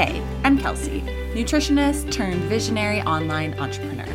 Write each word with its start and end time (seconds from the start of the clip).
Hey, 0.00 0.22
I'm 0.44 0.56
Kelsey, 0.56 1.02
nutritionist 1.34 2.10
turned 2.10 2.40
visionary 2.44 3.02
online 3.02 3.52
entrepreneur. 3.60 4.08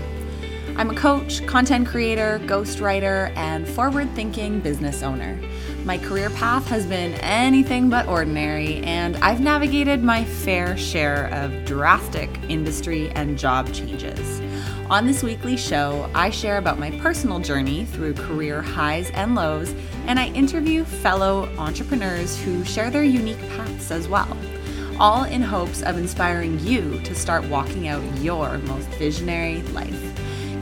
I'm 0.77 0.89
a 0.89 0.95
coach, 0.95 1.45
content 1.45 1.88
creator, 1.88 2.41
ghostwriter, 2.45 3.31
and 3.38 3.68
forward 3.68 4.09
thinking 4.15 4.59
business 4.61 5.04
owner. 5.04 5.39
My 5.83 6.00
career 6.00 6.32
path 6.32 6.68
has 6.69 6.87
been 6.87 7.13
anything 7.21 7.91
but 7.91 8.07
ordinary, 8.07 8.77
and 8.77 9.15
I've 9.18 9.41
navigated 9.41 10.04
my 10.04 10.25
fair 10.25 10.75
share 10.75 11.27
of 11.27 11.65
drastic 11.65 12.31
industry 12.49 13.11
and 13.11 13.38
job 13.38 13.71
changes. 13.71 14.41
On 14.89 15.05
this 15.05 15.21
weekly 15.21 15.55
show, 15.55 16.09
I 16.15 16.31
share 16.31 16.57
about 16.57 16.79
my 16.79 16.97
personal 16.99 17.38
journey 17.38 17.86
through 17.86 18.15
career 18.15 18.59
highs 18.63 19.11
and 19.11 19.36
lows, 19.36 19.75
and 20.07 20.19
I 20.19 20.29
interview 20.29 20.83
fellow 20.83 21.47
entrepreneurs 21.60 22.41
who 22.41 22.65
share 22.65 22.89
their 22.89 23.04
unique 23.04 23.39
paths 23.49 23.91
as 23.91 24.07
well, 24.07 24.36
all 24.99 25.23
in 25.23 25.41
hopes 25.41 25.81
of 25.81 25.97
inspiring 25.97 26.59
you 26.59 26.99
to 27.01 27.13
start 27.15 27.43
walking 27.45 27.87
out 27.87 28.04
your 28.21 28.57
most 28.59 28.87
visionary 28.89 29.61
life 29.73 30.15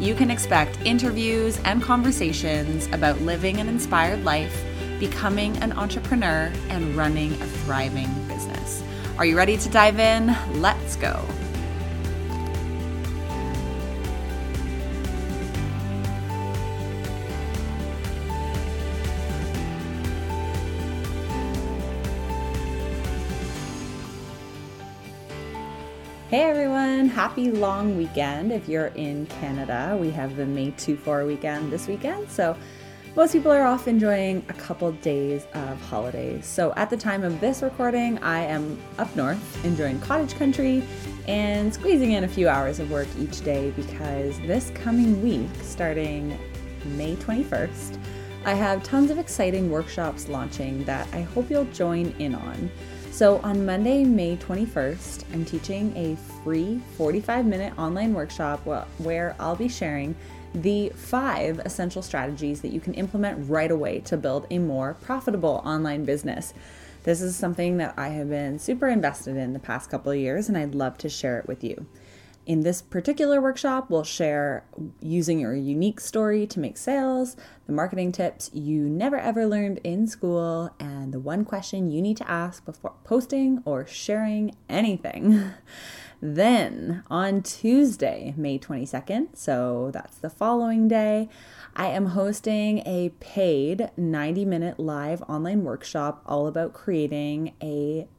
you 0.04 0.16
can 0.16 0.30
expect 0.30 0.78
interviews 0.84 1.62
and 1.64 1.82
conversations 1.82 2.88
about 2.88 3.22
living 3.22 3.62
an 3.62 3.70
inspired 3.70 4.26
life, 4.26 4.66
becoming 5.00 5.56
an 5.60 5.72
entrepreneur, 5.72 6.52
and 6.68 6.94
running 6.94 7.32
a 7.32 7.46
thriving 7.64 8.10
business. 8.28 8.84
Are 9.18 9.26
you 9.26 9.38
ready 9.38 9.56
to 9.56 9.70
dive 9.70 10.00
in? 10.00 10.36
Let's 10.62 10.98
go. 10.98 11.26
Hey 26.34 26.42
everyone, 26.46 27.10
happy 27.10 27.52
long 27.52 27.96
weekend. 27.96 28.52
If 28.52 28.68
you're 28.68 28.88
in 28.88 29.28
Canada, 29.28 29.96
we 30.02 30.10
have 30.10 30.36
the 30.36 30.48
May 30.48 30.72
2 30.72 30.98
4 30.98 31.28
weekend 31.28 31.72
this 31.72 31.88
weekend. 31.88 32.28
So 32.28 32.58
most 33.16 33.34
people 33.34 33.52
are 33.52 33.62
off 33.62 33.88
enjoying 33.88 34.44
a 34.50 34.54
couple 34.54 34.92
days 34.94 35.46
of 35.54 35.80
holidays. 35.80 36.48
So 36.48 36.74
at 36.76 36.90
the 36.90 36.98
time 36.98 37.24
of 37.24 37.40
this 37.40 37.62
recording, 37.62 38.18
I 38.24 38.46
am 38.46 38.82
up 38.98 39.16
north 39.16 39.64
enjoying 39.64 40.02
cottage 40.02 40.34
country 40.34 40.84
and 41.28 41.72
squeezing 41.72 42.14
in 42.14 42.24
a 42.24 42.28
few 42.28 42.50
hours 42.50 42.80
of 42.80 42.90
work 42.90 43.10
each 43.20 43.42
day 43.42 43.70
because 43.76 44.40
this 44.40 44.72
coming 44.72 45.22
week, 45.22 45.52
starting 45.62 46.36
May 46.98 47.16
21st, 47.18 48.00
I 48.44 48.56
have 48.56 48.82
tons 48.82 49.12
of 49.12 49.20
exciting 49.20 49.70
workshops 49.70 50.28
launching 50.28 50.84
that 50.86 51.08
I 51.14 51.22
hope 51.22 51.52
you'll 51.52 51.66
join 51.66 52.08
in 52.18 52.34
on. 52.34 52.72
So, 53.14 53.38
on 53.44 53.64
Monday, 53.64 54.04
May 54.04 54.38
21st, 54.38 55.26
I'm 55.34 55.46
teaching 55.46 55.96
a 55.96 56.16
free 56.44 56.82
45 56.98 57.46
minute 57.46 57.78
online 57.78 58.12
workshop 58.16 58.66
where 58.98 59.36
I'll 59.40 59.56
be 59.56 59.68
sharing 59.68 60.16
the 60.56 60.90
five 60.96 61.60
essential 61.60 62.02
strategies 62.02 62.62
that 62.62 62.74
you 62.74 62.80
can 62.80 62.96
implement 62.96 63.48
right 63.48 63.70
away 63.70 64.00
to 64.06 64.18
build 64.18 64.48
a 64.50 64.58
more 64.58 64.96
profitable 64.96 65.62
online 65.64 66.06
business. 66.06 66.56
This 67.04 67.22
is 67.22 67.36
something 67.36 67.78
that 67.78 67.94
I 67.98 68.08
have 68.08 68.30
been 68.30 68.58
super 68.58 68.90
invested 68.90 69.38
in 69.38 69.54
the 69.54 69.60
past 69.60 69.92
couple 69.92 70.12
of 70.12 70.18
years, 70.18 70.50
and 70.50 70.58
I'd 70.58 70.74
love 70.74 70.98
to 70.98 71.08
share 71.08 71.38
it 71.38 71.48
with 71.48 71.64
you. 71.64 71.86
In 72.46 72.62
this 72.62 72.82
particular 72.82 73.40
workshop, 73.40 73.90
we'll 73.90 74.04
share 74.04 74.66
using 75.00 75.40
your 75.40 75.56
unique 75.56 76.02
story 76.02 76.46
to 76.48 76.60
make 76.60 76.76
sales, 76.76 77.38
the 77.68 77.72
marketing 77.72 78.12
tips 78.12 78.50
you 78.54 78.90
never 78.90 79.18
ever 79.18 79.46
learned 79.46 79.80
in 79.86 80.08
school, 80.08 80.70
and 80.78 81.14
the 81.14 81.22
one 81.22 81.46
question 81.46 81.90
you 81.90 82.02
need 82.02 82.18
to 82.18 82.30
ask 82.30 82.66
before 82.66 82.96
posting 83.06 83.62
or 83.64 83.88
sharing 83.88 84.56
anything. 84.68 85.52
then 86.22 87.04
on 87.10 87.44
Tuesday, 87.44 88.34
May 88.36 88.60
22nd, 88.60 89.38
so 89.38 89.90
that's 89.94 90.18
the 90.18 90.30
following 90.30 90.90
day, 90.90 91.30
I 91.78 91.88
am 91.88 92.08
hosting 92.08 92.80
a 92.80 93.14
paid 93.22 93.90
90 93.96 94.44
minute 94.44 94.80
live 94.80 95.22
online 95.24 95.64
workshop 95.64 96.22
all 96.26 96.48
about 96.48 96.74
creating 96.74 97.54
a 97.64 98.10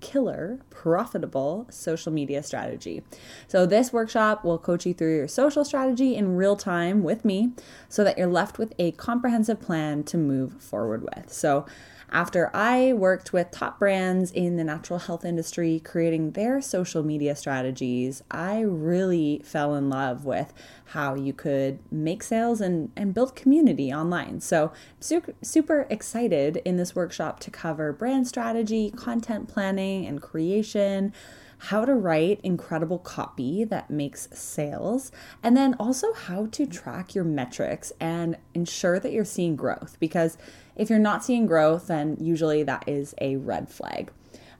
killer, 0.00 0.60
profitable 0.70 1.66
social 1.70 2.12
media 2.12 2.42
strategy. 2.42 3.02
So, 3.46 3.66
this 3.66 3.92
workshop 3.92 4.44
will 4.44 4.58
coach 4.58 4.86
you 4.86 4.94
through 4.94 5.16
your 5.16 5.28
social 5.28 5.64
strategy 5.64 6.14
in 6.16 6.36
real 6.36 6.56
time 6.56 7.02
with 7.02 7.24
me 7.24 7.52
so 7.88 8.04
that 8.04 8.18
you're 8.18 8.26
left 8.26 8.58
with 8.58 8.72
a 8.78 8.92
comprehensive 8.92 9.60
plan 9.60 10.04
to 10.04 10.16
move 10.16 10.60
forward 10.62 11.02
with. 11.02 11.32
So, 11.32 11.66
after 12.10 12.50
I 12.54 12.92
worked 12.94 13.32
with 13.32 13.50
top 13.50 13.78
brands 13.78 14.30
in 14.30 14.56
the 14.56 14.64
natural 14.64 14.98
health 14.98 15.24
industry 15.24 15.80
creating 15.84 16.32
their 16.32 16.62
social 16.62 17.02
media 17.02 17.36
strategies, 17.36 18.22
I 18.30 18.60
really 18.60 19.42
fell 19.44 19.74
in 19.74 19.90
love 19.90 20.24
with 20.24 20.52
how 20.86 21.14
you 21.14 21.32
could 21.32 21.80
make 21.92 22.22
sales 22.22 22.60
and, 22.60 22.90
and 22.96 23.12
build 23.12 23.36
community 23.36 23.92
online. 23.92 24.40
So, 24.40 24.72
super, 25.00 25.34
super 25.42 25.86
excited 25.90 26.62
in 26.64 26.76
this 26.76 26.96
workshop 26.96 27.40
to 27.40 27.50
cover 27.50 27.92
brand 27.92 28.26
strategy, 28.26 28.90
content 28.90 29.48
planning, 29.48 30.06
and 30.06 30.22
creation 30.22 31.12
how 31.58 31.84
to 31.84 31.94
write 31.94 32.40
incredible 32.42 32.98
copy 32.98 33.64
that 33.64 33.90
makes 33.90 34.28
sales, 34.32 35.10
and 35.42 35.56
then 35.56 35.74
also 35.74 36.12
how 36.12 36.46
to 36.46 36.66
track 36.66 37.14
your 37.14 37.24
metrics 37.24 37.92
and 38.00 38.36
ensure 38.54 39.00
that 39.00 39.12
you're 39.12 39.24
seeing 39.24 39.56
growth. 39.56 39.96
Because 39.98 40.38
if 40.78 40.88
you're 40.88 40.98
not 40.98 41.24
seeing 41.24 41.46
growth, 41.46 41.88
then 41.88 42.16
usually 42.20 42.62
that 42.62 42.84
is 42.86 43.14
a 43.20 43.36
red 43.36 43.68
flag. 43.68 44.10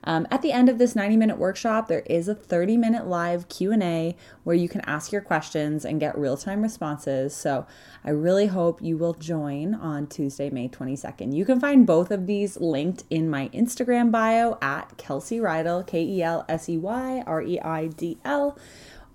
Um, 0.03 0.27
at 0.31 0.41
the 0.41 0.51
end 0.51 0.69
of 0.69 0.77
this 0.77 0.95
90 0.95 1.17
minute 1.17 1.37
workshop, 1.37 1.87
there 1.87 2.03
is 2.05 2.27
a 2.27 2.35
30 2.35 2.77
minute 2.77 3.07
live 3.07 3.49
Q&A 3.49 4.15
where 4.43 4.55
you 4.55 4.69
can 4.69 4.81
ask 4.81 5.11
your 5.11 5.21
questions 5.21 5.83
and 5.83 5.99
get 5.99 6.17
real-time 6.17 6.61
responses. 6.61 7.35
So 7.35 7.65
I 8.03 8.11
really 8.11 8.47
hope 8.47 8.81
you 8.81 8.97
will 8.97 9.13
join 9.13 9.75
on 9.75 10.07
Tuesday, 10.07 10.49
May 10.49 10.69
22nd. 10.69 11.35
You 11.35 11.45
can 11.45 11.59
find 11.59 11.85
both 11.85 12.11
of 12.11 12.27
these 12.27 12.57
linked 12.57 13.03
in 13.09 13.29
my 13.29 13.49
Instagram 13.49 14.11
bio 14.11 14.57
at 14.61 14.97
Kelsey 14.97 15.39
Reidl, 15.39 15.85
K-E-L-S-E-Y-R-E-I-D-L, 15.85 18.57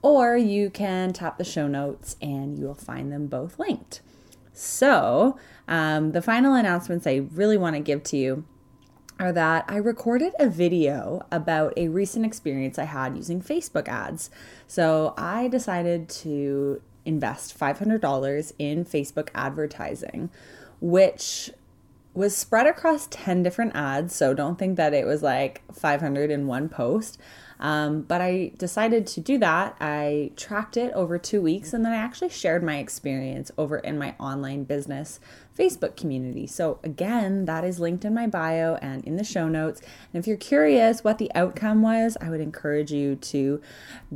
or 0.03 0.37
you 0.37 0.71
can 0.71 1.13
tap 1.15 1.39
the 1.39 1.45
show 1.45 1.67
notes 1.67 2.17
and 2.21 2.59
you 2.59 2.67
will 2.67 2.75
find 2.75 3.11
them 3.11 3.27
both 3.27 3.59
linked. 3.59 4.03
So, 4.53 5.39
um, 5.69 6.13
the 6.13 6.23
final 6.23 6.55
announcements 6.55 7.07
I 7.07 7.27
really 7.33 7.57
want 7.57 7.77
to 7.77 7.81
give 7.81 8.03
to 8.05 8.17
you 8.17 8.45
are 9.19 9.33
that 9.33 9.65
I 9.69 9.77
recorded 9.77 10.33
a 10.39 10.49
video 10.49 11.25
about 11.31 11.73
a 11.77 11.89
recent 11.89 12.27
experience 12.27 12.79
I 12.79 12.85
had 12.85 13.17
using 13.17 13.41
Facebook 13.41 13.89
ads. 13.89 14.31
So 14.67 15.15
I 15.17 15.49
decided 15.49 16.09
to 16.11 16.83
invest 17.05 17.59
$500 17.59 18.53
in 18.59 18.85
Facebook 18.85 19.29
advertising, 19.35 20.31
which 20.81 21.51
was 22.13 22.37
spread 22.37 22.67
across 22.67 23.09
10 23.09 23.43
different 23.43 23.75
ads. 23.75 24.15
So 24.15 24.35
don't 24.35 24.59
think 24.59 24.77
that 24.77 24.95
it 24.95 25.07
was 25.07 25.23
like 25.23 25.63
500 25.73 26.31
in 26.31 26.47
one 26.47 26.69
post. 26.69 27.19
Um, 27.61 28.03
but 28.03 28.21
I 28.21 28.53
decided 28.57 29.07
to 29.09 29.21
do 29.21 29.39
that. 29.39 29.77
I 29.81 30.33
tracked 30.37 30.77
it 30.77 30.93
over 30.93 31.19
two 31.19 31.41
weeks 31.41 31.73
and 31.73 31.85
then 31.85 31.93
I 31.93 31.97
actually 31.97 32.29
shared 32.29 32.63
my 32.63 32.79
experience 32.79 33.51
over 33.57 33.79
in 33.79 33.99
my 33.99 34.15
online 34.19 34.65
business 34.65 35.21
Facebook 35.59 35.97
community. 35.97 36.47
So, 36.47 36.81
again, 36.83 37.45
that 37.45 37.65
is 37.65 37.79
linked 37.79 38.05
in 38.05 38.15
my 38.15 38.27
bio 38.27 38.75
and 38.77 39.05
in 39.05 39.17
the 39.17 39.25
show 39.25 39.49
notes. 39.49 39.81
And 40.13 40.21
if 40.21 40.27
you're 40.27 40.37
curious 40.37 41.05
what 41.05 41.19
the 41.19 41.31
outcome 41.35 41.83
was, 41.83 42.17
I 42.21 42.29
would 42.31 42.41
encourage 42.41 42.93
you 42.93 43.15
to 43.17 43.61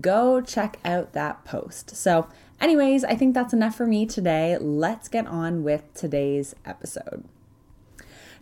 go 0.01 0.41
check 0.41 0.79
out 0.85 1.13
that 1.13 1.45
post. 1.45 1.95
So, 1.97 2.29
anyways, 2.61 3.05
I 3.05 3.15
think 3.15 3.35
that's 3.35 3.53
enough 3.53 3.77
for 3.77 3.87
me 3.87 4.05
today. 4.05 4.59
Let's 4.59 5.09
get 5.09 5.27
on 5.27 5.63
with 5.63 5.95
today's 5.95 6.55
episode. 6.65 7.25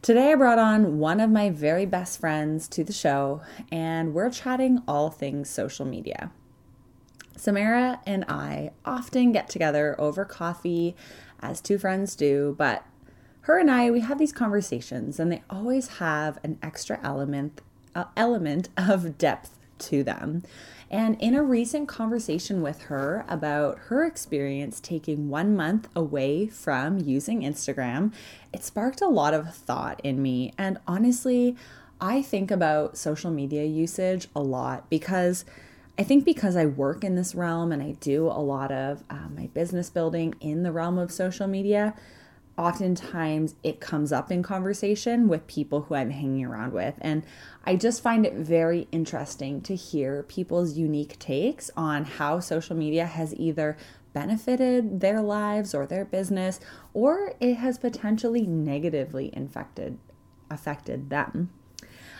Today, 0.01 0.33
I 0.33 0.35
brought 0.37 0.59
on 0.59 0.99
one 0.99 1.21
of 1.21 1.31
my 1.31 1.51
very 1.51 1.85
best 1.85 2.21
friends 2.21 2.69
to 2.69 2.85
the 2.85 2.93
show, 2.93 3.43
and 3.73 4.15
we're 4.15 4.31
chatting 4.31 4.83
all 4.87 5.11
things 5.11 5.51
social 5.51 5.85
media. 5.85 6.31
Samara 7.37 8.01
and 8.07 8.25
I 8.29 8.71
often 8.85 9.33
get 9.33 9.49
together 9.49 9.95
over 9.99 10.25
coffee, 10.25 10.97
as 11.41 11.61
two 11.61 11.79
friends 11.79 12.17
do, 12.17 12.55
but 12.59 12.85
her 13.47 13.61
and 13.61 13.71
I, 13.71 13.93
we 13.93 14.01
have 14.01 14.19
these 14.19 14.33
conversations, 14.33 15.21
and 15.21 15.31
they 15.31 15.45
always 15.49 15.99
have 15.99 16.41
an 16.43 16.59
extra 16.65 16.99
element, 17.01 17.61
uh, 17.95 18.07
element 18.17 18.71
of 18.77 19.17
depth 19.19 19.57
to 19.79 20.03
them. 20.03 20.43
And 20.91 21.17
in 21.21 21.37
a 21.37 21.45
recent 21.45 21.87
conversation 21.87 22.61
with 22.61 22.83
her 22.83 23.25
about 23.29 23.79
her 23.87 24.05
experience 24.05 24.81
taking 24.81 25.29
one 25.29 25.55
month 25.55 25.89
away 25.95 26.49
from 26.49 26.99
using 26.99 27.43
Instagram, 27.43 28.13
it 28.53 28.65
sparked 28.65 29.01
a 29.01 29.09
lot 29.09 29.33
of 29.33 29.55
thought 29.55 30.01
in 30.03 30.21
me. 30.21 30.53
And 30.59 30.79
honestly, 30.89 31.55
I 32.01 32.23
think 32.23 32.51
about 32.51 32.99
social 32.99 33.31
media 33.31 33.65
usage 33.65 34.27
a 34.35 34.41
lot 34.41 34.91
because 34.91 35.45
I 35.97 36.03
think 36.03 36.25
because 36.25 36.57
I 36.57 36.67
work 36.67 37.05
in 37.05 37.15
this 37.15 37.33
realm 37.33 37.71
and 37.71 37.81
I 37.81 37.93
do 38.01 38.27
a 38.27 38.43
lot 38.43 38.73
of 38.73 39.05
uh, 39.09 39.29
my 39.33 39.47
business 39.55 39.89
building 39.89 40.35
in 40.41 40.65
the 40.65 40.73
realm 40.73 40.99
of 40.99 41.13
social 41.13 41.47
media, 41.47 41.95
oftentimes 42.59 43.55
it 43.63 43.81
comes 43.81 44.13
up 44.13 44.31
in 44.31 44.43
conversation 44.43 45.29
with 45.29 45.47
people 45.47 45.83
who 45.83 45.95
I'm 45.95 46.11
hanging 46.11 46.45
around 46.45 46.73
with. 46.73 46.95
And 47.01 47.23
I 47.65 47.77
just 47.77 48.03
find 48.03 48.25
it 48.25 48.35
very 48.35 48.89
interesting 48.93 49.61
to 49.63 49.75
hear 49.75 50.23
people's 50.23 50.77
unique 50.77 51.19
takes 51.19 51.71
on 51.77 52.05
how 52.05 52.41
social 52.41 52.77
media 52.77 53.07
has 53.07 53.35
either 53.35 53.77
benefited 54.15 55.01
their 55.01 55.21
lives 55.21 55.75
or 55.75 55.85
their 55.85 56.05
business, 56.05 56.59
or 56.95 57.35
it 57.39 57.55
has 57.57 57.77
potentially 57.79 58.47
negatively 58.47 59.31
infected 59.35 59.99
affected 60.49 61.11
them. 61.11 61.51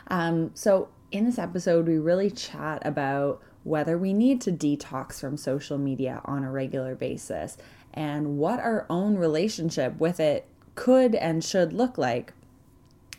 Um, 0.09 0.51
so 0.53 0.89
in 1.11 1.25
this 1.25 1.39
episode, 1.39 1.87
we 1.87 1.97
really 1.97 2.31
chat 2.31 2.83
about 2.85 3.41
whether 3.63 3.97
we 3.97 4.13
need 4.13 4.41
to 4.43 4.53
detox 4.53 5.21
from 5.21 5.37
social 5.37 5.79
media 5.79 6.21
on 6.25 6.45
a 6.45 6.51
regular 6.51 6.95
basis 6.95 7.57
and 7.97 8.37
what 8.37 8.61
our 8.61 8.87
own 8.91 9.17
relationship 9.17 9.99
with 9.99 10.21
it 10.21 10.47
could 10.75 11.15
and 11.15 11.43
should 11.43 11.73
look 11.73 11.97
like. 11.97 12.35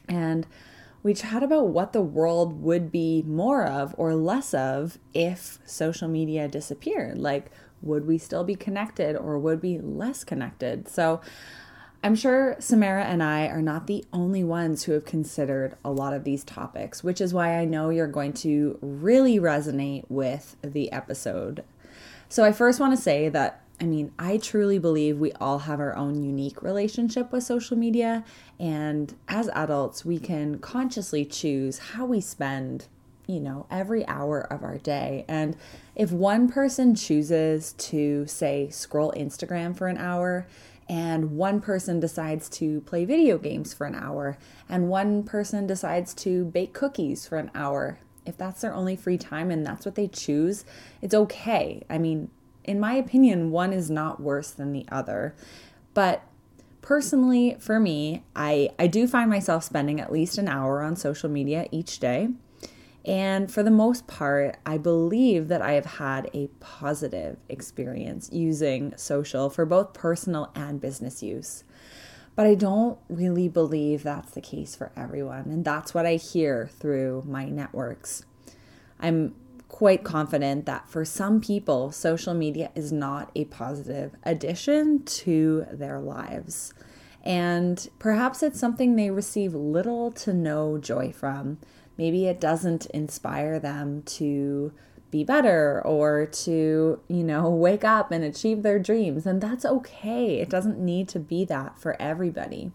And 0.08 0.46
we 1.04 1.14
chat 1.14 1.44
about 1.44 1.68
what 1.68 1.94
the 1.94 2.02
world 2.02 2.62
would 2.62 2.92
be 2.92 3.24
more 3.24 3.66
of 3.66 3.96
or 3.98 4.16
less 4.16 4.54
of 4.54 5.00
if 5.14 5.60
social 5.66 6.08
media 6.08 6.48
disappeared. 6.48 7.18
Like, 7.18 7.52
would 7.82 8.08
we 8.08 8.18
still 8.18 8.44
be 8.44 8.56
connected 8.56 9.16
or 9.16 9.38
would 9.38 9.62
we 9.62 9.78
be 9.78 9.84
less 9.84 10.24
connected? 10.24 10.88
So, 10.88 11.22
I'm 12.04 12.16
sure 12.16 12.56
Samara 12.60 13.06
and 13.06 13.24
I 13.24 13.48
are 13.48 13.62
not 13.62 13.88
the 13.88 14.06
only 14.14 14.44
ones 14.44 14.84
who 14.84 14.92
have 14.92 15.04
considered 15.04 15.76
a 15.84 15.92
lot 15.92 16.14
of 16.14 16.24
these 16.24 16.44
topics, 16.44 17.04
which 17.04 17.20
is 17.20 17.34
why 17.34 17.58
I 17.58 17.66
know 17.66 17.90
you're 17.90 18.08
going 18.08 18.34
to 18.34 18.78
really 18.82 19.40
resonate 19.40 20.06
with 20.08 20.56
the 20.62 20.92
episode. 20.92 21.64
So, 22.30 22.44
I 22.44 22.52
first 22.52 22.80
want 22.80 22.96
to 22.96 23.02
say 23.02 23.30
that 23.30 23.62
I 23.80 23.86
mean, 23.86 24.12
I 24.18 24.38
truly 24.38 24.80
believe 24.80 25.20
we 25.20 25.32
all 25.34 25.60
have 25.60 25.80
our 25.80 25.96
own 25.96 26.24
unique 26.24 26.64
relationship 26.64 27.32
with 27.32 27.44
social 27.44 27.78
media, 27.78 28.26
and 28.60 29.14
as 29.28 29.50
adults, 29.50 30.04
we 30.04 30.18
can 30.18 30.58
consciously 30.58 31.26
choose 31.26 31.78
how 31.78 32.06
we 32.08 32.20
spend, 32.20 32.88
you 33.28 33.40
know, 33.40 33.68
every 33.70 34.08
hour 34.08 34.42
of 34.42 34.64
our 34.64 34.80
day. 34.80 35.26
And 35.28 35.56
if 35.96 36.12
one 36.12 36.50
person 36.50 36.96
chooses 36.96 37.74
to, 37.74 38.26
say, 38.26 38.70
scroll 38.70 39.14
Instagram 39.16 39.78
for 39.78 39.88
an 39.88 39.98
hour, 39.98 40.48
and 40.90 41.38
one 41.38 41.62
person 41.62 42.00
decides 42.00 42.50
to 42.50 42.82
play 42.82 43.06
video 43.06 43.38
games 43.38 43.76
for 43.76 43.86
an 43.86 43.94
hour, 43.94 44.40
and 44.68 44.90
one 44.90 45.22
person 45.22 45.68
decides 45.68 46.16
to 46.16 46.46
bake 46.46 46.74
cookies 46.74 47.28
for 47.28 47.38
an 47.38 47.52
hour, 47.54 48.00
if 48.26 48.38
that's 48.38 48.62
their 48.62 48.74
only 48.74 48.96
free 48.96 49.18
time 49.18 49.52
and 49.52 49.66
that's 49.66 49.86
what 49.86 49.96
they 49.96 50.08
choose, 50.08 50.66
it's 51.02 51.14
okay. 51.14 51.84
I 51.90 51.98
mean, 51.98 52.32
in 52.68 52.80
my 52.80 52.94
opinion, 52.94 53.50
one 53.50 53.74
is 53.74 53.90
not 53.90 54.20
worse 54.20 54.52
than 54.52 54.74
the 54.74 54.86
other. 54.92 55.36
But 55.94 56.22
personally, 56.82 57.56
for 57.60 57.80
me, 57.80 58.24
I, 58.36 58.70
I 58.78 58.88
do 58.88 59.08
find 59.08 59.30
myself 59.30 59.64
spending 59.64 60.00
at 60.00 60.12
least 60.12 60.38
an 60.38 60.48
hour 60.48 60.84
on 60.84 60.96
social 60.96 61.30
media 61.30 61.68
each 61.72 62.00
day. 62.00 62.30
And 63.06 63.50
for 63.50 63.64
the 63.64 63.72
most 63.72 64.06
part, 64.06 64.58
I 64.66 64.78
believe 64.78 65.48
that 65.48 65.62
I 65.62 65.72
have 65.74 65.86
had 65.86 66.30
a 66.34 66.48
positive 66.60 67.38
experience 67.48 68.30
using 68.34 68.94
social 68.98 69.50
for 69.50 69.66
both 69.66 69.94
personal 69.94 70.52
and 70.54 70.82
business 70.82 71.24
use. 71.24 71.64
But 72.36 72.48
I 72.48 72.54
don't 72.54 73.00
really 73.08 73.48
believe 73.48 74.04
that's 74.04 74.34
the 74.34 74.42
case 74.42 74.76
for 74.76 74.92
everyone. 74.96 75.46
And 75.46 75.64
that's 75.64 75.94
what 75.94 76.06
I 76.06 76.18
hear 76.18 76.70
through 76.80 77.24
my 77.26 77.46
networks. 77.46 78.26
I'm 79.00 79.34
quite 79.68 80.04
confident 80.04 80.66
that 80.66 80.90
for 80.90 81.04
some 81.04 81.42
people, 81.42 81.92
social 81.92 82.34
media 82.34 82.72
is 82.76 82.92
not 82.92 83.32
a 83.36 83.46
positive 83.46 84.16
addition 84.24 85.04
to 85.04 85.66
their 85.72 86.00
lives. 86.00 86.74
And 87.24 87.90
perhaps 88.00 88.42
it's 88.42 88.60
something 88.60 88.96
they 88.96 89.12
receive 89.12 89.54
little 89.54 90.12
to 90.14 90.34
no 90.34 90.78
joy 90.78 91.12
from. 91.12 91.58
Maybe 91.98 92.28
it 92.28 92.40
doesn't 92.40 92.86
inspire 92.88 93.60
them 93.60 94.04
to 94.04 94.72
be 95.12 95.24
better 95.24 95.82
or 95.86 96.26
to, 96.26 97.02
you 97.08 97.24
know, 97.24 97.50
wake 97.68 97.84
up 97.84 98.12
and 98.12 98.24
achieve 98.24 98.64
their 98.64 98.80
dreams. 98.80 99.26
And 99.26 99.42
that's 99.42 99.66
okay. 99.66 100.40
It 100.40 100.50
doesn't 100.50 100.80
need 100.80 101.10
to 101.10 101.20
be 101.20 101.44
that 101.46 101.80
for 101.80 102.02
everybody. 102.02 102.72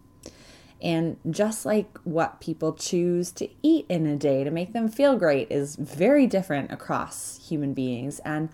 And 0.82 1.16
just 1.30 1.64
like 1.64 1.96
what 2.02 2.40
people 2.40 2.72
choose 2.72 3.30
to 3.32 3.48
eat 3.62 3.86
in 3.88 4.04
a 4.04 4.16
day 4.16 4.42
to 4.42 4.50
make 4.50 4.72
them 4.72 4.88
feel 4.88 5.16
great 5.16 5.50
is 5.50 5.76
very 5.76 6.26
different 6.26 6.72
across 6.72 7.38
human 7.48 7.72
beings. 7.72 8.18
And 8.24 8.48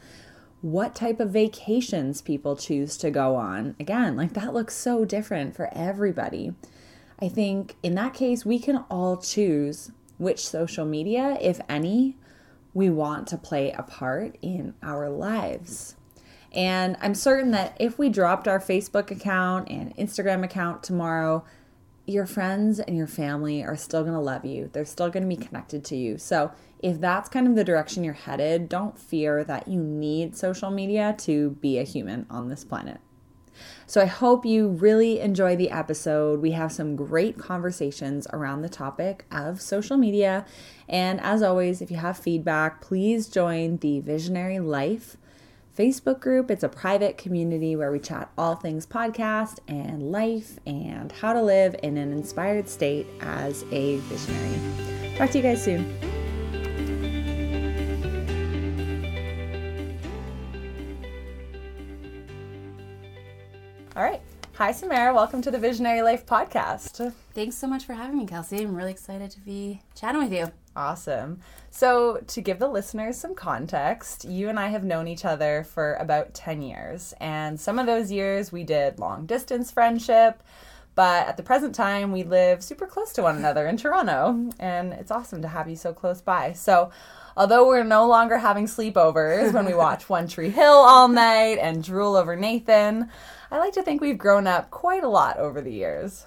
what 0.61 0.95
type 0.95 1.21
of 1.21 1.31
vacations 1.31 2.21
people 2.21 2.55
choose 2.55 2.99
to 2.99 3.11
go 3.11 3.37
on, 3.37 3.77
again, 3.81 4.15
like 4.15 4.35
that 4.35 4.53
looks 4.53 4.75
so 4.75 5.07
different 5.07 5.57
for 5.57 5.71
everybody. 5.73 6.53
I 7.19 7.29
think 7.29 7.77
in 7.83 7.95
that 7.95 8.13
case, 8.13 8.45
we 8.45 8.59
can 8.59 8.85
all 8.91 9.17
choose 9.17 9.91
which 10.19 10.47
social 10.47 10.85
media, 10.85 11.39
if 11.41 11.61
any, 11.69 12.17
we 12.75 12.91
want 12.91 13.27
to 13.29 13.39
play 13.39 13.73
a 13.73 13.83
part 13.83 14.37
in 14.43 14.75
our 14.83 15.09
lives. 15.09 15.97
And 16.53 16.97
I'm 17.01 17.15
certain 17.15 17.53
that 17.53 17.77
if 17.81 17.99
we 17.99 18.09
dropped 18.09 18.49
our 18.49 18.59
Facebook 18.59 19.11
account 19.11 19.71
and 19.71 19.97
Instagram 19.97 20.45
account 20.45 20.83
tomorrow, 20.83 21.45
your 22.09 22.27
friends 22.27 22.81
and 22.81 22.97
your 22.97 23.07
family 23.07 23.63
are 23.63 23.77
still 23.77 24.03
going 24.03 24.15
to 24.15 24.21
love 24.21 24.45
you. 24.45 24.71
They're 24.73 24.85
still 24.85 25.11
going 25.11 25.29
to 25.29 25.37
be 25.37 25.43
connected 25.43 25.85
to 25.87 25.97
you. 25.97 26.17
So, 26.19 26.51
if 26.81 27.01
that's 27.01 27.29
kind 27.29 27.49
of 27.49 27.57
the 27.57 27.65
direction 27.65 28.05
you're 28.05 28.15
headed, 28.15 28.69
don't 28.69 28.99
fear 28.99 29.43
that 29.45 29.69
you 29.69 29.83
need 29.83 30.37
social 30.37 30.71
media 30.71 31.15
to 31.19 31.51
be 31.61 31.79
a 31.79 31.83
human 31.83 32.25
on 32.31 32.49
this 32.49 32.65
planet. 32.65 33.01
So, 33.87 34.01
I 34.01 34.07
hope 34.07 34.47
you 34.47 34.69
really 34.69 35.21
enjoy 35.21 35.57
the 35.57 35.71
episode. 35.71 36.41
We 36.41 36.53
have 36.53 36.73
some 36.73 36.97
great 36.97 37.39
conversations 37.39 38.27
around 38.33 38.63
the 38.63 38.69
topic 38.69 39.27
of 39.31 39.61
social 39.61 39.97
media. 39.97 40.47
And 40.89 41.21
as 41.21 41.43
always, 41.43 41.83
if 41.83 41.91
you 41.91 41.99
have 41.99 42.17
feedback, 42.17 42.81
please 42.81 43.29
join 43.29 43.77
the 43.79 44.01
Visionary 44.01 44.61
Life 44.61 45.19
Facebook 45.79 46.19
group. 46.19 46.51
It's 46.51 46.65
a 46.65 46.69
private 46.69 47.17
community 47.17 47.77
where 47.77 47.93
we 47.93 48.01
chat 48.01 48.31
all 48.37 48.57
things 48.57 48.85
podcast 48.85 49.61
and 49.69 50.11
life 50.11 50.59
and 50.67 51.13
how 51.13 51.33
to 51.33 51.41
live 51.41 51.77
in 51.85 51.97
an 51.97 52.11
inspired 52.11 52.69
state 52.69 53.07
as 53.21 53.65
a 53.71 53.99
visionary. 53.99 55.17
Talk 55.17 55.31
to 55.31 55.39
you 55.39 55.43
guys 55.45 55.63
soon. 55.63 55.97
All 63.95 64.03
right. 64.03 64.21
Hi, 64.55 64.73
Samara. 64.73 65.15
Welcome 65.15 65.43
to 65.43 65.53
the 65.53 65.59
Visionary 65.59 66.03
Life 66.03 66.27
podcast. 66.27 67.13
Thanks 67.35 67.57
so 67.57 67.69
much 67.69 67.85
for 67.85 67.93
having 67.93 68.19
me, 68.19 68.27
Kelsey. 68.27 68.65
I'm 68.65 68.75
really 68.75 68.91
excited 68.91 69.31
to 69.31 69.41
be 69.41 69.83
chatting 69.95 70.21
with 70.21 70.33
you. 70.33 70.51
Awesome. 70.79 71.41
So, 71.73 72.23
to 72.29 72.41
give 72.41 72.61
the 72.61 72.69
listeners 72.69 73.19
some 73.19 73.35
context, 73.35 74.25
you 74.25 74.49
and 74.49 74.61
I 74.61 74.69
have 74.69 74.85
known 74.85 75.09
each 75.09 75.25
other 75.25 75.65
for 75.65 75.95
about 75.95 76.35
10 76.35 76.63
years. 76.63 77.15
And 77.21 77.59
some 77.59 77.81
of 77.81 77.87
those 77.87 78.13
years 78.13 78.53
we 78.53 78.63
did 78.63 79.01
long 79.01 79.27
distance 79.27 79.73
friendship. 79.73 80.41
But 80.95 81.27
at 81.27 81.37
the 81.37 81.43
present 81.43 81.75
time, 81.75 82.13
we 82.13 82.23
live 82.23 82.63
super 82.63 82.87
close 82.87 83.13
to 83.15 83.23
one 83.23 83.37
another 83.37 83.67
in 83.67 83.77
Toronto. 83.77 84.53
And 84.61 84.93
it's 84.93 85.11
awesome 85.11 85.43
to 85.43 85.49
have 85.49 85.69
you 85.69 85.75
so 85.75 85.93
close 85.93 86.21
by. 86.21 86.53
So, 86.53 86.93
although 87.37 87.67
we're 87.67 87.83
no 87.83 88.07
longer 88.07 88.39
having 88.39 88.67
sleepovers 88.67 89.53
when 89.53 89.67
we 89.67 89.75
watch 89.87 90.09
One 90.09 90.29
Tree 90.29 90.51
Hill 90.51 90.73
all 90.73 91.09
night 91.09 91.59
and 91.61 91.83
drool 91.83 92.15
over 92.15 92.37
Nathan, 92.37 93.11
I 93.51 93.59
like 93.59 93.75
to 93.75 93.83
think 93.83 94.01
we've 94.01 94.17
grown 94.17 94.47
up 94.47 94.71
quite 94.71 95.03
a 95.03 95.09
lot 95.09 95.39
over 95.39 95.61
the 95.61 95.73
years. 95.73 96.27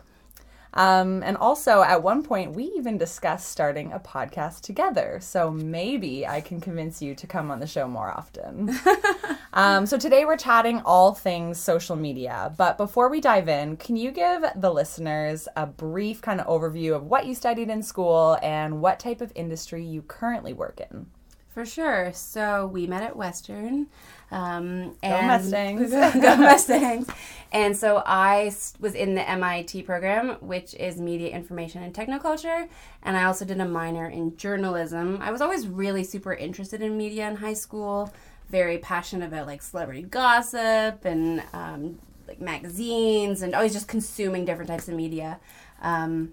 Um, 0.74 1.22
and 1.24 1.36
also, 1.38 1.82
at 1.82 2.02
one 2.02 2.24
point, 2.24 2.54
we 2.56 2.66
even 2.78 2.98
discussed 2.98 3.50
starting 3.50 3.92
a 3.92 4.00
podcast 4.00 4.62
together. 4.62 5.20
So 5.22 5.52
maybe 5.52 6.26
I 6.26 6.42
can 6.42 6.62
convince 6.62 7.02
you 7.02 7.14
to 7.16 7.28
come 7.28 7.52
on 7.52 7.60
the 7.60 7.68
show 7.68 7.88
more 7.88 8.10
often. 8.10 8.78
um, 9.54 9.86
so 9.86 9.98
today 9.98 10.26
we're 10.26 10.38
chatting 10.38 10.82
all 10.86 11.14
things 11.14 11.60
social 11.60 11.96
media. 11.96 12.54
But 12.58 12.78
before 12.78 13.10
we 13.10 13.20
dive 13.20 13.50
in, 13.50 13.78
can 13.78 13.98
you 13.98 14.12
give 14.12 14.44
the 14.56 14.72
listeners 14.72 15.48
a 15.56 15.66
brief 15.66 16.22
kind 16.22 16.40
of 16.40 16.48
overview 16.48 16.96
of 16.96 17.04
what 17.04 17.26
you 17.26 17.36
studied 17.36 17.70
in 17.70 17.84
school 17.84 18.38
and 18.42 18.82
what 18.82 19.00
type 19.00 19.22
of 19.22 19.32
industry 19.36 19.84
you 19.84 20.02
currently 20.04 20.54
work 20.54 20.80
in? 20.80 21.08
For 21.54 21.66
sure. 21.66 22.14
So 22.14 22.68
we 22.68 22.88
met 22.88 23.04
at 23.04 23.16
Western. 23.16 23.88
Um, 24.32 24.96
and 25.04 25.22
go 25.22 25.28
Mustangs. 25.28 25.92
go 26.22 26.36
Mustangs. 26.38 27.08
And 27.52 27.76
so 27.76 28.02
I 28.06 28.54
was 28.80 28.96
in 28.96 29.16
the 29.16 29.30
MIT 29.30 29.84
program, 29.84 30.38
which 30.40 30.74
is 30.76 31.02
Media 31.02 31.30
Information 31.36 31.84
and 31.84 31.94
Technoculture. 31.94 32.70
And 33.04 33.18
I 33.18 33.26
also 33.26 33.44
did 33.44 33.60
a 33.60 33.66
minor 33.66 34.08
in 34.08 34.38
journalism. 34.38 35.20
I 35.22 35.32
was 35.32 35.42
always 35.42 35.68
really 35.68 36.06
super 36.06 36.34
interested 36.34 36.82
in 36.82 36.98
media 36.98 37.28
in 37.28 37.36
high 37.36 37.54
school, 37.54 38.14
very 38.50 38.78
passionate 38.78 39.26
about 39.26 39.46
like 39.46 39.62
celebrity 39.62 40.04
gossip 40.04 41.04
and 41.04 41.44
um, 41.52 42.00
like 42.30 42.40
magazines 42.40 43.42
and 43.42 43.54
always 43.54 43.74
just 43.74 43.90
consuming 43.90 44.46
different 44.46 44.70
types 44.70 44.88
of 44.88 44.94
media. 44.94 45.42
Um, 45.82 46.32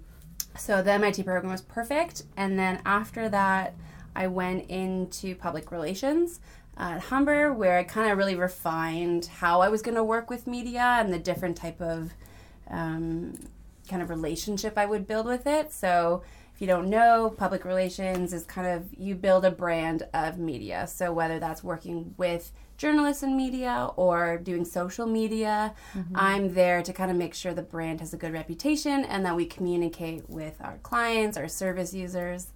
so 0.57 0.81
the 0.81 0.93
MIT 0.93 1.25
program 1.25 1.51
was 1.51 1.63
perfect. 1.63 2.23
And 2.37 2.57
then 2.57 2.81
after 2.85 3.29
that, 3.29 3.75
I 4.19 4.27
went 4.27 4.69
into 4.69 5.37
public 5.37 5.71
relations 5.71 6.41
at 6.77 7.01
Humber, 7.03 7.53
where 7.53 7.79
I 7.79 7.85
kind 7.85 8.11
of 8.11 8.19
really 8.19 8.35
refined 8.35 9.27
how 9.27 9.61
I 9.61 9.69
was 9.69 9.81
going 9.81 9.95
to 9.95 10.03
work 10.03 10.29
with 10.29 10.49
media 10.49 10.97
and 10.99 11.13
the 11.13 11.21
different 11.21 11.57
type 11.57 11.81
of 11.81 12.13
um, 12.69 13.35
kind 13.89 14.03
of 14.03 14.11
relationship 14.11 14.77
I 14.77 14.87
would 14.87 15.07
build 15.07 15.27
with 15.27 15.47
it. 15.47 15.73
So 15.73 16.25
if 16.53 16.61
you 16.61 16.67
don't 16.67 16.91
know, 16.91 17.33
public 17.37 17.65
relations 17.65 18.33
is 18.33 18.45
kind 18.45 18.67
of 18.67 18.93
you 18.93 19.15
build 19.15 19.45
a 19.45 19.53
brand 19.53 20.03
of 20.13 20.37
media. 20.37 20.89
So 20.89 21.13
whether 21.13 21.39
that's 21.39 21.63
working 21.63 22.13
with 22.17 22.51
journalists 22.77 23.23
in 23.23 23.37
media 23.37 23.91
or 23.95 24.39
doing 24.39 24.65
social 24.65 25.07
media, 25.07 25.75
mm-hmm. 25.95 26.17
I'm 26.17 26.55
there 26.55 26.83
to 26.83 26.93
kind 26.93 27.13
of 27.13 27.17
make 27.17 27.35
sure 27.35 27.55
the 27.55 27.63
brand 27.63 28.01
has 28.01 28.13
a 28.13 28.17
good 28.17 28.33
reputation 28.33 29.05
and 29.05 29.25
that 29.25 29.37
we 29.37 29.47
communicate 29.47 30.29
with 30.29 30.57
our 30.61 30.79
clients, 30.79 31.37
our 31.37 31.47
service 31.47 31.95
users. 31.95 32.49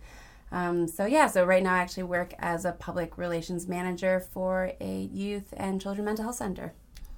Um, 0.53 0.87
so 0.87 1.07
yeah, 1.07 1.27
so 1.27 1.45
right 1.45 1.63
now 1.63 1.75
I 1.75 1.79
actually 1.79 2.05
work 2.05 2.35
as 2.39 2.65
a 2.65 2.73
public 2.73 3.17
relations 3.17 3.67
manager 3.67 4.21
for 4.21 4.73
a 4.81 5.09
youth 5.13 5.53
and 5.57 5.81
children 5.81 6.05
mental 6.05 6.25
health 6.25 6.37
center. 6.37 6.75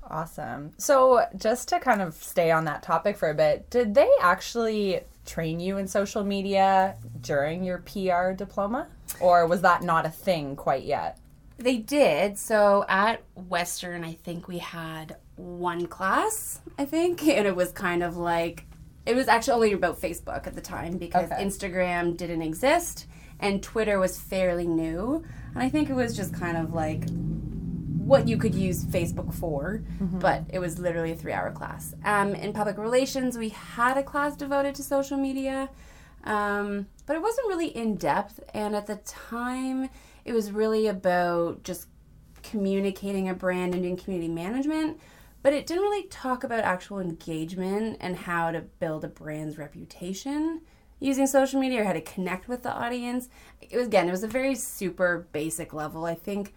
Awesome. 0.09 0.73
So, 0.77 1.27
just 1.37 1.69
to 1.69 1.81
kind 1.81 2.03
of 2.03 2.15
stay 2.15 2.51
on 2.51 2.67
that 2.67 2.83
topic 2.83 3.17
for 3.17 3.31
a 3.31 3.35
bit, 3.35 3.71
did 3.71 3.95
they 3.95 4.11
actually 4.21 5.01
train 5.25 5.61
you 5.61 5.79
in 5.79 5.89
social 5.89 6.23
media 6.23 6.97
during 7.21 7.65
your 7.65 7.79
PR 7.79 8.33
diploma? 8.33 8.89
Or 9.19 9.47
was 9.47 9.63
that 9.63 9.83
not 9.83 10.05
a 10.05 10.11
thing 10.11 10.57
quite 10.57 10.85
yet? 10.85 11.19
They 11.57 11.79
did. 11.79 12.39
So, 12.39 12.85
at 12.89 13.23
Western, 13.35 14.05
I 14.05 14.13
think 14.13 14.47
we 14.47 14.59
had 14.59 15.17
one 15.37 15.87
class, 15.87 16.61
I 16.79 16.85
think, 16.85 17.23
and 17.27 17.47
it 17.47 17.57
was 17.57 17.73
kind 17.73 18.03
of 18.03 18.17
like 18.17 18.67
it 19.07 19.15
was 19.15 19.29
actually 19.29 19.55
only 19.55 19.73
about 19.73 20.01
Facebook 20.01 20.47
at 20.47 20.55
the 20.55 20.61
time 20.61 20.97
because 20.97 21.31
okay. 21.31 21.43
Instagram 21.43 22.17
didn't 22.17 22.43
exist 22.43 23.07
and 23.45 23.63
Twitter 23.63 23.99
was 23.99 24.19
fairly 24.19 24.67
new. 24.67 25.23
And 25.55 25.63
I 25.63 25.69
think 25.69 25.91
it 25.91 25.95
was 25.95 26.17
just 26.17 26.33
kind 26.33 26.57
of 26.57 26.73
like 26.73 27.05
what 27.11 28.27
you 28.27 28.39
could 28.39 28.55
use 28.55 28.85
Facebook 28.85 29.35
for, 29.35 29.83
mm-hmm. 30.03 30.19
but 30.19 30.45
it 30.49 30.59
was 30.59 30.79
literally 30.79 31.13
a 31.13 31.17
three 31.17 31.33
hour 31.33 31.51
class. 31.51 31.95
Um, 32.05 32.35
in 32.35 32.55
public 32.55 32.79
relations, 32.79 33.37
we 33.37 33.51
had 33.51 33.99
a 33.99 34.03
class 34.03 34.35
devoted 34.35 34.75
to 34.77 34.83
social 34.83 35.19
media, 35.19 35.69
um, 36.25 36.87
but 37.05 37.17
it 37.17 37.23
wasn't 37.23 37.49
really 37.49 37.69
in 37.69 37.97
depth. 37.97 38.41
And 38.55 38.75
at 38.75 38.87
the 38.87 38.97
time, 38.97 39.91
it 40.25 40.33
was 40.33 40.51
really 40.51 40.87
about 40.87 41.65
just 41.65 41.89
communicating 42.43 43.29
a 43.29 43.35
brand 43.35 43.75
and 43.75 43.83
doing 43.83 43.97
community 43.97 44.33
management, 44.33 44.99
but 45.43 45.53
it 45.53 45.67
didn't 45.67 45.83
really 45.83 46.07
talk 46.09 46.45
about 46.45 46.61
actual 46.61 46.99
engagement 46.99 47.99
and 48.01 48.17
how 48.17 48.51
to 48.51 48.63
build 48.63 49.05
a 49.05 49.09
brand's 49.09 49.59
reputation 49.59 50.63
using 51.01 51.27
social 51.27 51.61
media 51.61 51.83
or 51.83 51.85
how 51.85 51.93
to 51.93 52.01
connect 52.01 52.49
with 52.49 52.63
the 52.63 52.73
audience. 52.73 53.29
It 53.61 53.77
was 53.77 53.87
again, 53.87 54.09
it 54.09 54.13
was 54.13 54.23
a 54.23 54.29
very 54.29 54.55
super 54.55 55.27
basic 55.33 55.73
level. 55.73 56.05
I 56.05 56.15
think 56.15 56.55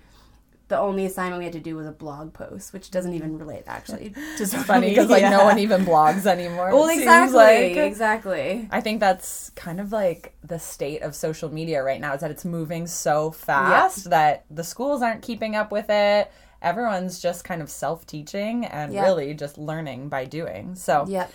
the 0.67 0.77
only 0.77 1.05
assignment 1.05 1.39
we 1.39 1.45
had 1.45 1.53
to 1.53 1.59
do 1.59 1.75
was 1.75 1.87
a 1.87 1.91
blog 1.91 2.33
post, 2.33 2.73
which 2.73 2.91
doesn't 2.91 3.13
even 3.13 3.37
relate 3.37 3.63
actually 3.67 4.13
social 4.37 4.59
funny 4.63 4.89
because 4.89 5.09
like 5.09 5.23
no 5.23 5.45
one 5.45 5.59
even 5.59 5.85
blogs 5.85 6.25
anymore. 6.25 6.71
Well, 6.73 6.89
exactly, 6.89 7.37
like. 7.37 7.77
exactly. 7.77 8.67
I 8.69 8.81
think 8.81 8.99
that's 8.99 9.49
kind 9.51 9.79
of 9.79 9.91
like 9.91 10.35
the 10.43 10.59
state 10.59 11.01
of 11.03 11.15
social 11.15 11.53
media 11.53 11.81
right 11.83 12.01
now 12.01 12.13
is 12.13 12.21
that 12.21 12.31
it's 12.31 12.43
moving 12.43 12.85
so 12.85 13.31
fast 13.31 14.05
yep. 14.05 14.11
that 14.11 14.45
the 14.51 14.63
schools 14.63 15.01
aren't 15.01 15.21
keeping 15.21 15.55
up 15.55 15.71
with 15.71 15.89
it. 15.89 16.31
Everyone's 16.61 17.21
just 17.21 17.43
kind 17.43 17.61
of 17.61 17.69
self 17.69 18.05
teaching 18.05 18.65
and 18.65 18.91
yep. 18.91 19.05
really 19.05 19.33
just 19.33 19.57
learning 19.57 20.09
by 20.09 20.25
doing. 20.25 20.75
So, 20.75 21.05
yeah. 21.07 21.27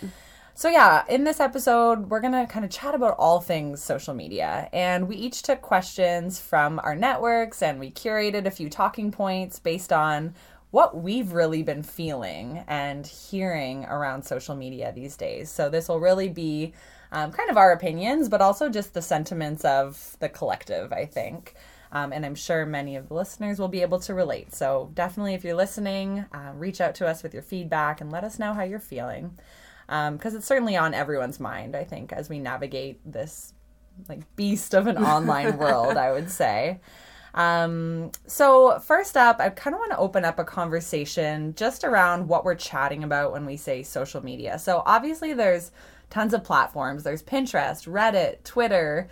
So, 0.55 0.69
yeah, 0.69 1.03
in 1.09 1.23
this 1.23 1.39
episode, 1.39 2.11
we're 2.11 2.19
going 2.19 2.33
to 2.33 2.45
kind 2.45 2.63
of 2.63 2.69
chat 2.69 2.93
about 2.93 3.15
all 3.17 3.41
things 3.41 3.81
social 3.81 4.13
media. 4.13 4.69
And 4.71 5.07
we 5.07 5.15
each 5.15 5.41
took 5.41 5.61
questions 5.61 6.39
from 6.39 6.79
our 6.83 6.95
networks 6.95 7.63
and 7.63 7.79
we 7.79 7.89
curated 7.89 8.45
a 8.45 8.51
few 8.51 8.69
talking 8.69 9.11
points 9.11 9.57
based 9.57 9.91
on 9.91 10.35
what 10.69 10.95
we've 10.95 11.31
really 11.33 11.63
been 11.63 11.81
feeling 11.81 12.63
and 12.67 13.05
hearing 13.05 13.85
around 13.85 14.23
social 14.23 14.55
media 14.55 14.91
these 14.95 15.17
days. 15.17 15.49
So, 15.49 15.69
this 15.69 15.89
will 15.89 15.99
really 15.99 16.29
be 16.29 16.73
um, 17.11 17.31
kind 17.31 17.49
of 17.49 17.57
our 17.57 17.71
opinions, 17.71 18.29
but 18.29 18.41
also 18.41 18.69
just 18.69 18.93
the 18.93 19.01
sentiments 19.01 19.65
of 19.65 20.17
the 20.19 20.29
collective, 20.29 20.93
I 20.93 21.05
think. 21.05 21.55
Um, 21.91 22.13
and 22.13 22.23
I'm 22.23 22.35
sure 22.35 22.65
many 22.65 22.95
of 22.95 23.07
the 23.07 23.15
listeners 23.15 23.57
will 23.57 23.67
be 23.67 23.81
able 23.81 23.99
to 24.01 24.13
relate. 24.13 24.53
So, 24.53 24.91
definitely, 24.93 25.33
if 25.33 25.43
you're 25.43 25.55
listening, 25.55 26.25
uh, 26.31 26.51
reach 26.53 26.79
out 26.79 26.93
to 26.95 27.07
us 27.07 27.23
with 27.23 27.33
your 27.33 27.43
feedback 27.43 28.01
and 28.01 28.11
let 28.11 28.23
us 28.23 28.37
know 28.37 28.53
how 28.53 28.61
you're 28.61 28.79
feeling 28.79 29.35
because 29.87 30.33
um, 30.33 30.37
it's 30.37 30.45
certainly 30.45 30.75
on 30.75 30.93
everyone's 30.93 31.39
mind. 31.39 31.75
I 31.75 31.83
think 31.83 32.13
as 32.13 32.29
we 32.29 32.39
navigate 32.39 32.99
this 33.09 33.53
like 34.09 34.21
beast 34.35 34.73
of 34.73 34.87
an 34.87 34.97
online 34.97 35.57
world, 35.59 35.97
I 35.97 36.11
would 36.11 36.29
say. 36.29 36.79
Um, 37.33 38.11
so 38.27 38.79
first 38.79 39.17
up, 39.17 39.39
I 39.39 39.49
kind 39.49 39.73
of 39.73 39.79
want 39.79 39.91
to 39.91 39.97
open 39.97 40.23
up 40.23 40.39
a 40.39 40.43
conversation 40.43 41.55
just 41.55 41.83
around 41.83 42.27
what 42.27 42.45
we're 42.45 42.55
chatting 42.55 43.03
about 43.03 43.31
when 43.31 43.45
we 43.45 43.57
say 43.57 43.81
social 43.83 44.23
media. 44.23 44.59
So 44.59 44.83
obviously, 44.85 45.33
there's 45.33 45.71
tons 46.09 46.33
of 46.33 46.43
platforms. 46.43 47.03
There's 47.03 47.23
Pinterest, 47.23 47.87
Reddit, 47.87 48.43
Twitter. 48.43 49.09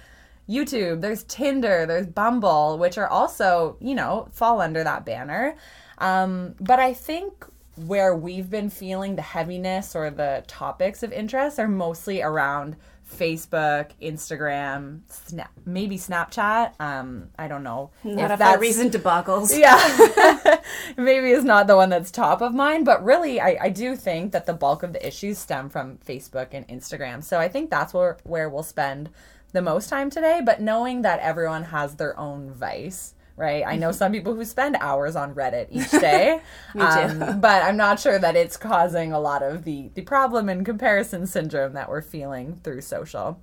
YouTube, 0.50 1.00
there's 1.00 1.24
Tinder, 1.24 1.86
there's 1.86 2.08
Bumble, 2.08 2.78
which 2.78 2.98
are 2.98 3.08
also, 3.08 3.78
you 3.80 3.96
know, 3.96 4.28
fall 4.34 4.60
under 4.60 4.84
that 4.84 5.06
banner. 5.06 5.56
Um, 6.00 6.56
but 6.60 6.80
I 6.80 6.94
think 6.94 7.46
where 7.88 8.15
we've 8.15 8.50
been 8.50 8.69
feeling 8.69 9.15
the 9.15 9.21
heaviness 9.21 9.95
or 9.95 10.09
the 10.09 10.43
topics 10.47 11.03
of 11.03 11.11
interest 11.11 11.59
are 11.59 11.67
mostly 11.67 12.21
around 12.21 12.75
Facebook, 13.17 13.91
Instagram, 14.01 15.01
Snap, 15.07 15.51
maybe 15.65 15.97
Snapchat. 15.97 16.79
Um, 16.79 17.29
I 17.38 17.47
don't 17.47 17.63
know. 17.63 17.91
Not 18.03 18.31
if 18.31 18.39
that's 18.39 18.61
recent 18.61 18.93
debacles. 18.93 19.51
Yeah, 19.61 20.57
maybe 20.97 21.31
is 21.31 21.43
not 21.43 21.67
the 21.67 21.75
one 21.75 21.89
that's 21.89 22.09
top 22.09 22.41
of 22.41 22.53
mind, 22.53 22.85
but 22.85 23.03
really, 23.03 23.39
I, 23.39 23.57
I 23.61 23.69
do 23.69 23.95
think 23.95 24.31
that 24.31 24.45
the 24.45 24.53
bulk 24.53 24.81
of 24.83 24.93
the 24.93 25.05
issues 25.05 25.38
stem 25.38 25.69
from 25.69 25.97
Facebook 25.97 26.50
and 26.51 26.67
Instagram. 26.67 27.23
So 27.23 27.39
I 27.39 27.47
think 27.47 27.69
that's 27.69 27.93
where 27.93 28.17
where 28.23 28.50
we'll 28.50 28.63
spend 28.63 29.09
the 29.51 29.61
most 29.61 29.89
time 29.89 30.09
today. 30.09 30.41
But 30.43 30.61
knowing 30.61 31.01
that 31.01 31.19
everyone 31.19 31.63
has 31.65 31.95
their 31.95 32.17
own 32.17 32.51
vice 32.51 33.13
right? 33.41 33.63
I 33.65 33.75
know 33.75 33.91
some 33.91 34.12
people 34.12 34.36
who 34.36 34.45
spend 34.45 34.77
hours 34.79 35.15
on 35.15 35.33
Reddit 35.33 35.67
each 35.71 35.89
day. 35.89 36.39
Me 36.75 36.81
too. 36.81 36.86
Um, 36.86 37.41
but 37.41 37.63
I'm 37.63 37.75
not 37.75 38.00
sure 38.00 38.19
that 38.19 38.36
it's 38.36 38.55
causing 38.55 39.12
a 39.12 39.19
lot 39.19 39.41
of 39.41 39.63
the, 39.63 39.89
the 39.95 40.03
problem 40.03 40.48
and 40.48 40.63
comparison 40.63 41.25
syndrome 41.25 41.74
that 41.74 41.89
we're 41.89 42.03
feeling 42.03 42.62
through 42.63 42.81
social. 42.81 43.41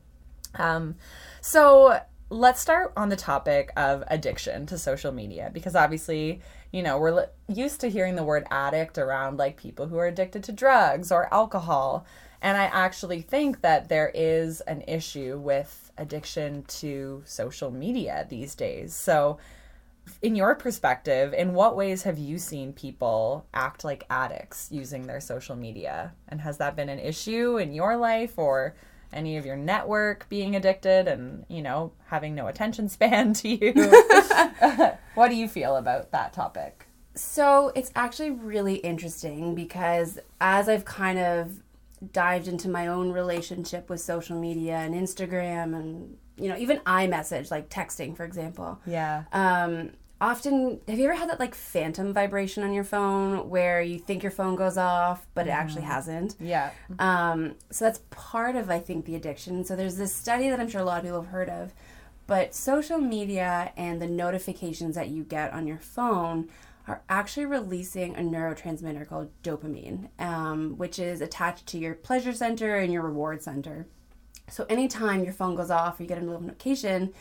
Um, 0.55 0.95
so 1.40 2.00
let's 2.31 2.61
start 2.61 2.93
on 2.97 3.09
the 3.09 3.17
topic 3.17 3.73
of 3.76 4.05
addiction 4.07 4.67
to 4.67 4.78
social 4.78 5.11
media 5.11 5.50
because 5.52 5.75
obviously, 5.75 6.40
you 6.73 6.83
know, 6.83 6.97
we're 6.97 7.11
li- 7.11 7.25
used 7.49 7.81
to 7.81 7.90
hearing 7.90 8.14
the 8.14 8.23
word 8.23 8.47
addict 8.52 8.99
around 8.99 9.37
like 9.37 9.57
people 9.57 9.88
who 9.88 9.99
are 9.99 10.07
addicted 10.07 10.45
to 10.45 10.52
drugs 10.52 11.11
or 11.11 11.33
alcohol. 11.35 12.07
And 12.40 12.57
I 12.57 12.67
actually 12.67 13.21
think 13.21 13.62
that 13.62 13.88
there 13.88 14.12
is 14.14 14.61
an 14.61 14.85
issue 14.87 15.40
with 15.43 15.90
addiction 15.99 16.62
to 16.69 17.23
social 17.25 17.73
media 17.73 18.28
these 18.31 18.55
days. 18.55 18.95
So, 18.95 19.38
in 20.23 20.35
your 20.35 20.55
perspective, 20.55 21.35
in 21.35 21.55
what 21.55 21.77
ways 21.77 22.03
have 22.03 22.19
you 22.19 22.38
seen 22.38 22.73
people 22.73 23.47
act 23.55 23.85
like 23.85 24.05
addicts 24.11 24.69
using 24.71 25.07
their 25.07 25.21
social 25.21 25.57
media? 25.57 26.12
And 26.29 26.41
has 26.41 26.59
that 26.59 26.77
been 26.77 26.88
an 26.88 26.99
issue 26.99 27.59
in 27.59 27.73
your 27.73 27.97
life 27.97 28.38
or 28.38 28.75
any 29.12 29.37
of 29.37 29.47
your 29.47 29.57
network 29.57 30.29
being 30.29 30.55
addicted 30.57 31.09
and, 31.09 31.45
you 31.49 31.62
know, 31.62 31.93
having 32.07 32.35
no 32.35 32.47
attention 32.47 32.88
span 32.88 33.33
to 33.35 33.49
you? 33.49 33.73
what 35.15 35.29
do 35.29 35.35
you 35.35 35.49
feel 35.49 35.77
about 35.77 36.12
that 36.12 36.33
topic? 36.33 36.87
So, 37.15 37.73
it's 37.75 37.91
actually 37.97 38.31
really 38.31 38.77
interesting 38.77 39.57
because 39.57 40.21
as 40.41 40.69
I've 40.69 40.85
kind 40.85 41.19
of 41.19 41.62
dived 42.12 42.47
into 42.47 42.69
my 42.69 42.87
own 42.87 43.11
relationship 43.11 43.91
with 43.91 44.00
social 44.00 44.38
media 44.38 44.77
and 44.77 44.95
Instagram 44.95 45.77
and 45.77 46.17
you 46.38 46.49
know, 46.49 46.57
even 46.57 46.79
iMessage, 46.81 47.50
like 47.50 47.69
texting, 47.69 48.17
for 48.17 48.25
example. 48.25 48.81
Yeah. 48.87 49.25
Um, 49.33 49.91
often, 50.21 50.81
have 50.89 50.99
you 50.99 51.05
ever 51.05 51.15
had 51.15 51.29
that 51.31 51.41
like 51.41 51.55
phantom 51.55 52.13
vibration 52.13 52.63
on 52.63 52.73
your 52.73 52.85
phone 52.85 53.49
where 53.49 53.81
you 53.81 53.99
think 53.99 54.23
your 54.23 54.33
phone 54.33 54.57
goes 54.57 54.77
off, 54.77 55.27
but 55.35 55.47
it 55.47 55.51
actually 55.51 55.83
mm-hmm. 55.83 55.91
hasn't? 55.91 56.37
Yeah. 56.41 56.71
Um, 56.99 57.55
so 57.71 57.85
that's 57.85 58.01
part 58.11 58.57
of, 58.57 58.71
I 58.71 58.81
think, 58.81 59.05
the 59.05 59.15
addiction. 59.15 59.65
So 59.65 59.77
there's 59.77 59.97
this 59.97 60.15
study 60.15 60.51
that 60.51 60.61
I'm 60.61 60.69
sure 60.69 60.81
a 60.81 60.85
lot 60.85 60.99
of 60.99 61.05
people 61.05 61.23
have 61.23 61.31
heard 61.31 61.49
of, 61.49 61.73
but 62.27 62.55
social 62.55 62.99
media 62.99 63.73
and 63.77 64.03
the 64.03 64.07
notifications 64.07 64.95
that 64.97 65.09
you 65.09 65.23
get 65.25 65.53
on 65.53 65.67
your 65.67 65.79
phone 65.79 66.49
are 66.87 67.03
actually 67.09 67.47
releasing 67.47 68.17
a 68.17 68.21
neurotransmitter 68.21 69.07
called 69.07 69.31
dopamine, 69.43 70.09
um, 70.19 70.77
which 70.79 70.99
is 70.99 71.21
attached 71.21 71.67
to 71.67 71.79
your 71.79 71.95
pleasure 71.95 72.33
center 72.33 72.77
and 72.77 72.93
your 72.93 73.03
reward 73.03 73.43
center. 73.43 73.87
So 74.51 74.65
anytime 74.71 75.25
your 75.25 75.35
phone 75.35 75.55
goes 75.55 75.71
off 75.71 76.01
or 76.01 76.03
you 76.03 76.09
get 76.09 76.19
a 76.19 76.25
notification, 76.25 77.13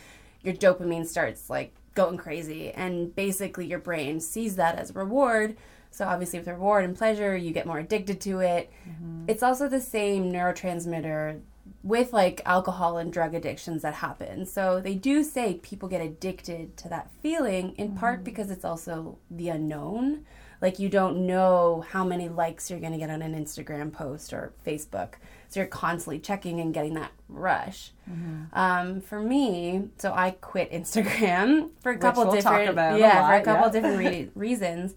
your 0.42 0.54
dopamine 0.54 1.06
starts 1.06 1.50
like 1.50 1.74
going 1.98 2.18
crazy. 2.18 2.72
And 2.72 3.14
basically 3.14 3.66
your 3.66 3.80
brain 3.80 4.22
sees 4.22 4.56
that 4.56 4.76
as 4.76 4.92
a 4.92 4.94
reward. 4.94 5.58
So 5.92 6.06
obviously 6.06 6.40
with 6.40 6.48
reward 6.48 6.86
and 6.86 6.96
pleasure, 6.96 7.36
you 7.36 7.52
get 7.52 7.66
more 7.66 7.80
addicted 7.80 8.22
to 8.22 8.40
it. 8.40 8.72
Mm-hmm. 8.88 9.26
It's 9.28 9.44
also 9.44 9.68
the 9.68 9.82
same 9.82 10.32
neurotransmitter 10.32 11.42
with 11.84 12.14
like 12.14 12.42
alcohol 12.46 12.98
and 12.98 13.12
drug 13.12 13.34
addictions 13.34 13.82
that 13.82 13.96
happen. 13.96 14.46
So 14.46 14.80
they 14.80 14.94
do 14.94 15.24
say 15.24 15.56
people 15.56 15.90
get 15.90 16.02
addicted 16.02 16.78
to 16.78 16.90
that 16.90 17.10
feeling 17.24 17.74
in 17.78 17.90
mm-hmm. 17.90 17.98
part 17.98 18.24
because 18.24 18.52
it's 18.52 18.64
also 18.64 19.18
the 19.32 19.50
unknown. 19.50 20.26
Like 20.62 20.78
you 20.80 20.90
don't 20.90 21.26
know 21.26 21.84
how 21.90 22.04
many 22.04 22.30
likes 22.30 22.70
you're 22.70 22.80
going 22.80 22.92
to 22.92 22.98
get 23.00 23.10
on 23.10 23.22
an 23.24 23.34
Instagram 23.34 23.92
post 23.92 24.34
or 24.34 24.54
Facebook. 24.66 25.16
So 25.50 25.60
you're 25.62 25.68
constantly 25.68 26.20
checking 26.20 26.60
and 26.60 26.74
getting 26.74 26.96
that 26.96 27.12
rush. 27.30 27.92
Mm-hmm. 28.10 28.58
Um, 28.58 29.02
for 29.02 29.22
me, 29.22 29.90
so 29.98 30.14
I 30.14 30.32
quit 30.32 30.72
Instagram 30.72 31.70
for 31.82 31.92
a 31.92 31.98
couple 31.98 32.26
we'll 32.26 32.36
different 32.36 32.70
about 32.70 32.96
a 32.96 33.00
yeah 33.00 33.28
for 33.28 33.36
a 33.36 33.44
couple 33.44 33.68
yeah. 33.68 33.72
different 33.72 33.98
re- 33.98 34.30
reasons. 34.36 34.96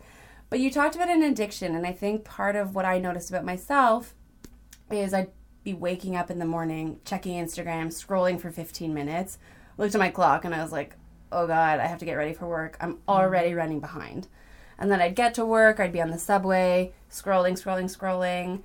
But 0.49 0.59
you 0.59 0.71
talked 0.71 0.97
about 0.97 1.09
an 1.09 1.23
addiction, 1.23 1.77
and 1.77 1.87
I 1.87 1.93
think 1.93 2.25
part 2.25 2.57
of 2.57 2.75
what 2.75 2.85
I 2.85 2.99
noticed 2.99 3.31
about 3.31 3.45
myself 3.45 4.15
is 4.91 5.15
I'd 5.15 5.31
be 5.63 5.75
waking 5.75 6.17
up 6.17 6.31
in 6.31 6.41
the 6.41 6.45
morning, 6.45 6.99
checking 7.05 7.43
Instagram, 7.43 7.89
scrolling 7.89 8.41
for 8.41 8.51
15 8.51 8.93
minutes, 8.93 9.39
looked 9.79 9.95
at 9.95 9.99
my 9.99 10.11
clock, 10.11 10.45
and 10.45 10.55
I 10.55 10.63
was 10.63 10.73
like, 10.73 10.97
oh 11.33 11.47
God, 11.47 11.79
I 11.81 11.87
have 11.87 11.99
to 11.99 12.05
get 12.05 12.15
ready 12.15 12.35
for 12.35 12.49
work. 12.49 12.77
I'm 12.81 12.99
already 13.09 13.55
running 13.55 13.81
behind. 13.81 14.27
And 14.79 14.91
then 14.91 15.01
I'd 15.01 15.15
get 15.15 15.35
to 15.35 15.45
work, 15.45 15.79
I'd 15.79 15.93
be 15.93 16.01
on 16.01 16.11
the 16.11 16.19
subway, 16.19 16.93
scrolling, 17.11 17.53
scrolling, 17.53 17.95
scrolling, 17.95 18.63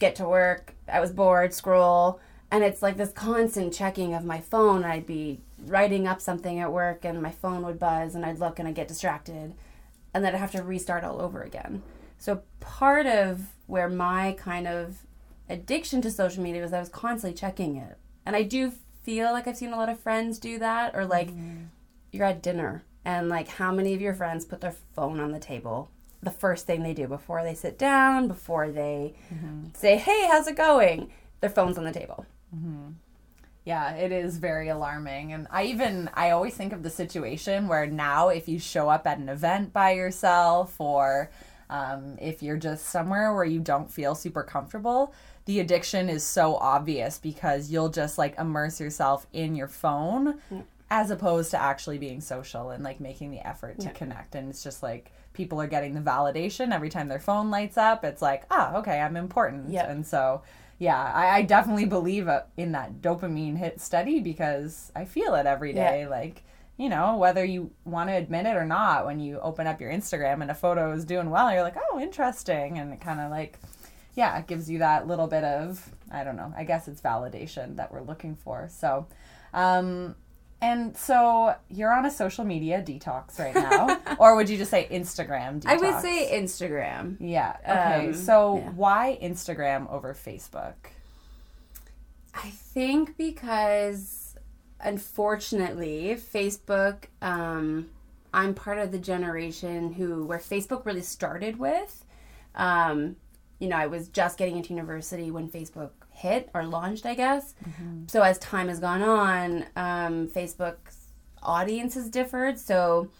get 0.00 0.16
to 0.16 0.28
work, 0.28 0.74
I 0.88 1.00
was 1.00 1.12
bored, 1.12 1.52
scroll. 1.54 2.20
And 2.50 2.62
it's 2.62 2.82
like 2.82 2.96
this 2.96 3.12
constant 3.12 3.74
checking 3.74 4.14
of 4.14 4.24
my 4.24 4.40
phone. 4.40 4.84
I'd 4.84 5.06
be 5.06 5.40
writing 5.66 6.06
up 6.06 6.20
something 6.20 6.60
at 6.60 6.72
work, 6.72 7.04
and 7.04 7.20
my 7.20 7.32
phone 7.32 7.64
would 7.64 7.78
buzz, 7.78 8.14
and 8.14 8.24
I'd 8.24 8.38
look 8.38 8.58
and 8.58 8.68
I'd 8.68 8.76
get 8.76 8.88
distracted 8.88 9.54
and 10.16 10.24
then 10.24 10.34
I'd 10.34 10.38
have 10.38 10.52
to 10.52 10.62
restart 10.62 11.04
all 11.04 11.20
over 11.20 11.42
again. 11.42 11.82
So 12.16 12.40
part 12.58 13.04
of 13.04 13.52
where 13.66 13.90
my 13.90 14.34
kind 14.38 14.66
of 14.66 15.00
addiction 15.46 16.00
to 16.00 16.10
social 16.10 16.42
media 16.42 16.62
was 16.62 16.72
I 16.72 16.80
was 16.80 16.88
constantly 16.88 17.38
checking 17.38 17.76
it. 17.76 17.98
And 18.24 18.34
I 18.34 18.42
do 18.42 18.72
feel 19.02 19.30
like 19.32 19.46
I've 19.46 19.58
seen 19.58 19.74
a 19.74 19.76
lot 19.76 19.90
of 19.90 20.00
friends 20.00 20.38
do 20.38 20.58
that 20.58 20.94
or 20.94 21.04
like 21.04 21.28
mm-hmm. 21.28 21.64
you're 22.12 22.24
at 22.24 22.42
dinner 22.42 22.82
and 23.04 23.28
like 23.28 23.46
how 23.46 23.70
many 23.70 23.92
of 23.92 24.00
your 24.00 24.14
friends 24.14 24.46
put 24.46 24.62
their 24.62 24.74
phone 24.94 25.20
on 25.20 25.32
the 25.32 25.38
table 25.38 25.90
the 26.26 26.30
first 26.30 26.66
thing 26.66 26.82
they 26.82 26.92
do 26.92 27.06
before 27.06 27.42
they 27.42 27.54
sit 27.54 27.78
down, 27.78 28.28
before 28.28 28.68
they 28.70 29.14
say, 29.74 29.96
"Hey, 29.96 30.26
how's 30.30 30.46
it 30.46 30.56
going?" 30.56 31.10
Their 31.40 31.48
phone's 31.50 31.78
on 31.78 31.84
the 31.84 31.92
table. 31.92 32.26
Yeah, 33.64 33.94
it 33.94 34.12
is 34.12 34.36
very 34.38 34.68
alarming. 34.68 35.32
And 35.32 35.48
I 35.50 35.64
even, 35.64 36.08
I 36.14 36.30
always 36.30 36.54
think 36.54 36.72
of 36.72 36.82
the 36.84 36.90
situation 36.90 37.66
where 37.66 37.86
now 37.86 38.28
if 38.28 38.48
you 38.48 38.58
show 38.60 38.88
up 38.88 39.06
at 39.08 39.18
an 39.18 39.28
event 39.28 39.72
by 39.72 39.90
yourself 39.92 40.80
or 40.80 41.30
um, 41.68 42.16
if 42.20 42.42
you're 42.44 42.56
just 42.56 42.86
somewhere 42.86 43.34
where 43.34 43.44
you 43.44 43.58
don't 43.58 43.90
feel 43.90 44.14
super 44.14 44.44
comfortable, 44.44 45.12
the 45.46 45.58
addiction 45.58 46.08
is 46.08 46.22
so 46.22 46.54
obvious 46.56 47.18
because 47.18 47.70
you'll 47.70 47.88
just 47.88 48.18
like 48.18 48.38
immerse 48.38 48.80
yourself 48.80 49.26
in 49.32 49.56
your 49.56 49.68
phone 49.68 50.40
as 50.90 51.10
opposed 51.10 51.50
to 51.50 51.60
actually 51.60 51.98
being 51.98 52.20
social 52.20 52.70
and 52.70 52.84
like 52.84 53.00
making 53.00 53.32
the 53.32 53.44
effort 53.46 53.80
to 53.80 53.90
connect. 53.90 54.36
And 54.36 54.48
it's 54.48 54.62
just 54.62 54.82
like 54.82 55.10
people 55.36 55.60
are 55.60 55.66
getting 55.66 55.94
the 55.94 56.00
validation 56.00 56.72
every 56.72 56.88
time 56.88 57.08
their 57.08 57.20
phone 57.20 57.50
lights 57.50 57.76
up. 57.76 58.04
It's 58.04 58.22
like, 58.22 58.44
ah, 58.50 58.76
okay, 58.76 59.00
I'm 59.00 59.16
important. 59.16 59.70
Yeah. 59.70 59.88
And 59.90 60.04
so, 60.04 60.42
yeah, 60.78 61.12
I, 61.14 61.38
I 61.38 61.42
definitely 61.42 61.84
believe 61.84 62.26
uh, 62.26 62.42
in 62.56 62.72
that 62.72 63.00
dopamine 63.02 63.56
hit 63.56 63.80
study 63.80 64.20
because 64.20 64.90
I 64.96 65.04
feel 65.04 65.34
it 65.34 65.46
every 65.46 65.72
day. 65.72 66.06
Like, 66.08 66.42
you 66.76 66.88
know, 66.88 67.16
whether 67.16 67.44
you 67.44 67.70
want 67.84 68.10
to 68.10 68.14
admit 68.14 68.46
it 68.46 68.56
or 68.56 68.64
not, 68.64 69.06
when 69.06 69.20
you 69.20 69.38
open 69.40 69.66
up 69.66 69.80
your 69.80 69.90
Instagram 69.90 70.42
and 70.42 70.50
a 70.50 70.54
photo 70.54 70.92
is 70.92 71.04
doing 71.04 71.30
well, 71.30 71.52
you're 71.52 71.62
like, 71.62 71.76
oh, 71.90 72.00
interesting. 72.00 72.78
And 72.78 72.92
it 72.92 73.00
kind 73.00 73.20
of 73.20 73.30
like, 73.30 73.58
yeah, 74.14 74.38
it 74.38 74.46
gives 74.46 74.68
you 74.68 74.78
that 74.78 75.06
little 75.06 75.26
bit 75.26 75.44
of, 75.44 75.90
I 76.10 76.24
don't 76.24 76.36
know, 76.36 76.52
I 76.56 76.64
guess 76.64 76.88
it's 76.88 77.00
validation 77.00 77.76
that 77.76 77.92
we're 77.92 78.02
looking 78.02 78.36
for. 78.36 78.68
So, 78.70 79.06
um, 79.54 80.16
and 80.60 80.96
so 80.96 81.54
you're 81.68 81.92
on 81.92 82.06
a 82.06 82.10
social 82.10 82.44
media 82.44 82.82
detox 82.82 83.38
right 83.38 83.54
now, 83.54 84.00
or 84.18 84.36
would 84.36 84.48
you 84.48 84.56
just 84.56 84.70
say 84.70 84.88
Instagram 84.90 85.60
detox? 85.60 85.66
I 85.66 85.76
would 85.76 86.00
say 86.00 86.30
Instagram. 86.32 87.16
Yeah. 87.20 87.56
Okay. 87.62 88.08
Um, 88.08 88.14
so 88.14 88.56
yeah. 88.56 88.70
why 88.70 89.18
Instagram 89.22 89.90
over 89.92 90.14
Facebook? 90.14 90.74
I 92.34 92.50
think 92.50 93.16
because 93.16 94.34
unfortunately, 94.80 96.16
Facebook, 96.16 97.04
um, 97.20 97.90
I'm 98.32 98.54
part 98.54 98.78
of 98.78 98.92
the 98.92 98.98
generation 98.98 99.92
who 99.92 100.24
where 100.24 100.38
Facebook 100.38 100.86
really 100.86 101.02
started 101.02 101.58
with. 101.58 102.04
Um, 102.54 103.16
you 103.58 103.68
know, 103.68 103.76
I 103.76 103.86
was 103.86 104.08
just 104.08 104.38
getting 104.38 104.56
into 104.56 104.70
university 104.70 105.30
when 105.30 105.48
Facebook 105.48 105.90
hit 106.16 106.48
or 106.54 106.64
launched, 106.64 107.04
I 107.06 107.14
guess. 107.14 107.54
So 108.08 108.22
as 108.22 108.38
time 108.38 108.68
has 108.68 108.80
gone 108.80 109.02
on, 109.02 109.66
um, 109.76 110.28
Facebook's 110.28 111.08
audience 111.42 111.94
has 111.94 112.08
differed. 112.08 112.58
So 112.58 113.10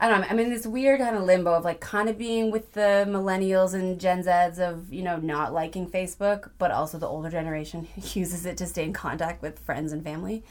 I 0.00 0.08
don't 0.08 0.22
know. 0.22 0.26
I'm 0.30 0.38
in 0.38 0.48
this 0.48 0.66
weird 0.66 1.00
kind 1.00 1.16
of 1.16 1.24
limbo 1.24 1.52
of 1.54 1.64
like 1.64 1.80
kind 1.80 2.08
of 2.08 2.16
being 2.16 2.50
with 2.50 2.72
the 2.72 3.04
millennials 3.08 3.74
and 3.74 4.00
Gen 4.00 4.22
Zs 4.22 4.58
of, 4.58 4.92
you 4.92 5.02
know, 5.02 5.16
not 5.16 5.52
liking 5.52 5.88
Facebook, 5.90 6.50
but 6.58 6.70
also 6.70 6.98
the 6.98 7.06
older 7.06 7.30
generation 7.30 7.88
uses 8.14 8.46
it 8.46 8.56
to 8.56 8.66
stay 8.66 8.84
in 8.84 8.92
contact 8.92 9.42
with 9.42 9.58
friends 9.58 9.92
and 9.92 10.02
family. 10.02 10.44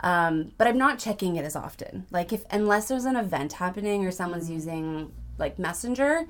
Um, 0.00 0.52
but 0.56 0.66
I'm 0.66 0.78
not 0.78 0.98
checking 0.98 1.36
it 1.36 1.44
as 1.44 1.56
often. 1.56 2.06
Like 2.10 2.32
if 2.32 2.44
unless 2.50 2.88
there's 2.88 3.04
an 3.04 3.16
event 3.16 3.54
happening 3.54 4.06
or 4.06 4.10
someone's 4.10 4.48
using 4.48 5.12
like 5.36 5.58
Messenger, 5.58 6.26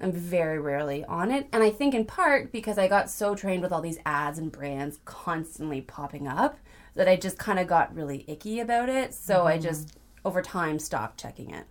I'm 0.00 0.12
very 0.12 0.58
rarely 0.58 1.04
on 1.04 1.30
it. 1.30 1.48
And 1.52 1.62
I 1.62 1.70
think 1.70 1.94
in 1.94 2.04
part 2.04 2.52
because 2.52 2.78
I 2.78 2.88
got 2.88 3.10
so 3.10 3.34
trained 3.34 3.62
with 3.62 3.72
all 3.72 3.80
these 3.80 3.98
ads 4.06 4.38
and 4.38 4.50
brands 4.52 4.98
constantly 5.04 5.80
popping 5.80 6.26
up 6.26 6.58
that 6.94 7.08
I 7.08 7.16
just 7.16 7.38
kind 7.38 7.58
of 7.58 7.66
got 7.66 7.94
really 7.94 8.24
icky 8.26 8.60
about 8.60 8.88
it. 8.88 9.14
So 9.14 9.46
I 9.46 9.58
just 9.58 9.98
over 10.24 10.42
time 10.42 10.78
stopped 10.78 11.20
checking 11.20 11.50
it. 11.50 11.66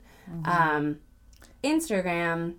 Um, 0.45 0.99
Instagram, 1.63 2.55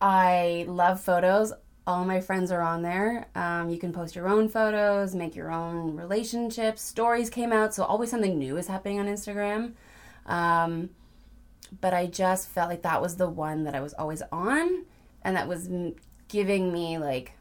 I 0.00 0.64
love 0.68 1.00
photos. 1.00 1.52
All 1.86 2.04
my 2.04 2.20
friends 2.20 2.50
are 2.50 2.62
on 2.62 2.82
there. 2.82 3.28
Um, 3.34 3.68
you 3.68 3.78
can 3.78 3.92
post 3.92 4.16
your 4.16 4.28
own 4.28 4.48
photos, 4.48 5.14
make 5.14 5.36
your 5.36 5.52
own 5.52 5.96
relationships. 5.96 6.80
Stories 6.82 7.28
came 7.28 7.52
out, 7.52 7.74
so 7.74 7.84
always 7.84 8.10
something 8.10 8.38
new 8.38 8.56
is 8.56 8.68
happening 8.68 9.00
on 9.00 9.06
Instagram. 9.06 9.72
Um, 10.26 10.90
but 11.80 11.94
I 11.94 12.06
just 12.06 12.48
felt 12.48 12.68
like 12.70 12.82
that 12.82 13.00
was 13.02 13.16
the 13.16 13.28
one 13.28 13.64
that 13.64 13.74
I 13.74 13.80
was 13.80 13.94
always 13.94 14.22
on, 14.32 14.84
and 15.22 15.36
that 15.36 15.48
was 15.48 15.68
giving 16.28 16.72
me 16.72 16.98
like 16.98 17.32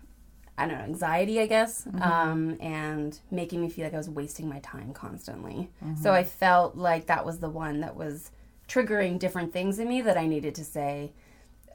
I 0.58 0.68
don't 0.68 0.78
know 0.78 0.84
anxiety, 0.84 1.40
I 1.40 1.48
guess, 1.48 1.88
um, 2.02 2.58
and 2.62 3.20
making 3.32 3.60
me 3.62 3.70
feel 3.70 3.86
like 3.86 3.94
I 3.96 3.98
was 3.98 4.10
wasting 4.10 4.48
my 4.48 4.60
time 4.60 4.94
constantly. 4.94 5.70
So 6.02 6.14
I 6.14 6.24
felt 6.24 6.76
like 6.76 7.08
that 7.08 7.26
was 7.26 7.40
the 7.40 7.50
one 7.50 7.80
that 7.82 7.96
was 7.96 8.30
triggering 8.70 9.18
different 9.18 9.52
things 9.52 9.80
in 9.80 9.88
me 9.90 10.02
that 10.02 10.16
I 10.18 10.28
needed 10.28 10.54
to 10.56 10.64
say, 10.64 11.12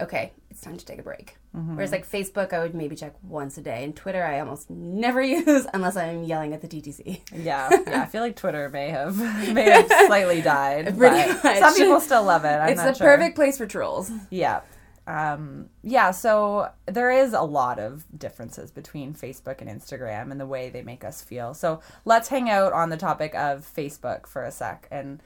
okay, 0.01 0.33
it's 0.51 0.61
time 0.61 0.77
to 0.77 0.85
take 0.85 0.99
a 0.99 1.03
break. 1.03 1.37
Whereas 1.53 1.93
like 1.93 2.09
Facebook, 2.09 2.53
I 2.53 2.61
would 2.61 2.75
maybe 2.75 2.95
check 2.95 3.15
once 3.23 3.59
a 3.59 3.61
day, 3.61 3.83
and 3.83 3.95
Twitter, 3.97 4.23
I 4.23 4.39
almost 4.41 4.71
never 4.71 5.21
use 5.23 5.67
unless 5.75 5.97
I'm 5.97 6.25
yelling 6.25 6.55
at 6.55 6.61
the 6.61 6.69
TTC. 6.69 7.21
Yeah, 7.35 7.69
yeah. 7.87 8.03
I 8.03 8.07
feel 8.07 8.23
like 8.23 8.37
Twitter 8.37 8.69
may 8.69 8.91
have 8.91 9.17
may 9.53 9.71
have 9.71 9.89
slightly 10.07 10.41
died. 10.41 10.97
Pretty 10.97 11.33
but 11.33 11.45
much. 11.45 11.59
Some 11.59 11.75
people 11.75 12.01
still 12.01 12.23
love 12.23 12.45
it. 12.45 12.49
I'm 12.49 12.71
it's 12.71 12.83
the 12.83 12.95
sure. 12.95 13.07
perfect 13.07 13.35
place 13.35 13.59
for 13.59 13.67
trolls. 13.67 14.11
Yeah. 14.31 14.61
Um, 15.07 15.71
yeah, 15.83 16.11
so 16.11 16.71
there 16.85 17.11
is 17.11 17.33
a 17.33 17.41
lot 17.41 17.79
of 17.79 18.05
differences 18.17 18.71
between 18.71 19.15
Facebook 19.15 19.63
and 19.63 19.71
Instagram 19.71 20.31
and 20.31 20.39
the 20.39 20.47
way 20.47 20.69
they 20.69 20.83
make 20.83 21.03
us 21.03 21.23
feel. 21.23 21.55
So 21.55 21.81
let's 22.05 22.29
hang 22.29 22.51
out 22.51 22.75
on 22.75 22.91
the 22.91 22.99
topic 22.99 23.35
of 23.35 23.67
Facebook 23.75 24.27
for 24.27 24.45
a 24.45 24.53
sec. 24.53 24.87
And, 24.91 25.23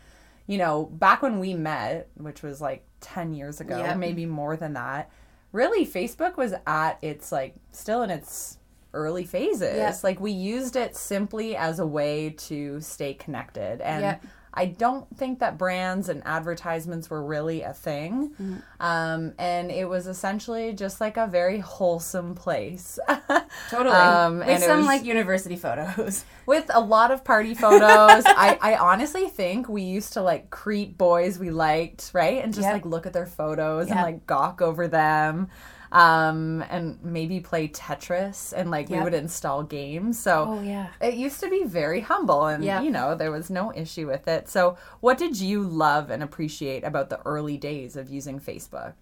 you 0.47 0.59
know, 0.59 0.85
back 0.87 1.23
when 1.23 1.39
we 1.39 1.55
met, 1.55 2.09
which 2.17 2.43
was 2.43 2.61
like 2.61 2.85
10 3.01 3.35
years 3.35 3.61
ago, 3.61 3.79
Yep. 3.79 3.97
maybe 3.97 4.27
more 4.27 4.57
than 4.57 4.73
that, 4.75 5.11
really 5.53 5.87
Facebook 5.87 6.37
was 6.37 6.55
at 6.67 6.99
its 7.03 7.31
like 7.33 7.55
still 7.73 8.03
in 8.03 8.11
its 8.11 8.59
early 8.95 9.25
phases. 9.25 9.77
Yep. 9.77 10.03
Like 10.03 10.21
we 10.21 10.33
used 10.33 10.77
it 10.77 10.97
simply 10.97 11.57
as 11.57 11.79
a 11.79 11.87
way 11.87 12.31
to 12.31 12.81
stay 12.81 13.15
connected. 13.15 13.81
And 13.81 14.03
Yep. 14.03 14.25
I 14.55 14.67
don't 14.67 15.07
think 15.17 15.39
that 15.39 15.57
brands 15.57 16.09
and 16.09 16.23
advertisements 16.27 17.09
were 17.09 17.23
really 17.25 17.63
a 17.63 17.73
thing. 17.73 18.31
Mm-hmm. 18.31 18.57
Um, 18.81 19.33
and 19.39 19.71
it 19.71 19.89
was 19.89 20.07
essentially 20.07 20.73
just 20.75 21.01
like 21.01 21.17
a 21.17 21.27
very 21.27 21.59
wholesome 21.59 22.35
place 22.35 22.99
Totally. 23.71 23.95
Um, 23.95 24.39
With 24.39 24.63
some 24.63 24.79
was- 24.79 24.87
like 24.87 25.05
university 25.05 25.57
photos. 25.57 26.25
with 26.47 26.71
a 26.75 26.81
lot 26.81 27.11
of 27.11 27.25
party 27.25 27.55
photos. 27.55 28.25
I, 28.27 28.59
I 28.61 28.77
honestly 28.77 29.29
think 29.29 29.69
we 29.69 29.83
used 29.83 30.15
to 30.15 30.23
like 30.23 30.51
creep 30.51 30.99
boys 30.99 31.39
we 31.39 31.51
liked, 31.51 32.11
right? 32.13 32.43
And 32.43 32.53
just 32.53 32.65
Yep. 32.67 32.73
like 32.75 32.85
look 32.87 33.07
at 33.07 33.13
their 33.13 33.27
photos 33.27 33.89
and 33.91 34.01
like 34.01 34.27
gawk 34.27 34.61
over 34.63 34.89
them. 34.89 35.49
Um, 35.93 36.65
and 36.71 36.99
maybe 37.05 37.39
play 37.41 37.69
Tetris 37.69 38.55
and 38.57 38.71
like 38.71 38.89
we 38.89 38.99
would 38.99 39.13
install 39.13 39.63
games. 39.63 40.19
So 40.19 40.47
Oh, 40.49 40.63
yeah. 40.63 40.87
it 41.03 41.15
used 41.15 41.39
to 41.41 41.51
be 41.51 41.65
very 41.65 42.01
humble 42.01 42.47
and 42.47 42.65
Yeah. 42.65 42.81
you 42.81 42.91
know 42.91 43.15
there 43.15 43.31
was 43.31 43.51
no 43.51 43.75
issue 43.77 44.07
with 44.07 44.27
it 44.27 44.49
so 44.49 44.79
what 45.01 45.19
did 45.19 45.39
you 45.39 45.63
love 45.63 46.09
and 46.09 46.23
appreciate 46.23 46.83
about 46.83 47.11
the 47.11 47.21
early 47.27 47.59
days 47.59 47.95
of 47.97 48.09
using 48.09 48.41
facebook 48.41 48.95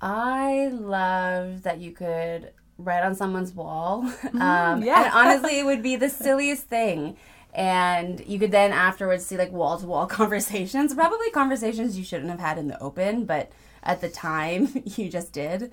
I 0.00 0.68
loved 0.72 1.62
that 1.62 1.78
you 1.78 1.92
could 1.92 2.52
write 2.76 3.04
on 3.04 3.14
someone's 3.14 3.52
wall. 3.54 4.02
um, 4.34 4.82
Mm, 4.82 4.84
yeah. 4.84 5.04
And 5.04 5.12
honestly, 5.14 5.60
it 5.60 5.64
would 5.64 5.82
be 5.82 5.96
the 5.96 6.08
silliest 6.26 6.64
thing. 6.64 7.16
And 7.54 8.20
you 8.26 8.38
could 8.40 8.50
then 8.50 8.72
afterwards 8.72 9.24
see 9.24 9.36
like 9.38 9.52
wall 9.52 9.78
to 9.78 9.86
wall 9.86 10.06
conversations, 10.06 10.92
probably 10.92 11.30
conversations 11.30 11.96
you 11.96 12.04
shouldn't 12.04 12.30
have 12.30 12.40
had 12.40 12.58
in 12.58 12.66
the 12.66 12.78
open, 12.82 13.24
but 13.26 13.52
at 13.84 14.00
the 14.00 14.08
time 14.08 14.82
you 14.84 15.08
just 15.08 15.32
did. 15.32 15.70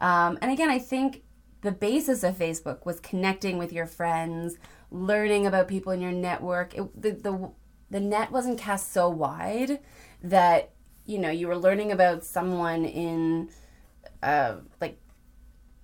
Um, 0.00 0.38
and 0.40 0.50
again, 0.50 0.70
I 0.70 0.78
think 0.78 1.22
the 1.60 1.72
basis 1.72 2.24
of 2.24 2.36
Facebook 2.36 2.86
was 2.86 3.00
connecting 3.00 3.58
with 3.58 3.72
your 3.72 3.86
friends, 3.86 4.56
learning 4.90 5.46
about 5.46 5.68
people 5.68 5.92
in 5.92 6.00
your 6.00 6.12
network. 6.12 6.74
It, 6.74 7.00
the, 7.00 7.12
the 7.12 7.50
the 7.90 8.00
net 8.00 8.30
wasn't 8.30 8.58
cast 8.58 8.92
so 8.92 9.08
wide 9.08 9.80
that 10.22 10.70
you 11.06 11.18
know 11.18 11.30
you 11.30 11.48
were 11.48 11.58
learning 11.58 11.92
about 11.92 12.24
someone 12.24 12.84
in 12.84 13.50
uh, 14.22 14.56
like 14.80 14.98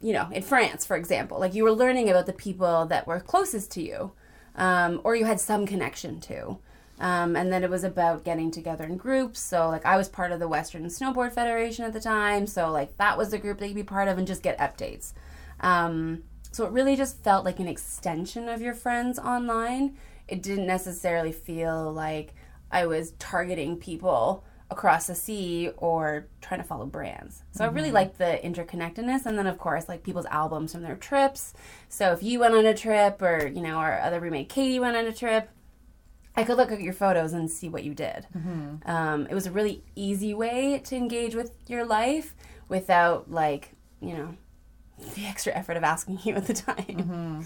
you 0.01 0.13
know 0.13 0.29
in 0.33 0.43
France, 0.43 0.87
for 0.87 0.97
example. 0.97 1.39
Like 1.39 1.55
you 1.55 1.65
were 1.65 1.73
learning 1.73 2.09
about 2.09 2.27
the 2.27 2.33
people 2.33 2.87
that 2.87 3.07
were 3.07 3.21
closest 3.21 3.71
to 3.73 3.83
you, 3.83 4.13
um, 4.55 5.01
or 5.05 5.15
you 5.15 5.25
had 5.25 5.41
some 5.41 5.67
connection 5.67 6.21
to. 6.21 6.59
Um, 6.99 7.37
and 7.37 7.53
then 7.53 7.63
it 7.63 7.71
was 7.71 7.85
about 7.85 8.25
getting 8.25 8.51
together 8.51 8.85
in 8.85 8.97
groups. 8.97 9.41
So, 9.41 9.69
like, 9.69 9.85
I 9.85 9.97
was 9.97 10.09
part 10.09 10.33
of 10.33 10.41
the 10.41 10.49
Western 10.49 10.85
Snowboard 10.87 11.33
Federation 11.33 11.85
at 11.85 11.93
the 11.93 12.01
time. 12.01 12.47
So, 12.47 12.71
like, 12.71 12.97
that 12.97 13.19
was 13.19 13.31
the 13.31 13.39
group 13.39 13.59
that 13.59 13.69
you'd 13.69 13.75
be 13.75 13.83
part 13.83 14.09
of 14.09 14.17
and 14.17 14.27
just 14.27 14.43
get 14.43 14.59
updates. 14.59 15.13
Um, 15.61 16.25
so, 16.53 16.65
it 16.65 16.73
really 16.73 16.97
just 16.97 17.23
felt 17.23 17.45
like 17.45 17.61
an 17.61 17.69
extension 17.69 18.49
of 18.49 18.63
your 18.63 18.75
friends 18.75 19.19
online. 19.19 19.97
It 20.27 20.43
didn't 20.43 20.67
necessarily 20.67 21.33
feel 21.33 21.93
like 21.93 22.35
I 22.71 22.87
was 22.87 23.13
targeting 23.19 23.77
people 23.77 24.45
across 24.71 25.07
the 25.07 25.15
sea 25.15 25.71
or 25.77 26.27
trying 26.41 26.61
to 26.61 26.67
follow 26.67 26.87
brands. 26.87 27.43
So 27.53 27.65
mm-hmm. 27.65 27.71
I 27.71 27.75
really 27.75 27.89
mm-hmm. 27.89 27.95
liked 27.95 28.19
the 28.19 28.41
interconnectedness 28.43 29.25
and 29.27 29.39
then 29.39 29.47
of 29.47 29.59
course 29.59 29.89
like 29.89 30.03
people's 30.03 30.27
albums 30.27 30.73
from 30.73 30.83
their 30.83 30.97
trips. 30.97 31.55
So 31.89 32.13
if 32.13 32.23
you 32.23 32.41
went 32.41 32.55
on 32.55 32.67
a 32.67 32.75
trip 32.75 33.23
or 33.23 33.47
you 33.47 33.63
know 33.63 33.77
our 33.77 34.01
other 34.01 34.19
roommate 34.19 34.49
Katie 34.49 34.81
went 34.81 34.97
on 34.97 35.07
a 35.07 35.13
trip, 35.13 35.49
I 36.37 36.45
could 36.45 36.57
look 36.57 36.71
at 36.71 36.81
your 36.81 36.93
photos 36.93 37.33
and 37.33 37.51
see 37.51 37.69
what 37.69 37.85
you 37.85 37.95
did. 37.95 38.27
Mm-hmm. 38.37 38.89
Um, 38.91 39.27
it 39.31 39.35
was 39.35 39.47
a 39.47 39.51
really 39.51 39.83
easy 39.95 40.35
way 40.35 40.81
to 40.85 40.97
engage 40.97 41.35
with 41.35 41.53
your 41.67 41.85
life 41.87 42.35
without, 42.69 43.31
like, 43.31 43.75
you 44.01 44.15
know, 44.15 44.35
the 45.15 45.27
extra 45.27 45.53
effort 45.55 45.77
of 45.77 45.85
asking 45.85 46.21
you 46.25 46.35
at 46.35 46.47
the 46.47 46.55
time. 46.55 46.77
Mm-hmm. 46.77 47.41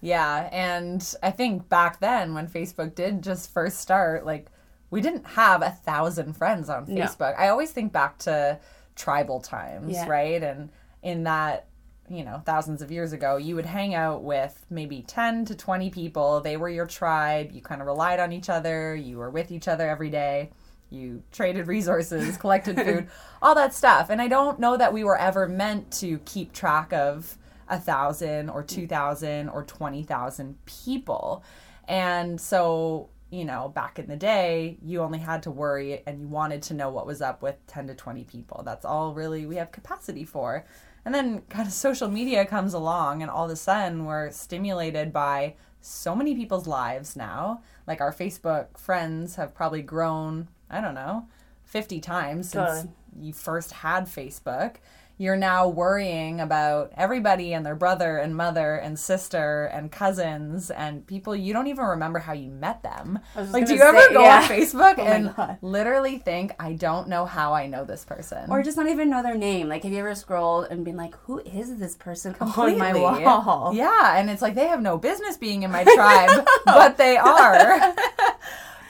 Yeah, 0.00 0.48
and 0.52 1.14
I 1.22 1.30
think 1.30 1.68
back 1.68 2.00
then 2.00 2.34
when 2.34 2.46
Facebook 2.46 2.94
did 2.94 3.22
just 3.22 3.52
first 3.52 3.80
start, 3.80 4.24
like, 4.24 4.46
we 4.90 5.00
didn't 5.00 5.26
have 5.26 5.62
a 5.62 5.70
thousand 5.70 6.34
friends 6.34 6.68
on 6.68 6.86
Facebook. 6.86 7.36
No. 7.36 7.42
I 7.42 7.48
always 7.48 7.72
think 7.72 7.92
back 7.92 8.18
to 8.18 8.60
tribal 8.94 9.40
times, 9.40 9.94
yeah. 9.94 10.06
right? 10.06 10.42
And 10.42 10.70
in 11.02 11.24
that 11.24 11.66
you 12.08 12.24
know, 12.24 12.42
thousands 12.44 12.82
of 12.82 12.90
years 12.90 13.12
ago, 13.12 13.36
you 13.36 13.56
would 13.56 13.66
hang 13.66 13.94
out 13.94 14.22
with 14.22 14.64
maybe 14.70 15.02
10 15.06 15.44
to 15.46 15.54
20 15.54 15.90
people. 15.90 16.40
They 16.40 16.56
were 16.56 16.68
your 16.68 16.86
tribe. 16.86 17.50
You 17.52 17.60
kind 17.60 17.80
of 17.80 17.86
relied 17.86 18.20
on 18.20 18.32
each 18.32 18.48
other. 18.48 18.94
You 18.94 19.18
were 19.18 19.30
with 19.30 19.50
each 19.50 19.68
other 19.68 19.88
every 19.88 20.10
day. 20.10 20.50
You 20.90 21.22
traded 21.32 21.66
resources, 21.66 22.36
collected 22.38 22.76
food, 22.76 23.08
all 23.42 23.54
that 23.54 23.74
stuff. 23.74 24.10
And 24.10 24.22
I 24.22 24.28
don't 24.28 24.60
know 24.60 24.76
that 24.76 24.92
we 24.92 25.04
were 25.04 25.18
ever 25.18 25.48
meant 25.48 25.90
to 25.94 26.18
keep 26.18 26.52
track 26.52 26.92
of 26.92 27.36
a 27.68 27.78
thousand 27.78 28.50
or 28.50 28.62
2,000 28.62 29.48
or 29.48 29.64
20,000 29.64 30.66
people. 30.66 31.42
And 31.88 32.40
so, 32.40 33.08
you 33.30 33.44
know, 33.44 33.68
back 33.68 33.98
in 33.98 34.06
the 34.06 34.16
day, 34.16 34.78
you 34.82 35.02
only 35.02 35.18
had 35.18 35.42
to 35.44 35.50
worry 35.50 36.02
and 36.06 36.20
you 36.20 36.28
wanted 36.28 36.62
to 36.62 36.74
know 36.74 36.90
what 36.90 37.06
was 37.06 37.20
up 37.20 37.42
with 37.42 37.56
10 37.66 37.88
to 37.88 37.94
20 37.94 38.24
people. 38.24 38.62
That's 38.64 38.84
all 38.84 39.14
really 39.14 39.46
we 39.46 39.56
have 39.56 39.72
capacity 39.72 40.24
for. 40.24 40.64
And 41.06 41.14
then 41.14 41.42
kind 41.48 41.68
of 41.68 41.72
social 41.72 42.08
media 42.08 42.44
comes 42.44 42.74
along, 42.74 43.22
and 43.22 43.30
all 43.30 43.44
of 43.44 43.50
a 43.52 43.56
sudden 43.56 44.06
we're 44.06 44.32
stimulated 44.32 45.12
by 45.12 45.54
so 45.80 46.16
many 46.16 46.34
people's 46.34 46.66
lives 46.66 47.14
now. 47.14 47.62
Like 47.86 48.00
our 48.00 48.12
Facebook 48.12 48.76
friends 48.76 49.36
have 49.36 49.54
probably 49.54 49.82
grown, 49.82 50.48
I 50.68 50.80
don't 50.80 50.94
know, 50.94 51.28
50 51.64 52.00
times 52.00 52.50
since 52.50 52.88
you 53.20 53.32
first 53.32 53.70
had 53.70 54.06
Facebook 54.06 54.76
you're 55.18 55.36
now 55.36 55.68
worrying 55.68 56.40
about 56.40 56.92
everybody 56.96 57.54
and 57.54 57.64
their 57.64 57.74
brother 57.74 58.18
and 58.18 58.36
mother 58.36 58.74
and 58.74 58.98
sister 58.98 59.64
and 59.72 59.90
cousins 59.90 60.70
and 60.70 61.06
people 61.06 61.34
you 61.34 61.52
don't 61.52 61.68
even 61.68 61.84
remember 61.84 62.18
how 62.18 62.32
you 62.32 62.50
met 62.50 62.82
them. 62.82 63.18
Like, 63.34 63.66
do 63.66 63.72
you 63.72 63.78
say, 63.80 63.86
ever 63.86 64.12
go 64.12 64.22
yeah. 64.22 64.36
on 64.36 64.42
Facebook 64.48 64.98
oh 64.98 65.02
and 65.02 65.58
literally 65.62 66.18
think, 66.18 66.52
I 66.58 66.74
don't 66.74 67.08
know 67.08 67.24
how 67.24 67.54
I 67.54 67.66
know 67.66 67.84
this 67.84 68.04
person? 68.04 68.50
Or 68.50 68.62
just 68.62 68.76
not 68.76 68.88
even 68.88 69.08
know 69.08 69.22
their 69.22 69.36
name? 69.36 69.68
Like, 69.68 69.84
have 69.84 69.92
you 69.92 70.00
ever 70.00 70.14
scrolled 70.14 70.66
and 70.70 70.84
been 70.84 70.96
like, 70.96 71.16
who 71.24 71.38
is 71.40 71.78
this 71.78 71.94
person 71.94 72.34
Completely. 72.34 72.74
on 72.74 72.78
my 72.78 72.92
wall? 73.24 73.74
Yeah, 73.74 74.18
and 74.18 74.28
it's 74.28 74.42
like 74.42 74.54
they 74.54 74.66
have 74.66 74.82
no 74.82 74.98
business 74.98 75.36
being 75.36 75.62
in 75.62 75.70
my 75.70 75.84
tribe, 75.94 76.46
but 76.66 76.96
they 76.98 77.16
are. 77.16 77.94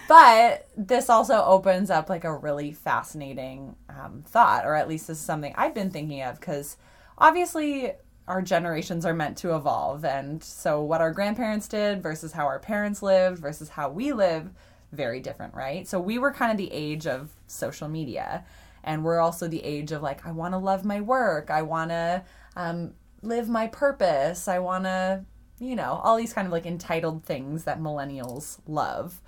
But 0.08 0.68
this 0.76 1.08
also 1.08 1.42
opens 1.44 1.90
up 1.90 2.08
like 2.08 2.24
a 2.24 2.34
really 2.34 2.72
fascinating 2.72 3.76
um, 3.88 4.22
thought, 4.26 4.64
or 4.64 4.74
at 4.74 4.88
least 4.88 5.08
this 5.08 5.18
is 5.18 5.24
something 5.24 5.54
I've 5.56 5.74
been 5.74 5.90
thinking 5.90 6.22
of 6.22 6.38
because 6.38 6.76
obviously 7.18 7.92
our 8.28 8.42
generations 8.42 9.06
are 9.06 9.14
meant 9.14 9.36
to 9.38 9.54
evolve. 9.54 10.04
And 10.04 10.42
so, 10.42 10.82
what 10.82 11.00
our 11.00 11.12
grandparents 11.12 11.68
did 11.68 12.02
versus 12.02 12.32
how 12.32 12.46
our 12.46 12.58
parents 12.58 13.02
lived 13.02 13.38
versus 13.38 13.68
how 13.68 13.88
we 13.88 14.12
live, 14.12 14.50
very 14.92 15.20
different, 15.20 15.54
right? 15.54 15.86
So, 15.86 16.00
we 16.00 16.18
were 16.18 16.32
kind 16.32 16.50
of 16.50 16.58
the 16.58 16.72
age 16.72 17.06
of 17.06 17.30
social 17.46 17.88
media. 17.88 18.44
And 18.82 19.04
we're 19.04 19.18
also 19.20 19.48
the 19.48 19.64
age 19.64 19.90
of 19.92 20.02
like, 20.02 20.24
I 20.26 20.32
want 20.32 20.54
to 20.54 20.58
love 20.58 20.84
my 20.84 21.00
work. 21.00 21.50
I 21.50 21.62
want 21.62 21.90
to 21.90 22.22
um, 22.54 22.94
live 23.20 23.48
my 23.48 23.66
purpose. 23.66 24.46
I 24.46 24.60
want 24.60 24.84
to, 24.84 25.24
you 25.58 25.74
know, 25.74 26.00
all 26.04 26.16
these 26.16 26.32
kind 26.32 26.46
of 26.46 26.52
like 26.52 26.66
entitled 26.66 27.24
things 27.24 27.64
that 27.64 27.80
millennials 27.80 28.60
love. 28.66 29.20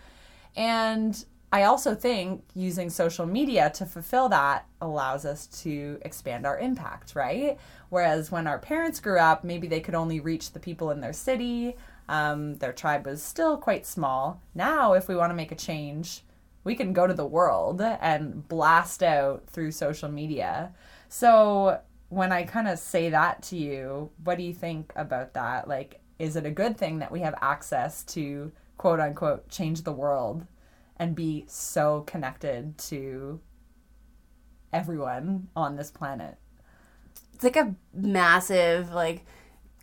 And 0.59 1.25
I 1.53 1.62
also 1.62 1.94
think 1.94 2.42
using 2.53 2.90
social 2.90 3.25
media 3.25 3.71
to 3.77 3.87
fulfill 3.87 4.29
that 4.31 4.66
allows 4.81 5.25
us 5.25 5.47
to 5.62 5.99
expand 6.03 6.44
our 6.44 6.59
impact, 6.59 7.14
right? 7.14 7.57
Whereas 7.90 8.33
when 8.33 8.49
our 8.49 8.59
parents 8.59 8.99
grew 8.99 9.21
up, 9.21 9.44
maybe 9.44 9.68
they 9.68 9.81
could 9.81 9.94
only 9.94 10.18
reach 10.18 10.53
the 10.53 10.59
people 10.59 10.90
in 10.90 11.01
their 11.01 11.12
city. 11.12 11.77
Um, 12.09 12.57
their 12.57 12.73
tribe 12.73 13.07
was 13.07 13.23
still 13.23 13.57
quite 13.57 13.87
small. 13.87 14.42
Now, 14.53 14.94
if 14.94 15.07
we 15.07 15.14
want 15.14 15.31
to 15.31 15.37
make 15.37 15.53
a 15.53 15.57
change, 15.57 16.25
we 16.64 16.75
can 16.75 16.92
go 16.92 17.07
to 17.07 17.14
the 17.14 17.25
world 17.25 17.81
and 17.81 18.47
blast 18.49 19.05
out 19.05 19.47
through 19.47 19.71
social 19.71 20.11
media. 20.11 20.75
So, 21.09 21.81
when 22.09 22.33
I 22.33 22.42
kind 22.42 22.66
of 22.66 22.79
say 22.79 23.11
that 23.11 23.42
to 23.44 23.57
you, 23.57 24.11
what 24.25 24.38
do 24.38 24.42
you 24.42 24.55
think 24.55 24.92
about 24.97 25.35
that? 25.35 25.68
Like, 25.68 26.01
is 26.18 26.35
it 26.35 26.47
a 26.47 26.51
good 26.51 26.77
thing 26.77 26.99
that 26.99 27.12
we 27.12 27.21
have 27.21 27.35
access 27.40 28.03
to 28.05 28.51
quote 28.79 29.01
unquote 29.01 29.49
change 29.49 29.83
the 29.83 29.93
world 29.93 30.47
and 30.97 31.14
be 31.14 31.45
so 31.49 32.03
connected 32.07 32.79
to 32.79 33.41
everyone 34.73 35.49
on 35.55 35.77
this 35.77 35.91
planet. 35.91 36.37
It's 37.35 37.45
like 37.45 37.57
a 37.57 37.75
massive 37.93 38.93
like 38.93 39.25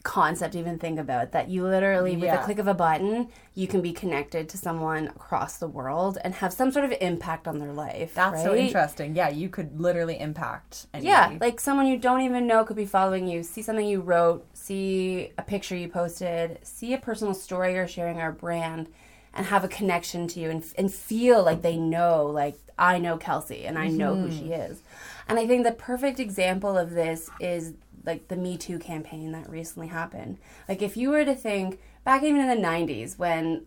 concept 0.05 0.53
to 0.53 0.59
even 0.59 0.77
think 0.77 0.99
about 0.99 1.31
that 1.31 1.49
you 1.49 1.63
literally 1.63 2.15
with 2.15 2.25
yeah. 2.25 2.37
the 2.37 2.43
click 2.43 2.59
of 2.59 2.67
a 2.67 2.73
button 2.75 3.27
you 3.55 3.67
can 3.67 3.81
be 3.81 3.91
connected 3.91 4.47
to 4.47 4.55
someone 4.55 5.07
across 5.07 5.57
the 5.57 5.67
world 5.67 6.19
and 6.23 6.35
have 6.35 6.53
some 6.53 6.71
sort 6.71 6.85
of 6.85 6.93
impact 7.01 7.47
on 7.47 7.57
their 7.57 7.73
life 7.73 8.13
that's 8.13 8.35
right? 8.35 8.43
so 8.43 8.55
interesting 8.55 9.15
yeah 9.15 9.27
you 9.27 9.49
could 9.49 9.81
literally 9.81 10.19
impact 10.19 10.85
anybody. 10.93 11.09
yeah 11.09 11.37
like 11.41 11.59
someone 11.59 11.87
you 11.87 11.97
don't 11.97 12.21
even 12.21 12.45
know 12.45 12.63
could 12.63 12.77
be 12.77 12.85
following 12.85 13.27
you 13.27 13.41
see 13.41 13.63
something 13.63 13.87
you 13.87 13.99
wrote 13.99 14.45
see 14.53 15.31
a 15.39 15.41
picture 15.41 15.75
you 15.75 15.89
posted 15.89 16.59
see 16.61 16.93
a 16.93 16.99
personal 16.99 17.33
story 17.33 17.73
you're 17.73 17.87
sharing 17.87 18.19
our 18.19 18.31
brand 18.31 18.87
and 19.33 19.47
have 19.47 19.63
a 19.63 19.67
connection 19.67 20.27
to 20.27 20.39
you 20.39 20.51
and, 20.51 20.63
and 20.77 20.93
feel 20.93 21.43
like 21.43 21.63
they 21.63 21.77
know 21.77 22.27
like 22.27 22.59
i 22.77 22.99
know 22.99 23.17
kelsey 23.17 23.65
and 23.65 23.79
i 23.79 23.87
know 23.87 24.13
mm-hmm. 24.13 24.29
who 24.29 24.31
she 24.31 24.51
is 24.51 24.81
and 25.27 25.39
i 25.39 25.47
think 25.47 25.65
the 25.65 25.71
perfect 25.71 26.19
example 26.19 26.77
of 26.77 26.91
this 26.91 27.27
is 27.39 27.73
like 28.05 28.27
the 28.27 28.35
me 28.35 28.57
too 28.57 28.79
campaign 28.79 29.31
that 29.31 29.49
recently 29.49 29.87
happened. 29.87 30.37
Like 30.67 30.81
if 30.81 30.95
you 30.97 31.09
were 31.09 31.25
to 31.25 31.35
think 31.35 31.79
back 32.03 32.23
even 32.23 32.41
in 32.41 32.47
the 32.47 32.67
90s 32.67 33.17
when 33.17 33.65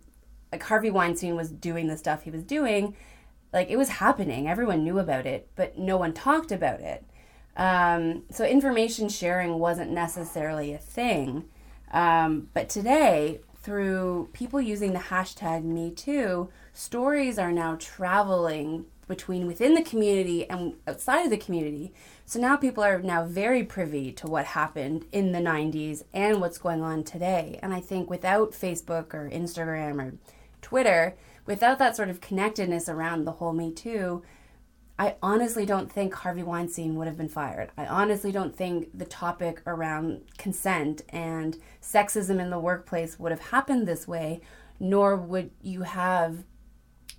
like 0.53 0.63
harvey 0.63 0.91
weinstein 0.91 1.37
was 1.37 1.51
doing 1.51 1.89
the 1.89 1.97
stuff 1.97 2.23
he 2.23 2.31
was 2.31 2.43
doing 2.43 2.97
like 3.53 3.71
it 3.71 3.77
was 3.77 3.89
happening. 3.89 4.49
Everyone 4.49 4.85
knew 4.85 4.99
about 4.99 5.27
it 5.27 5.49
but 5.57 5.79
no 5.79 5.97
one 5.97 6.13
talked 6.13 6.53
about 6.53 6.81
it. 6.81 7.05
Um, 7.57 8.23
so 8.31 8.45
information 8.45 9.09
sharing 9.09 9.59
wasn't 9.59 9.91
necessarily 9.91 10.73
a 10.73 10.79
thing. 10.79 11.45
Um, 11.91 12.49
but 12.55 12.69
today 12.69 13.41
through 13.63 14.31
people 14.33 14.61
using 14.61 14.93
the 14.93 14.99
hashtag 14.99 15.65
MeToo, 15.65 16.49
stories 16.73 17.39
are 17.39 17.53
now 17.53 17.77
traveling 17.79 18.87
between 19.09 19.47
within 19.47 19.75
the 19.75 19.83
community 19.83 20.49
and 20.49 20.75
outside 20.87 21.25
of 21.25 21.31
the 21.31 21.37
community. 21.37 21.93
So 22.29 22.39
now 22.39 22.59
people 22.59 22.85
are 22.85 23.01
now 23.01 23.25
very 23.25 23.65
privy 23.65 24.13
to 24.13 24.27
what 24.27 24.45
happened 24.45 25.07
in 25.13 25.33
the 25.33 25.39
90s 25.39 26.03
and 26.13 26.43
what's 26.43 26.59
going 26.59 26.83
on 26.83 27.03
today. 27.03 27.59
And 27.63 27.73
I 27.73 27.81
think 27.81 28.11
without 28.11 28.53
Facebook 28.53 29.15
or 29.15 29.31
Instagram 29.31 29.99
or 29.99 30.13
Twitter, 30.61 31.17
without 31.47 31.79
that 31.79 31.97
sort 31.97 32.11
of 32.11 32.21
connectedness 32.21 32.87
around 32.87 33.25
the 33.25 33.33
whole 33.33 33.55
Me 33.55 33.73
Too, 33.73 34.23
I 34.99 35.15
honestly 35.23 35.65
don't 35.65 35.91
think 35.91 36.13
Harvey 36.13 36.43
Weinstein 36.43 36.97
would 36.97 37.07
have 37.07 37.17
been 37.17 37.31
fired. 37.31 37.71
I 37.79 37.87
honestly 37.87 38.31
don't 38.31 38.55
think 38.55 38.91
the 38.93 39.07
topic 39.07 39.63
around 39.67 40.21
consent 40.37 41.01
and 41.09 41.57
sexism 41.81 42.39
in 42.43 42.51
the 42.51 42.59
workplace 42.59 43.19
would 43.19 43.33
have 43.33 43.41
happened 43.41 43.89
this 43.89 44.07
way, 44.07 44.43
nor 44.79 45.17
would 45.17 45.51
you 45.63 45.81
have, 45.81 46.45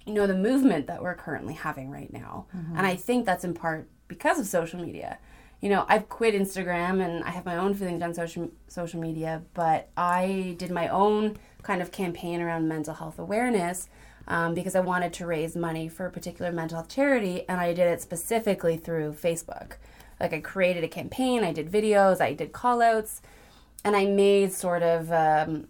you 0.06 0.14
know, 0.14 0.28
the 0.28 0.36
movement 0.36 0.86
that 0.86 1.02
we're 1.02 1.16
currently 1.16 1.56
having 1.56 1.90
right 1.90 2.14
now. 2.14 2.46
Mm-hmm. 2.56 2.78
And 2.78 2.86
I 2.86 2.96
think 2.96 3.26
that's 3.26 3.44
in 3.44 3.56
part 3.56 3.90
because 4.10 4.38
of 4.40 4.46
social 4.46 4.82
media. 4.82 5.18
You 5.62 5.70
know, 5.70 5.86
I've 5.88 6.10
quit 6.10 6.36
Instagram 6.36 7.04
and 7.04 7.24
I 7.24 7.30
have 7.30 7.46
my 7.46 7.56
own 7.56 7.74
feelings 7.74 8.02
on 8.02 8.14
social 8.14 8.50
social 8.68 9.00
media, 9.00 9.42
but 9.54 9.90
I 9.96 10.56
did 10.58 10.72
my 10.72 10.90
own 10.90 11.38
kind 11.64 11.82
of 11.82 11.92
campaign 11.92 12.42
around 12.42 12.68
mental 12.68 12.94
health 12.94 13.20
awareness 13.20 13.88
um, 14.28 14.54
because 14.54 14.76
I 14.76 14.80
wanted 14.80 15.12
to 15.14 15.26
raise 15.26 15.56
money 15.56 15.90
for 15.90 16.06
a 16.06 16.12
particular 16.12 16.52
mental 16.52 16.78
health 16.78 16.90
charity, 16.90 17.48
and 17.50 17.60
I 17.60 17.74
did 17.74 17.88
it 17.88 18.02
specifically 18.02 18.78
through 18.78 19.14
Facebook. 19.14 19.74
Like 20.20 20.34
I 20.34 20.40
created 20.40 20.84
a 20.84 20.88
campaign, 20.88 21.44
I 21.44 21.54
did 21.54 21.72
videos, 21.72 22.22
I 22.22 22.34
did 22.34 22.52
call 22.52 22.82
outs, 22.82 23.22
and 23.84 23.96
I 23.96 24.06
made 24.06 24.54
sort 24.54 24.84
of 24.84 25.12
um, 25.12 25.68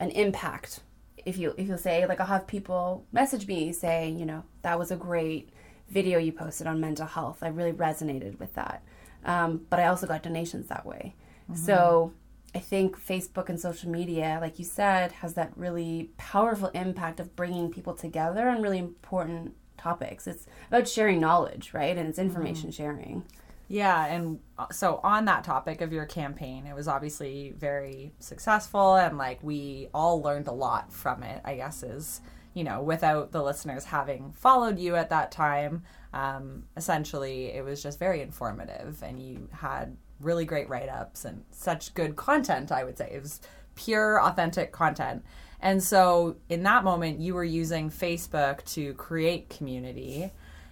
an 0.00 0.10
impact. 0.10 0.80
If 1.24 1.38
you 1.38 1.54
if 1.56 1.68
you'll 1.68 1.78
say 1.78 2.06
like 2.06 2.20
I'll 2.20 2.26
have 2.26 2.46
people 2.46 3.06
message 3.12 3.46
me 3.46 3.72
saying, 3.72 4.18
you 4.18 4.26
know, 4.26 4.44
that 4.62 4.78
was 4.78 4.90
a 4.90 4.96
great 4.96 5.50
video 5.88 6.18
you 6.18 6.32
posted 6.32 6.66
on 6.66 6.80
mental 6.80 7.06
health. 7.06 7.38
I 7.42 7.48
really 7.48 7.72
resonated 7.72 8.38
with 8.38 8.54
that. 8.54 8.82
Um, 9.24 9.66
but 9.70 9.80
I 9.80 9.86
also 9.86 10.06
got 10.06 10.22
donations 10.22 10.68
that 10.68 10.84
way. 10.84 11.14
Mm-hmm. 11.50 11.60
So 11.60 12.12
I 12.54 12.58
think 12.58 12.96
Facebook 12.98 13.48
and 13.48 13.58
social 13.58 13.90
media, 13.90 14.38
like 14.40 14.58
you 14.58 14.64
said, 14.64 15.12
has 15.12 15.34
that 15.34 15.52
really 15.56 16.10
powerful 16.16 16.68
impact 16.68 17.20
of 17.20 17.34
bringing 17.34 17.70
people 17.70 17.94
together 17.94 18.48
on 18.48 18.62
really 18.62 18.78
important 18.78 19.54
topics. 19.76 20.26
It's 20.26 20.46
about 20.68 20.88
sharing 20.88 21.20
knowledge, 21.20 21.72
right? 21.74 21.96
And 21.96 22.08
it's 22.08 22.18
information 22.18 22.70
mm-hmm. 22.70 22.82
sharing. 22.82 23.24
Yeah, 23.66 24.06
and 24.06 24.40
uh, 24.58 24.66
so 24.70 25.00
on 25.02 25.24
that 25.24 25.42
topic 25.42 25.80
of 25.80 25.92
your 25.92 26.04
campaign, 26.04 26.66
it 26.66 26.74
was 26.74 26.86
obviously 26.86 27.54
very 27.56 28.12
successful 28.18 28.96
and 28.96 29.16
like 29.16 29.42
we 29.42 29.88
all 29.94 30.20
learned 30.20 30.48
a 30.48 30.52
lot 30.52 30.92
from 30.92 31.22
it, 31.22 31.40
I 31.44 31.56
guess 31.56 31.82
is, 31.82 32.20
you 32.54 32.64
know, 32.64 32.82
without 32.82 33.32
the 33.32 33.42
listeners 33.42 33.84
having 33.84 34.32
followed 34.32 34.78
you 34.78 34.96
at 34.96 35.10
that 35.10 35.30
time, 35.30 35.82
um, 36.12 36.64
essentially 36.76 37.46
it 37.46 37.64
was 37.64 37.82
just 37.82 37.98
very 37.98 38.22
informative 38.22 39.02
and 39.02 39.20
you 39.20 39.48
had 39.52 39.96
really 40.20 40.44
great 40.44 40.68
write 40.68 40.88
ups 40.88 41.24
and 41.24 41.44
such 41.50 41.92
good 41.94 42.16
content, 42.16 42.70
I 42.70 42.84
would 42.84 42.96
say. 42.96 43.10
It 43.12 43.22
was 43.22 43.40
pure, 43.74 44.22
authentic 44.22 44.72
content. 44.72 45.24
And 45.60 45.82
so 45.82 46.36
in 46.48 46.62
that 46.62 46.84
moment, 46.84 47.20
you 47.20 47.34
were 47.34 47.44
using 47.44 47.90
Facebook 47.90 48.64
to 48.74 48.94
create 48.94 49.48
community. 49.48 50.30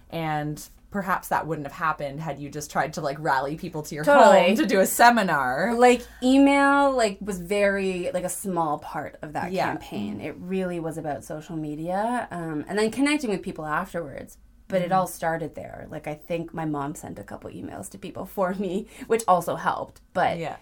And 0.09 0.65
perhaps 0.93 1.29
that 1.29 1.47
wouldn't 1.47 1.65
have 1.65 1.75
happened 1.75 2.19
had 2.19 2.37
you 2.37 2.51
just 2.51 2.69
tried 2.69 2.93
to 2.93 3.01
like 3.01 3.17
rally 3.19 3.57
people 3.57 3.81
to 3.81 3.95
your 3.95 4.03
totally. 4.03 4.49
home 4.49 4.55
to 4.55 4.65
do 4.67 4.79
a 4.79 4.85
seminar. 4.85 5.73
Like 5.75 6.05
email 6.21 6.95
like 6.95 7.17
was 7.19 7.39
very 7.39 8.11
like 8.13 8.23
a 8.23 8.29
small 8.29 8.77
part 8.77 9.17
of 9.23 9.33
that 9.33 9.51
yeah. 9.51 9.65
campaign. 9.65 10.21
It 10.21 10.35
really 10.37 10.79
was 10.79 10.99
about 10.99 11.23
social 11.23 11.55
media 11.55 12.27
um, 12.29 12.63
and 12.67 12.77
then 12.77 12.91
connecting 12.91 13.31
with 13.31 13.41
people 13.41 13.65
afterwards 13.65 14.37
but 14.69 14.77
mm-hmm. 14.77 14.85
it 14.85 14.91
all 14.91 15.07
started 15.07 15.55
there. 15.55 15.87
Like 15.89 16.07
I 16.07 16.13
think 16.13 16.53
my 16.53 16.65
mom 16.65 16.95
sent 16.95 17.19
a 17.19 17.23
couple 17.23 17.49
emails 17.49 17.89
to 17.89 17.97
people 17.97 18.25
for 18.25 18.53
me, 18.53 18.87
which 19.07 19.23
also 19.27 19.55
helped, 19.55 20.01
but 20.13 20.37
yeah. 20.37 20.57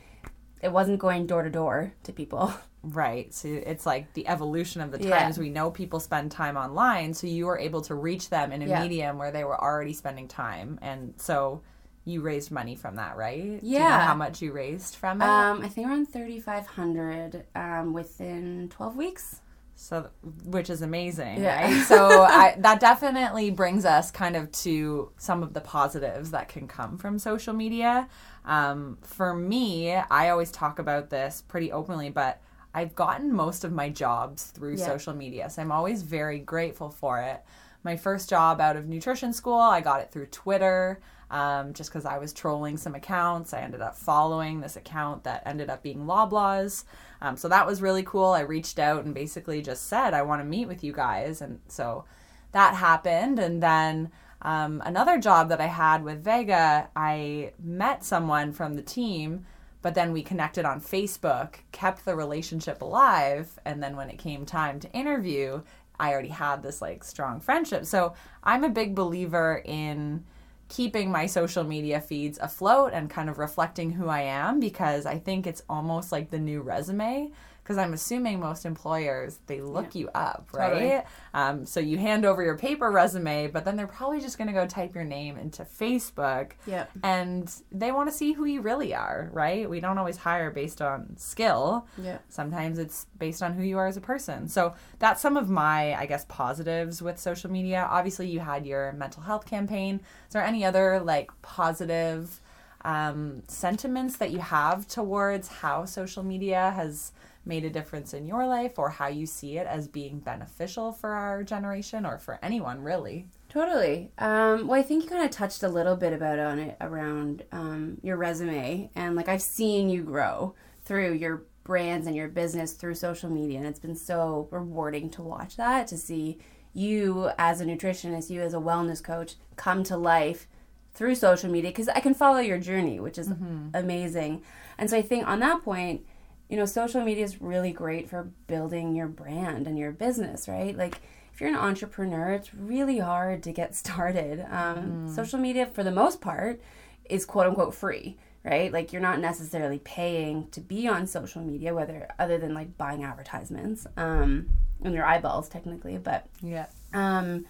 It 0.62 0.71
wasn't 0.71 1.00
going 1.00 1.28
door 1.28 1.43
to 1.43 1.50
door 1.50 1.93
to 2.04 2.13
people. 2.13 2.54
Right. 2.84 3.32
So 3.32 3.47
it's 3.47 3.86
like 3.86 4.12
the 4.13 4.28
evolution 4.28 4.82
of 4.82 4.91
the 4.91 4.97
times 4.97 5.38
yeah. 5.38 5.41
we 5.43 5.50
know 5.50 5.69
people 5.69 6.00
spend 6.00 6.32
time 6.32 6.58
online, 6.58 7.13
so 7.13 7.28
you 7.28 7.45
were 7.45 7.60
able 7.60 7.82
to 7.82 7.93
reach 7.93 8.30
them 8.30 8.52
in 8.52 8.63
a 8.63 8.65
yeah. 8.65 8.82
medium 8.82 9.19
where 9.19 9.30
they 9.32 9.43
were 9.43 9.62
already 9.62 9.93
spending 9.93 10.28
time. 10.28 10.80
And 10.82 11.13
so 11.17 11.62
you 12.06 12.21
raised 12.21 12.50
money 12.50 12.76
from 12.76 12.95
that, 12.95 13.17
right? 13.17 13.60
Yeah. 13.62 14.04
how 14.08 14.15
much 14.15 14.41
you 14.41 14.52
raised 14.52 14.95
from 14.95 15.21
it? 15.21 15.26
Um, 15.26 15.62
I 15.62 15.67
think 15.67 15.88
around 15.88 16.08
3500 16.08 17.45
um, 17.54 17.93
within 17.93 18.69
12 18.69 18.95
weeks 18.95 19.41
so 19.82 20.10
which 20.45 20.69
is 20.69 20.84
amazing 20.84 21.41
yeah. 21.41 21.63
right 21.63 21.84
so 21.86 22.21
I, 22.30 22.56
that 22.60 22.80
definitely 22.80 23.50
brings 23.50 23.84
us 23.84 24.12
kind 24.12 24.36
of 24.36 24.52
to 24.52 25.12
some 25.17 25.41
of 25.41 25.56
the 25.56 25.62
positives 25.62 26.32
that 26.32 26.50
can 26.50 26.67
come 26.67 27.00
from 27.00 27.17
social 27.17 27.54
media 27.54 28.08
um, 28.45 28.97
for 29.01 29.34
me 29.34 29.93
i 29.93 30.30
always 30.30 30.51
talk 30.51 30.80
about 30.80 31.10
this 31.10 31.43
pretty 31.47 31.71
openly 31.71 32.10
but 32.10 32.41
i've 32.73 32.95
gotten 32.95 33.34
most 33.34 33.63
of 33.63 33.71
my 33.71 33.89
jobs 33.89 34.45
through 34.45 34.75
yeah. 34.75 34.86
social 34.86 35.13
media 35.13 35.49
so 35.49 35.62
i'm 35.62 35.71
always 35.71 36.01
very 36.01 36.39
grateful 36.39 36.89
for 36.89 37.19
it 37.19 37.41
my 37.84 37.95
first 37.95 38.30
job 38.30 38.62
out 38.62 38.75
of 38.75 38.88
nutrition 38.88 39.34
school 39.34 39.60
i 39.60 39.82
got 39.82 40.01
it 40.01 40.12
through 40.12 40.25
twitter 40.27 40.99
um, 41.30 41.73
just 41.73 41.89
because 41.89 42.06
i 42.06 42.17
was 42.17 42.34
trolling 42.34 42.77
some 42.77 42.95
accounts 42.95 43.54
i 43.54 43.62
ended 43.62 43.82
up 43.82 43.95
following 43.95 44.60
this 44.60 44.75
account 44.75 45.23
that 45.23 45.43
ended 45.45 45.69
up 45.69 45.82
being 45.84 46.06
loblaws 46.06 46.84
um, 47.21 47.38
so 47.38 47.47
that 47.49 47.67
was 47.67 47.82
really 47.82 48.04
cool. 48.04 48.32
I 48.32 48.41
reached 48.41 48.80
out 48.80 49.06
and 49.06 49.13
basically 49.13 49.62
just 49.62 49.88
said, 49.88 50.13
I 50.13 50.23
want 50.23 50.41
to 50.41 50.45
meet 50.45 50.67
with 50.67 50.84
you 50.84 50.91
guys. 50.91 51.41
And 51.41 51.60
so 51.67 52.06
that 52.51 52.75
happened. 52.75 53.38
And 53.38 53.62
then 53.62 54.12
um, 54.41 54.82
another 54.86 55.19
job 55.19 55.49
that 55.49 55.62
I 55.62 55.67
had 55.67 56.04
with 56.04 56.23
Vega, 56.23 56.89
I 56.95 57.54
met 57.62 58.04
someone 58.04 58.51
from 58.54 58.75
the 58.75 58.82
team, 58.82 59.45
but 59.82 59.95
then 59.95 60.13
we 60.13 60.23
connected 60.23 60.65
on 60.65 60.82
Facebook, 60.82 61.56
kept 61.71 62.06
the 62.06 62.15
relationship 62.15 62.82
alive. 62.82 63.60
And 63.65 63.82
then 63.82 63.95
when 63.95 64.10
it 64.10 64.17
came 64.17 64.45
time 64.45 64.80
to 64.80 64.91
interview, 64.91 65.62
I 65.99 66.12
already 66.12 66.30
had 66.30 66.63
this 66.63 66.82
like 66.82 67.04
strong 67.04 67.39
friendship. 67.39 67.86
So 67.86 68.13
I'm 68.43 68.63
a 68.63 68.69
big 68.69 68.95
believer 68.95 69.62
in 69.63 70.23
keeping 70.67 71.12
my 71.12 71.25
social 71.25 71.63
media 71.63 71.99
feeds 71.99 72.39
afloat 72.39 72.91
and 72.93 73.10
kind 73.10 73.30
of 73.30 73.38
reflecting 73.38 73.91
who 73.91 74.08
I 74.08 74.21
am 74.21 74.60
because 74.60 75.06
I 75.06 75.19
think 75.19 75.45
it's 75.45 75.63
almost 75.69 76.12
like 76.12 76.30
the 76.30 76.39
new 76.39 76.62
resume 76.62 77.32
because 77.63 77.78
I'm 77.78 77.93
assuming 77.93 78.39
most 78.39 78.65
employers 78.65 79.39
they 79.47 79.62
look 79.62 79.93
yeah. 79.95 80.00
you 80.02 80.10
up, 80.15 80.50
right? 80.54 80.74
Totally. 80.74 81.02
Um, 81.34 81.65
so 81.65 81.80
you 81.80 81.97
hand 81.97 82.26
over 82.26 82.43
your 82.43 82.58
paper 82.58 82.89
resume, 82.89 83.47
but 83.47 83.65
then 83.65 83.76
they're 83.76 83.88
probably 83.88 84.19
just 84.19 84.38
going 84.38 84.47
to 84.47 84.54
go 84.54 84.65
type 84.65 84.95
your 84.95 85.04
name 85.04 85.38
into 85.38 85.63
Facebook, 85.63 86.52
yeah, 86.65 86.86
and 87.04 87.54
they 87.71 87.91
want 87.91 88.10
to 88.10 88.15
see 88.15 88.34
who 88.34 88.45
you 88.45 88.62
really 88.62 88.93
are, 88.93 89.30
right? 89.32 89.69
We 89.69 89.80
don't 89.80 89.97
always 89.97 90.17
hire 90.17 90.52
based 90.52 90.82
on 90.82 91.15
skill. 91.17 91.88
Yeah, 92.02 92.17
sometimes 92.30 92.80
it's 92.80 93.06
based 93.17 93.43
on 93.43 93.54
who 93.54 93.63
you 93.63 93.78
are 93.78 93.88
as 93.88 93.97
a 93.97 94.02
person. 94.02 94.47
So 94.47 94.74
that's 95.00 95.21
some 95.21 95.38
of 95.38 95.50
my, 95.50 95.93
I 95.95 96.06
guess, 96.08 96.26
positives 96.28 97.02
with 97.02 97.19
social 97.19 97.52
media. 97.52 97.88
Obviously, 97.89 98.28
you 98.28 98.39
had 98.39 98.65
your 98.65 98.91
mental 98.93 99.24
health 99.24 99.45
campaign. 99.45 100.02
Is 100.28 100.34
there 100.34 100.43
any 100.43 100.65
other 100.65 101.00
like 101.00 101.32
positive? 101.41 102.41
Um, 102.84 103.43
sentiments 103.47 104.17
that 104.17 104.32
you 104.32 104.39
have 104.39 104.88
towards 104.88 105.47
how 105.47 105.86
social 105.86 106.24
media 106.24 106.74
has 106.76 107.12
made 107.45 107.65
a 107.65 107.69
difference 107.69 108.13
in 108.13 108.25
your 108.25 108.45
life 108.45 108.77
or 108.77 108.89
how 108.89 109.08
you 109.08 109.25
see 109.25 109.58
it 109.58 109.65
as 109.65 109.88
being 109.88 110.19
beneficial 110.19 110.91
for 110.91 111.12
our 111.12 111.43
generation 111.43 112.06
or 112.06 112.17
for 112.17 112.39
anyone 112.43 112.82
really. 112.82 113.27
Totally. 113.49 114.12
Um, 114.17 114.67
well, 114.67 114.80
I 114.80 114.84
think 114.84 115.04
you 115.04 115.10
kind 115.10 115.25
of 115.25 115.32
touched 115.32 115.63
a 115.63 115.67
little 115.67 115.95
bit 115.95 116.13
about 116.13 116.39
on 116.39 116.60
it 116.60 116.77
around 116.80 117.43
um, 117.51 117.97
your 118.01 118.15
resume, 118.15 118.89
and 118.95 119.15
like 119.15 119.27
I've 119.27 119.41
seen 119.41 119.89
you 119.89 120.04
grow 120.04 120.56
through 120.86 121.13
your 121.13 121.43
brands 121.63 122.08
and 122.08 122.15
your 122.15 122.30
business 122.30 122.73
through 122.73 122.95
social 122.95 123.30
media, 123.30 123.58
and 123.58 123.67
it's 123.67 123.80
been 123.80 123.95
so 123.95 124.47
rewarding 124.51 125.10
to 125.12 125.21
watch 125.21 125.58
that 125.58 125.88
to 125.88 125.97
see 125.97 126.38
you 126.73 127.30
as 127.38 127.60
a 127.60 127.65
nutritionist, 127.65 128.30
you 128.30 128.41
as 128.41 128.54
a 128.54 128.58
wellness 128.58 129.04
coach, 129.04 129.36
come 129.58 129.84
to 129.84 129.97
life 129.97 130.47
through 130.93 131.15
social 131.15 131.49
media 131.49 131.71
because 131.71 131.89
I 131.89 131.99
can 131.99 132.13
follow 132.13 132.39
your 132.39 132.58
journey, 132.58 132.99
which 132.99 133.17
is 133.17 133.27
mm-hmm. 133.27 133.69
amazing. 133.73 134.43
And 134.77 134.89
so 134.89 134.97
I 134.97 135.01
think 135.01 135.27
on 135.27 135.39
that 135.39 135.62
point, 135.63 136.06
you 136.51 136.57
know, 136.57 136.65
social 136.65 137.01
media 137.01 137.23
is 137.23 137.41
really 137.41 137.71
great 137.71 138.09
for 138.09 138.29
building 138.47 138.93
your 138.93 139.07
brand 139.07 139.67
and 139.67 139.79
your 139.79 139.93
business, 139.93 140.49
right? 140.49 140.75
Like, 140.77 140.99
if 141.33 141.39
you're 141.39 141.49
an 141.49 141.55
entrepreneur, 141.55 142.33
it's 142.33 142.53
really 142.53 142.99
hard 142.99 143.41
to 143.43 143.53
get 143.53 143.73
started. 143.83 144.45
Um, 144.51 145.07
mm. 145.07 145.15
Social 145.15 145.39
media, 145.39 145.65
for 145.65 145.81
the 145.81 145.91
most 145.91 146.19
part, 146.19 146.61
is 147.09 147.25
quote 147.25 147.47
unquote 147.47 147.73
free, 147.73 148.17
right? 148.43 148.69
Like, 148.69 148.91
you're 148.91 149.01
not 149.01 149.21
necessarily 149.21 149.79
paying 149.79 150.49
to 150.49 150.59
be 150.59 150.89
on 150.89 151.07
social 151.07 151.41
media, 151.41 151.73
whether 151.73 152.09
other 152.19 152.37
than 152.37 152.53
like 152.53 152.77
buying 152.77 153.05
advertisements 153.05 153.87
um, 153.95 154.49
and 154.83 154.93
your 154.93 155.05
eyeballs, 155.05 155.47
technically. 155.47 155.97
But 155.97 156.27
yeah, 156.41 156.65
um, 156.93 157.45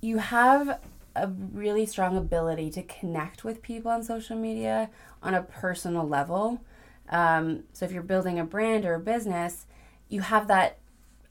you 0.00 0.16
have 0.16 0.80
a 1.14 1.28
really 1.28 1.84
strong 1.84 2.16
ability 2.16 2.70
to 2.70 2.82
connect 2.82 3.44
with 3.44 3.60
people 3.60 3.90
on 3.90 4.02
social 4.02 4.36
media 4.36 4.88
on 5.22 5.34
a 5.34 5.42
personal 5.42 6.08
level. 6.08 6.62
Um, 7.08 7.64
so 7.72 7.84
if 7.84 7.92
you're 7.92 8.02
building 8.02 8.38
a 8.38 8.44
brand 8.44 8.84
or 8.84 8.94
a 8.94 9.00
business, 9.00 9.66
you 10.08 10.20
have 10.20 10.48
that 10.48 10.78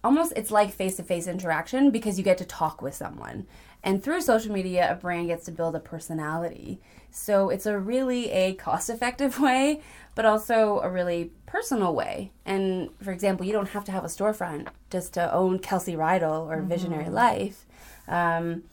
almost 0.04 0.34
it's 0.36 0.52
like 0.52 0.72
face-to-face 0.72 1.28
interaction 1.28 1.90
because 1.90 2.18
you 2.18 2.24
get 2.24 2.38
to 2.38 2.46
talk 2.46 2.82
with 2.82 2.94
someone. 2.94 3.48
And 3.84 4.04
through 4.04 4.22
social 4.22 4.52
media, 4.52 4.92
a 4.92 4.96
brand 4.96 5.28
gets 5.28 5.46
to 5.46 5.52
build 5.52 5.76
a 5.76 5.80
personality. 5.80 6.80
So 7.12 7.50
it's 7.50 7.66
a 7.66 7.78
really 7.78 8.32
a 8.32 8.54
cost-effective 8.54 9.40
way, 9.48 9.82
but 10.14 10.26
also 10.26 10.80
a 10.80 10.90
really 10.90 11.32
personal 11.46 11.94
way. 11.94 12.32
And 12.46 12.90
for 13.02 13.12
example, 13.12 13.46
you 13.46 13.54
don't 13.54 13.70
have 13.70 13.84
to 13.86 13.92
have 13.92 14.04
a 14.04 14.08
storefront 14.08 14.68
just 14.90 15.14
to 15.16 15.34
own 15.34 15.60
Kelsey 15.60 15.96
Reidl 15.96 16.48
or 16.48 16.58
mm-hmm. 16.58 16.68
Visionary 16.68 17.10
Life. 17.10 17.66
Um, 18.08 18.64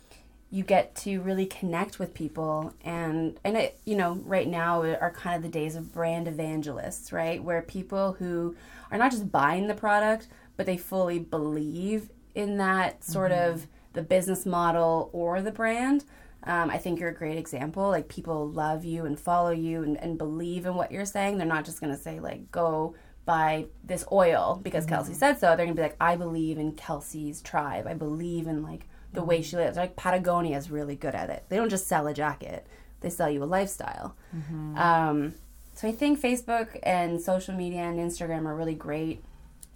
you 0.53 0.63
get 0.63 0.95
to 0.95 1.21
really 1.23 1.47
connect 1.47 1.99
with 1.99 2.13
people 2.15 2.75
and 2.85 3.41
and 3.43 3.57
it 3.57 3.81
you 3.85 3.97
know 3.97 4.21
right 4.25 4.47
now 4.47 4.83
are 4.83 5.13
kind 5.17 5.35
of 5.35 5.43
the 5.43 5.49
days 5.49 5.75
of 5.75 5.93
brand 5.93 6.29
evangelists 6.29 7.11
right 7.11 7.43
where 7.43 7.63
people 7.63 8.13
who 8.19 8.55
are 8.91 8.99
not 8.99 9.11
just 9.11 9.33
buying 9.33 9.67
the 9.67 9.75
product 9.75 10.29
but 10.57 10.67
they 10.67 10.77
fully 10.77 11.19
believe 11.19 12.11
in 12.35 12.59
that 12.59 13.03
sort 13.03 13.33
mm-hmm. 13.33 13.51
of 13.55 13.67
the 13.95 14.03
business 14.03 14.45
model 14.47 15.11
or 15.13 15.41
the 15.43 15.51
brand 15.53 16.05
Um, 16.45 16.71
I 16.71 16.79
think 16.79 16.99
you're 16.99 17.11
a 17.11 17.15
great 17.15 17.39
example. 17.39 17.89
Like 17.89 18.09
people 18.09 18.49
love 18.51 18.85
you 18.85 19.07
and 19.07 19.19
follow 19.19 19.51
you 19.53 19.83
and, 19.85 19.97
and 19.97 20.19
believe 20.19 20.67
in 20.67 20.75
what 20.75 20.91
you're 20.91 21.07
saying. 21.07 21.39
They're 21.39 21.47
not 21.47 21.65
just 21.65 21.81
gonna 21.81 21.97
say 21.97 22.21
like 22.21 22.51
go 22.51 22.95
buy 23.25 23.67
this 23.85 24.05
oil 24.11 24.61
because 24.63 24.85
Mm-hmm. 24.85 24.95
Kelsey 24.95 25.15
said 25.15 25.39
so. 25.39 25.55
They're 25.55 25.67
gonna 25.67 25.77
be 25.77 25.83
like, 25.83 25.97
I 26.01 26.17
believe 26.17 26.59
in 26.59 26.73
Kelsey's 26.73 27.41
tribe. 27.43 27.87
I 27.87 27.95
believe 27.95 28.47
in 28.49 28.63
like 28.63 28.89
the 29.13 29.23
way 29.23 29.43
she 29.43 29.57
lives. 29.57 29.77
Like 29.77 29.97
Patagonia 29.97 30.57
is 30.57 30.71
really 30.71 30.97
good 30.97 31.15
at 31.15 31.31
it. 31.31 31.45
They 31.49 31.57
don't 31.57 31.69
just 31.71 31.87
sell 31.87 32.07
a 32.07 32.15
jacket; 32.15 32.67
they 33.01 33.11
sell 33.11 33.31
you 33.31 33.43
a 33.43 33.47
lifestyle. 33.47 34.17
Mm-hmm. 34.37 34.77
Um, 34.79 35.35
so 35.75 35.89
I 35.89 35.93
think 35.93 36.21
Facebook 36.21 36.79
and 36.83 37.21
social 37.21 37.55
media 37.55 37.81
and 37.81 37.99
Instagram 37.99 38.47
are 38.47 38.55
really 38.55 38.75
great 38.75 39.23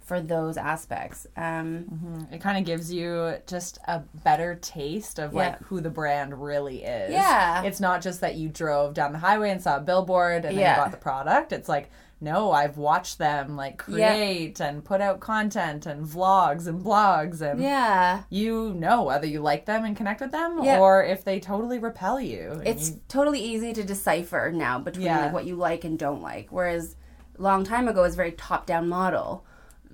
for 0.05 0.21
those 0.21 0.55
aspects. 0.55 1.27
Um, 1.35 2.27
It 2.31 2.39
kind 2.39 2.57
of 2.57 2.63
gives 2.63 2.93
you 2.93 3.35
just 3.45 3.77
a 3.89 3.99
better 4.23 4.55
taste 4.55 5.19
of 5.19 5.33
like 5.33 5.59
who 5.63 5.81
the 5.81 5.89
brand 5.89 6.41
really 6.41 6.83
is. 6.83 7.11
Yeah. 7.11 7.63
It's 7.63 7.81
not 7.81 8.01
just 8.01 8.21
that 8.21 8.35
you 8.35 8.47
drove 8.47 8.93
down 8.93 9.11
the 9.11 9.17
highway 9.17 9.49
and 9.49 9.61
saw 9.61 9.75
a 9.77 9.81
billboard 9.81 10.45
and 10.45 10.55
then 10.55 10.63
Yeah. 10.63 10.75
you 10.77 10.81
bought 10.81 10.91
the 10.91 10.97
product. 10.97 11.51
It's 11.51 11.67
like, 11.67 11.89
no, 12.19 12.51
I've 12.51 12.77
watched 12.77 13.17
them 13.19 13.55
like 13.55 13.83
Yeah. 13.87 14.13
create 14.15 14.59
and 14.59 14.83
put 14.83 15.01
out 15.01 15.19
content 15.19 15.85
and 15.85 16.05
vlogs 16.05 16.65
and 16.67 16.83
blogs 16.83 17.41
and 17.41 17.61
yeah, 17.61 18.23
you 18.29 18.73
know 18.73 19.03
whether 19.03 19.27
you 19.27 19.39
like 19.39 19.65
them 19.65 19.85
and 19.85 19.95
connect 19.95 20.21
with 20.21 20.31
them 20.31 20.63
Yeah. 20.63 20.79
or 20.79 21.03
if 21.03 21.23
they 21.23 21.39
totally 21.39 21.77
repel 21.79 22.19
you. 22.19 22.61
It's 22.65 22.89
you- 22.89 23.01
totally 23.07 23.39
easy 23.39 23.71
to 23.73 23.83
decipher 23.83 24.51
now 24.53 24.79
between 24.79 25.05
Yeah. 25.05 25.25
like 25.25 25.33
what 25.33 25.45
you 25.45 25.55
like 25.55 25.83
and 25.83 25.97
don't 25.99 26.21
like. 26.21 26.47
Whereas 26.49 26.95
a 27.37 27.41
long 27.41 27.63
time 27.63 27.87
ago, 27.87 27.99
it 27.99 28.03
was 28.07 28.15
very 28.15 28.31
top 28.31 28.65
down 28.65 28.89
model. 28.89 29.45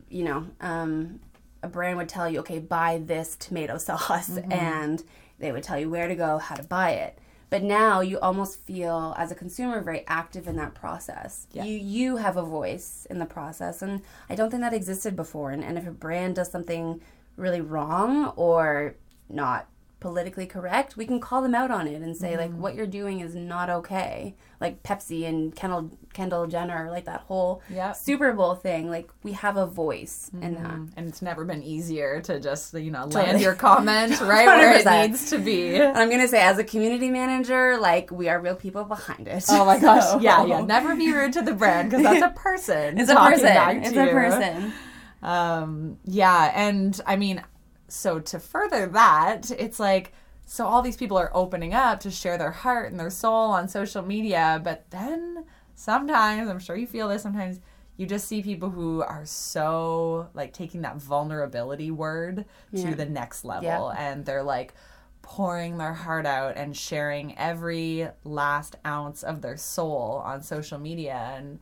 You 0.09 0.23
know, 0.23 0.47
um, 0.61 1.19
a 1.61 1.67
brand 1.67 1.97
would 1.97 2.07
tell 2.09 2.29
you, 2.29 2.39
okay, 2.39 2.59
buy 2.59 3.01
this 3.03 3.35
tomato 3.35 3.77
sauce, 3.87 4.29
Mm-hmm. 4.29 4.51
and 4.51 5.03
they 5.39 5.51
would 5.51 5.63
tell 5.63 5.77
you 5.79 5.89
where 5.89 6.07
to 6.07 6.15
go, 6.15 6.37
how 6.37 6.55
to 6.55 6.63
buy 6.63 6.91
it. 6.91 7.17
But 7.49 7.63
now 7.63 8.01
you 8.01 8.19
almost 8.19 8.59
feel, 8.59 9.13
as 9.17 9.31
a 9.31 9.35
consumer, 9.35 9.81
very 9.81 10.03
active 10.07 10.47
in 10.47 10.55
that 10.57 10.73
process. 10.73 11.47
Yeah. 11.51 11.65
You 11.65 11.77
you 11.77 12.17
have 12.17 12.37
a 12.37 12.43
voice 12.43 13.05
in 13.09 13.19
the 13.19 13.25
process, 13.25 13.81
and 13.81 14.01
I 14.29 14.35
don't 14.35 14.49
think 14.49 14.61
that 14.61 14.73
existed 14.73 15.15
before. 15.15 15.51
And, 15.51 15.63
and 15.63 15.77
if 15.77 15.87
a 15.87 15.91
brand 15.91 16.35
does 16.35 16.51
something 16.51 17.01
really 17.35 17.61
wrong 17.61 18.27
or 18.35 18.95
not 19.29 19.67
politically 19.99 20.45
correct, 20.45 20.97
we 20.97 21.05
can 21.05 21.19
call 21.19 21.41
them 21.41 21.55
out 21.55 21.71
on 21.71 21.87
it 21.87 22.01
and 22.01 22.15
say 22.15 22.35
like 22.35 22.49
mm-hmm. 22.49 22.61
what 22.61 22.75
you're 22.75 22.85
doing 22.85 23.21
is 23.21 23.35
not 23.35 23.69
okay. 23.69 24.35
Like 24.63 24.81
Pepsi 24.81 25.27
and 25.27 25.55
Kendall 25.55 25.91
Kendall 26.13 26.47
Jenner, 26.47 26.89
like 26.89 27.05
that 27.05 27.21
whole 27.21 27.61
Yep. 27.69 27.95
Super 27.95 28.33
Bowl 28.33 28.55
thing. 28.55 28.89
Like 28.89 29.09
we 29.23 29.33
have 29.33 29.57
a 29.57 29.65
voice 29.67 30.31
in 30.41 30.55
that. 30.55 30.79
and 30.97 31.07
it's 31.09 31.21
never 31.21 31.43
been 31.45 31.61
easier 31.61 32.21
to 32.21 32.39
just 32.39 32.73
you 32.73 32.89
know 32.91 33.03
Totally. 33.03 33.23
land 33.25 33.41
your 33.41 33.55
comment 33.55 34.19
right 34.33 34.45
where 34.47 34.77
it 34.77 34.85
needs 35.09 35.29
to 35.31 35.37
be. 35.37 35.75
And 35.75 35.97
I'm 35.97 36.09
gonna 36.09 36.27
say, 36.27 36.41
as 36.41 36.57
a 36.57 36.63
community 36.63 37.09
manager, 37.09 37.77
like 37.77 38.09
we 38.11 38.29
are 38.29 38.39
real 38.39 38.55
people 38.55 38.83
behind 38.85 39.27
it. 39.27 39.43
Oh 39.49 39.65
my 39.65 39.77
gosh. 39.79 40.03
So- 40.11 40.19
Yeah, 40.19 40.45
yeah. 40.45 40.61
Never 40.61 40.95
be 40.95 41.11
rude 41.11 41.33
to 41.33 41.41
the 41.41 41.53
brand 41.53 41.89
because 41.91 42.03
that's 42.03 42.23
a 42.23 42.29
person. 42.41 42.97
It's 42.99 43.09
a 43.11 43.15
person. 43.15 43.83
It's 43.83 43.91
to 43.93 44.09
a 44.09 44.11
person. 44.11 44.73
Um, 45.21 45.97
yeah. 46.05 46.51
And 46.55 46.99
I 47.05 47.15
mean, 47.15 47.43
so 47.87 48.19
to 48.19 48.39
further 48.39 48.87
that, 48.87 49.51
it's 49.51 49.79
like, 49.79 50.13
so 50.45 50.65
all 50.67 50.81
these 50.81 50.97
people 50.97 51.17
are 51.17 51.31
opening 51.33 51.73
up 51.73 51.99
to 52.01 52.11
share 52.11 52.37
their 52.37 52.51
heart 52.51 52.91
and 52.91 52.99
their 52.99 53.09
soul 53.09 53.51
on 53.51 53.67
social 53.67 54.01
media. 54.01 54.61
But 54.63 54.85
then 54.91 55.45
sometimes, 55.75 56.49
I'm 56.49 56.59
sure 56.59 56.75
you 56.75 56.87
feel 56.87 57.07
this, 57.07 57.23
sometimes 57.23 57.59
you 57.97 58.05
just 58.05 58.27
see 58.27 58.41
people 58.41 58.69
who 58.69 59.01
are 59.03 59.25
so 59.25 60.29
like 60.33 60.53
taking 60.53 60.81
that 60.81 60.97
vulnerability 60.97 61.91
word 61.91 62.45
Yeah. 62.71 62.89
to 62.89 62.95
the 62.95 63.05
next 63.05 63.45
level. 63.45 63.63
Yeah. 63.95 64.11
And 64.11 64.25
they're 64.25 64.43
like, 64.43 64.73
pouring 65.21 65.77
their 65.77 65.93
heart 65.93 66.25
out 66.25 66.57
and 66.57 66.75
sharing 66.75 67.37
every 67.37 68.05
last 68.25 68.75
ounce 68.85 69.23
of 69.23 69.41
their 69.41 69.55
soul 69.55 70.21
on 70.25 70.43
social 70.43 70.77
media 70.77 71.33
and 71.37 71.59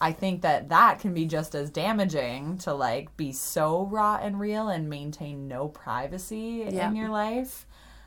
I 0.00 0.12
think 0.12 0.42
that 0.42 0.68
that 0.68 1.00
can 1.00 1.12
be 1.12 1.26
just 1.26 1.56
as 1.56 1.68
damaging 1.70 2.58
to 2.58 2.72
like 2.72 3.16
be 3.16 3.32
so 3.32 3.86
raw 3.86 4.20
and 4.22 4.38
real 4.38 4.68
and 4.68 4.88
maintain 4.88 5.48
no 5.48 5.66
privacy 5.66 6.64
Yeah. 6.70 6.88
in 6.88 6.94
your 6.94 7.08
life 7.08 7.66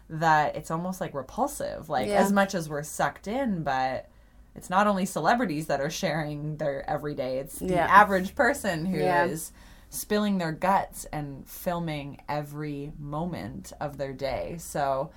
that 0.09 0.55
it's 0.55 0.69
almost 0.71 1.01
like 1.01 1.13
repulsive. 1.13 1.89
Like 1.89 2.07
Yeah. 2.07 2.21
as 2.21 2.31
much 2.31 2.53
as 2.55 2.69
we're 2.69 2.83
sucked 2.83 3.27
in, 3.27 3.63
but 3.63 4.07
it's 4.55 4.69
not 4.69 4.87
only 4.87 5.05
celebrities 5.05 5.67
that 5.67 5.81
are 5.81 5.89
sharing 5.89 6.57
their 6.57 6.87
everyday, 6.89 7.39
it's 7.39 7.59
the 7.59 7.73
Yeah. 7.73 7.87
average 7.87 8.35
person 8.35 8.85
who 8.85 8.97
is 8.97 9.51
Yeah. 9.53 9.59
spilling 9.89 10.37
their 10.37 10.51
guts 10.51 11.05
and 11.05 11.47
filming 11.49 12.21
every 12.29 12.91
moment 12.99 13.73
of 13.79 13.97
their 13.97 14.13
day. 14.13 14.57
So 14.59 15.11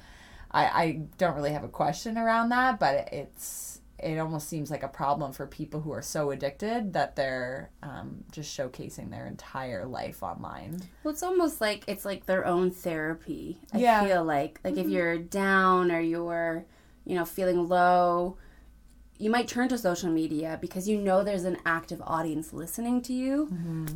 I, 0.51 0.65
I 0.65 0.93
don't 1.19 1.35
really 1.35 1.53
have 1.53 1.65
a 1.65 1.69
question 1.69 2.17
around 2.17 2.49
that, 2.51 2.79
but 2.81 3.13
it's 3.13 3.78
it 3.99 4.19
almost 4.19 4.49
seems 4.49 4.71
like 4.71 4.83
a 4.83 4.89
problem 4.89 5.33
for 5.33 5.47
people 5.47 5.81
who 5.81 5.93
are 5.93 6.03
so 6.03 6.31
addicted 6.31 6.93
that 6.93 7.17
they're 7.17 7.71
um, 7.83 8.25
just 8.31 8.57
showcasing 8.57 9.11
their 9.11 9.27
entire 9.27 9.85
life 9.87 10.23
online. 10.23 10.81
Well, 11.03 11.13
it's 11.13 11.23
almost 11.23 11.61
like 11.61 11.83
it's 11.89 12.05
like 12.05 12.27
their 12.27 12.47
own 12.47 12.71
therapy. 12.71 13.59
I 13.73 13.79
Yeah. 13.79 14.05
feel 14.07 14.25
like 14.25 14.61
like 14.65 14.77
if 14.77 14.89
you're 14.89 15.19
down 15.19 15.91
or 15.91 16.01
you're, 16.01 16.65
you 17.05 17.17
know, 17.17 17.25
feeling 17.25 17.69
low, 17.69 18.37
you 19.19 19.31
might 19.31 19.49
turn 19.49 19.69
to 19.71 19.79
social 19.79 20.11
media 20.11 20.59
because 20.61 20.89
you 20.89 20.97
know 21.01 21.25
there's 21.25 21.45
an 21.45 21.57
active 21.67 22.01
audience 22.07 22.53
listening 22.53 23.03
to 23.03 23.13
you, 23.13 23.49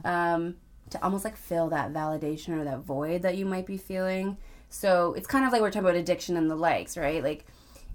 um, 0.05 0.57
to 0.91 1.03
almost 1.03 1.25
like 1.25 1.37
fill 1.37 1.69
that 1.69 1.93
validation 1.93 2.59
or 2.61 2.65
that 2.65 2.81
void 2.81 3.23
that 3.23 3.37
you 3.37 3.47
might 3.47 3.67
be 3.67 3.77
feeling. 3.77 4.37
So 4.69 5.15
it's 5.15 5.27
kind 5.29 5.45
of 5.45 5.53
like 5.53 5.61
we're 5.61 5.71
talking 5.71 5.87
about 5.89 5.95
addiction 5.97 6.37
and 6.37 6.51
the 6.51 6.57
likes, 6.57 6.97
right? 6.97 7.23
Like 7.23 7.45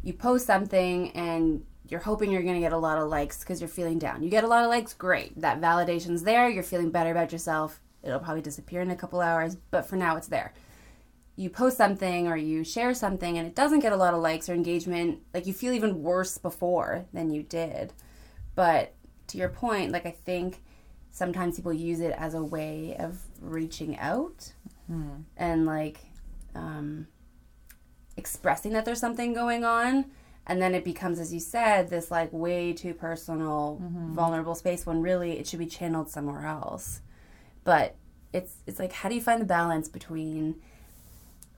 you 0.04 0.14
post 0.14 0.46
something 0.46 1.12
and 1.12 1.66
you're 1.90 2.00
hoping 2.00 2.32
you're 2.32 2.44
going 2.44 2.56
to 2.56 2.60
get 2.60 2.74
a 2.74 2.78
lot 2.78 2.98
of 2.98 3.10
likes 3.10 3.40
because 3.40 3.62
you're 3.62 3.68
feeling 3.68 4.00
down. 4.00 4.24
You 4.24 4.30
get 4.30 4.44
a 4.44 4.48
lot 4.48 4.64
of 4.64 4.70
likes, 4.70 4.94
great. 4.94 5.40
That 5.40 5.62
validation's 5.62 6.24
there. 6.24 6.50
You're 6.50 6.64
feeling 6.64 6.92
better 6.92 7.12
about 7.12 7.32
yourself. 7.32 7.80
It'll 8.04 8.20
probably 8.20 8.42
disappear 8.42 8.82
in 8.82 8.92
a 8.92 8.96
couple 8.96 9.22
hours, 9.22 9.56
but 9.72 9.86
for 9.86 9.96
now 9.96 10.16
it's 10.18 10.28
there. 10.28 10.54
You 11.36 11.50
post 11.50 11.78
something 11.78 12.28
or 12.28 12.36
you 12.36 12.64
share 12.64 12.94
something 12.94 13.38
and 13.38 13.48
it 13.48 13.56
doesn't 13.56 13.80
get 13.80 13.94
a 13.94 13.98
lot 13.98 14.14
of 14.14 14.22
likes 14.22 14.50
or 14.50 14.54
engagement, 14.54 15.20
like 15.34 15.46
you 15.46 15.54
feel 15.54 15.74
even 15.74 16.02
worse 16.02 16.38
before 16.38 17.06
than 17.14 17.30
you 17.30 17.44
did. 17.44 17.94
But 18.56 18.94
to 19.28 19.38
your 19.38 19.50
point, 19.50 19.92
like 19.92 20.06
I 20.06 20.12
think 20.12 20.64
sometimes 21.12 21.58
people 21.58 21.74
use 21.74 22.00
it 22.00 22.16
as 22.18 22.34
a 22.34 22.44
way 22.44 22.96
of 22.98 23.20
reaching 23.42 23.98
out 23.98 24.54
and 25.36 25.66
like 25.66 26.00
um, 26.56 27.08
expressing 28.16 28.74
that 28.74 28.86
there's 28.86 29.00
something 29.00 29.34
going 29.34 29.64
on 29.64 30.06
and 30.48 30.62
then 30.62 30.74
it 30.74 30.84
becomes 30.84 31.20
as 31.20 31.34
you 31.34 31.40
said 31.40 31.90
this 31.90 32.10
like 32.10 32.32
way 32.34 32.74
too 32.74 32.94
personal 32.94 33.80
mm-hmm. 33.82 34.14
vulnerable 34.14 34.56
space 34.56 34.86
when 34.86 35.02
really 35.02 35.38
it 35.38 35.46
should 35.46 35.60
be 35.60 35.66
channeled 35.68 36.10
somewhere 36.10 36.46
else 36.46 37.02
but 37.64 37.96
it's 38.34 38.56
it's 38.66 38.80
like 38.80 38.92
how 38.92 39.10
do 39.10 39.16
you 39.16 39.22
find 39.22 39.42
the 39.42 39.46
balance 39.46 39.88
between 39.88 40.56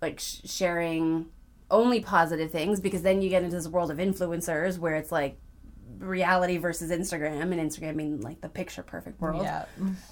like 0.01 0.19
sh- 0.19 0.41
sharing 0.45 1.27
only 1.71 1.99
positive 1.99 2.51
things 2.51 2.79
because 2.79 3.01
then 3.03 3.21
you 3.21 3.29
get 3.29 3.43
into 3.43 3.55
this 3.55 3.67
world 3.67 3.91
of 3.91 3.97
influencers 3.97 4.77
where 4.79 4.95
it's 4.95 5.11
like 5.11 5.37
reality 5.99 6.57
versus 6.57 6.91
Instagram 6.91 7.41
and 7.41 7.55
Instagram 7.55 7.97
being 7.97 8.21
like 8.21 8.41
the 8.41 8.49
picture 8.49 8.83
perfect 8.83 9.19
world 9.21 9.43
Yeah. 9.43 9.65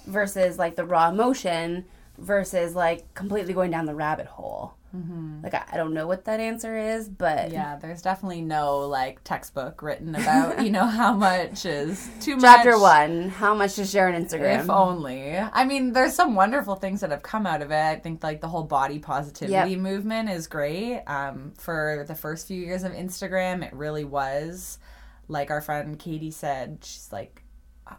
versus 0.06 0.58
like 0.58 0.76
the 0.76 0.84
raw 0.84 1.08
emotion 1.08 1.84
versus 2.18 2.74
like 2.74 3.12
completely 3.14 3.54
going 3.54 3.70
down 3.70 3.86
the 3.86 3.94
rabbit 3.94 4.26
hole. 4.26 4.74
Like 5.42 5.52
I, 5.54 5.64
I 5.72 5.76
don't 5.76 5.92
know 5.92 6.06
what 6.06 6.24
that 6.24 6.40
answer 6.40 6.76
is, 6.78 7.08
but 7.10 7.50
Yeah, 7.52 7.76
there's 7.76 8.00
definitely 8.00 8.40
no 8.40 8.80
like 8.88 9.22
textbook 9.22 9.82
written 9.82 10.14
about, 10.14 10.64
you 10.64 10.70
know, 10.70 10.86
how 10.86 11.12
much 11.28 11.66
is 11.66 12.08
too 12.20 12.36
much. 12.36 12.42
chapter 12.42 12.78
one: 12.78 13.28
how 13.28 13.54
much 13.54 13.74
to 13.74 13.84
share 13.84 14.08
on 14.08 14.14
Instagram? 14.14 14.60
If 14.60 14.70
only. 14.70 15.36
I 15.38 15.64
mean, 15.64 15.92
there's 15.92 16.14
some 16.14 16.34
wonderful 16.34 16.74
things 16.74 17.00
that 17.02 17.10
have 17.10 17.22
come 17.22 17.46
out 17.46 17.60
of 17.60 17.70
it. 17.70 17.74
I 17.74 17.96
think 17.96 18.22
like 18.22 18.40
the 18.40 18.48
whole 18.48 18.64
body 18.64 18.98
positivity 18.98 19.70
Yep. 19.72 19.78
movement 19.80 20.30
is 20.30 20.46
great. 20.46 21.02
Um, 21.06 21.52
for 21.58 22.04
the 22.08 22.14
first 22.14 22.46
few 22.48 22.60
years 22.60 22.82
of 22.82 22.92
Instagram, 22.92 23.62
it 23.66 23.74
really 23.74 24.04
was. 24.04 24.78
Like 25.28 25.50
our 25.50 25.60
friend 25.60 25.98
Katie 25.98 26.30
said, 26.30 26.78
she's 26.82 27.08
like 27.12 27.42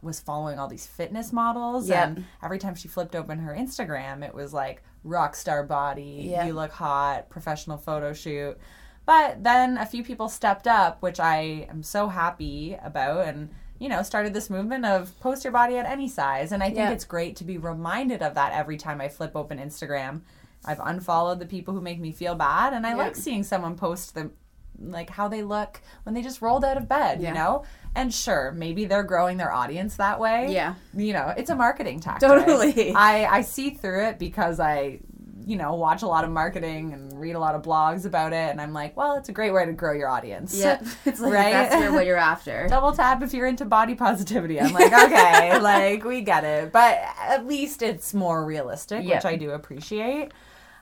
was 0.03 0.19
following 0.19 0.59
all 0.59 0.67
these 0.67 0.85
fitness 0.85 1.33
models 1.33 1.89
Yep. 1.89 2.07
and 2.07 2.25
every 2.43 2.59
time 2.59 2.75
she 2.75 2.87
flipped 2.87 3.15
open 3.15 3.39
her 3.39 3.55
Instagram 3.55 4.23
it 4.23 4.35
was 4.35 4.53
like 4.53 4.83
rock 5.03 5.35
star 5.35 5.63
body, 5.63 6.27
Yep. 6.31 6.47
you 6.47 6.53
look 6.53 6.71
hot, 6.71 7.29
professional 7.29 7.77
photo 7.77 8.13
shoot. 8.13 8.57
But 9.05 9.43
then 9.43 9.77
a 9.77 9.85
few 9.85 10.03
people 10.03 10.29
stepped 10.29 10.67
up, 10.67 11.01
which 11.01 11.19
I 11.19 11.65
am 11.69 11.81
so 11.83 12.07
happy 12.09 12.77
about 12.83 13.27
and 13.27 13.49
you 13.81 13.87
know, 13.87 14.03
started 14.03 14.33
this 14.33 14.49
movement 14.49 14.83
of 14.83 15.17
post 15.21 15.45
your 15.45 15.53
body 15.53 15.77
at 15.77 15.85
any 15.85 16.09
size. 16.09 16.51
And 16.51 16.61
I 16.61 16.65
think 16.65 16.79
Yeah. 16.79 16.89
it's 16.91 17.05
great 17.05 17.37
to 17.37 17.45
be 17.45 17.57
reminded 17.57 18.21
of 18.21 18.33
that 18.35 18.51
every 18.51 18.75
time 18.75 18.99
I 18.99 19.07
flip 19.07 19.37
open 19.37 19.57
Instagram. 19.57 20.19
I've 20.65 20.81
unfollowed 20.83 21.39
the 21.39 21.45
people 21.45 21.73
who 21.73 21.79
make 21.79 21.97
me 21.97 22.11
feel 22.11 22.35
bad, 22.35 22.73
and 22.73 22.85
I 22.85 22.89
Yeah. 22.89 22.95
like 22.97 23.15
seeing 23.15 23.41
someone 23.41 23.77
post 23.77 24.15
them 24.15 24.33
like 24.82 25.09
how 25.09 25.27
they 25.27 25.43
look 25.43 25.82
when 26.03 26.15
they 26.15 26.21
just 26.21 26.41
rolled 26.41 26.63
out 26.65 26.77
of 26.77 26.88
bed, 26.88 27.21
Yeah. 27.21 27.30
you 27.30 27.34
know? 27.36 27.63
And 27.95 28.13
sure, 28.13 28.51
maybe 28.55 28.86
they're 28.86 29.03
growing 29.03 29.38
their 29.38 29.51
audience 29.51 29.95
that 29.95 30.19
way. 30.19 30.53
Yeah. 30.53 30.75
You 30.93 31.13
know, 31.13 31.34
it's 31.36 31.49
a 31.49 31.55
marketing 31.55 31.99
tactic. 31.99 32.30
Totally. 32.30 32.93
I, 32.95 33.25
I 33.25 33.41
see 33.41 33.71
through 33.71 34.05
it 34.05 34.19
because 34.19 34.59
I 34.59 34.99
you 35.45 35.55
know, 35.55 35.73
watch 35.73 36.03
a 36.03 36.05
lot 36.07 36.23
of 36.23 36.30
marketing 36.30 36.93
and 36.93 37.19
read 37.19 37.34
a 37.34 37.39
lot 37.39 37.55
of 37.55 37.63
blogs 37.63 38.05
about 38.05 38.34
it. 38.34 38.51
And 38.51 38.61
I'm 38.61 38.71
like, 38.71 38.95
well, 38.95 39.15
it's 39.15 39.30
a 39.30 39.32
great 39.32 39.51
way 39.51 39.65
to 39.65 39.73
grow 39.73 39.93
your 39.93 40.07
audience. 40.07 40.55
Yeah, 40.55 40.80
it's 41.05 41.19
like 41.19 41.34
Right? 41.34 41.51
that's 41.51 41.91
what 41.91 42.05
you're 42.05 42.17
after. 42.17 42.67
Double 42.69 42.91
tap 42.91 43.23
if 43.23 43.34
you're 43.34 43.47
into 43.47 43.65
body 43.65 43.95
positivity. 43.95 44.61
I'm 44.61 44.73
like, 44.73 44.93
okay, 44.93 45.57
like 45.59 46.03
we 46.03 46.21
get 46.21 46.43
it. 46.43 46.71
But 46.71 46.99
at 47.19 47.47
least 47.47 47.82
it's 47.82 48.13
more 48.13 48.45
realistic, 48.45 49.03
Yep. 49.03 49.15
which 49.15 49.25
I 49.25 49.38
do 49.38 49.49
appreciate. 49.51 50.34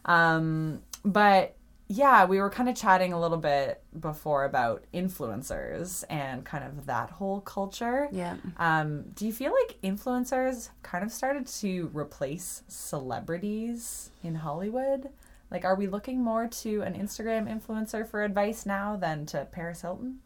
Um, 0.03 0.81
but 1.05 1.55
yeah, 1.89 2.25
we 2.25 2.39
were 2.39 2.49
kind 2.49 2.67
of 2.67 2.75
chatting 2.75 3.13
a 3.13 3.19
little 3.19 3.37
bit 3.37 3.81
before 3.99 4.43
about 4.43 4.83
influencers 4.93 6.03
and 6.09 6.43
kind 6.43 6.63
of 6.65 6.85
that 6.85 7.11
whole 7.11 7.39
culture. 7.41 8.09
Yeah. 8.11 8.35
Um, 8.57 9.03
do 9.15 9.25
you 9.25 9.31
feel 9.31 9.53
like 9.53 9.77
influencers 9.81 10.69
kind 10.83 11.03
of 11.03 11.11
started 11.11 11.47
to 11.47 11.89
replace 11.93 12.63
celebrities 12.67 14.09
in 14.23 14.35
Hollywood? 14.35 15.09
Like, 15.49 15.63
are 15.63 15.75
we 15.75 15.87
looking 15.87 16.21
more 16.21 16.47
to 16.47 16.81
an 16.81 16.93
Instagram 16.93 17.47
influencer 17.47 18.05
for 18.05 18.21
advice 18.23 18.65
now 18.65 18.97
than 18.97 19.25
to 19.27 19.47
Paris 19.49 19.81
Hilton? 19.81 20.19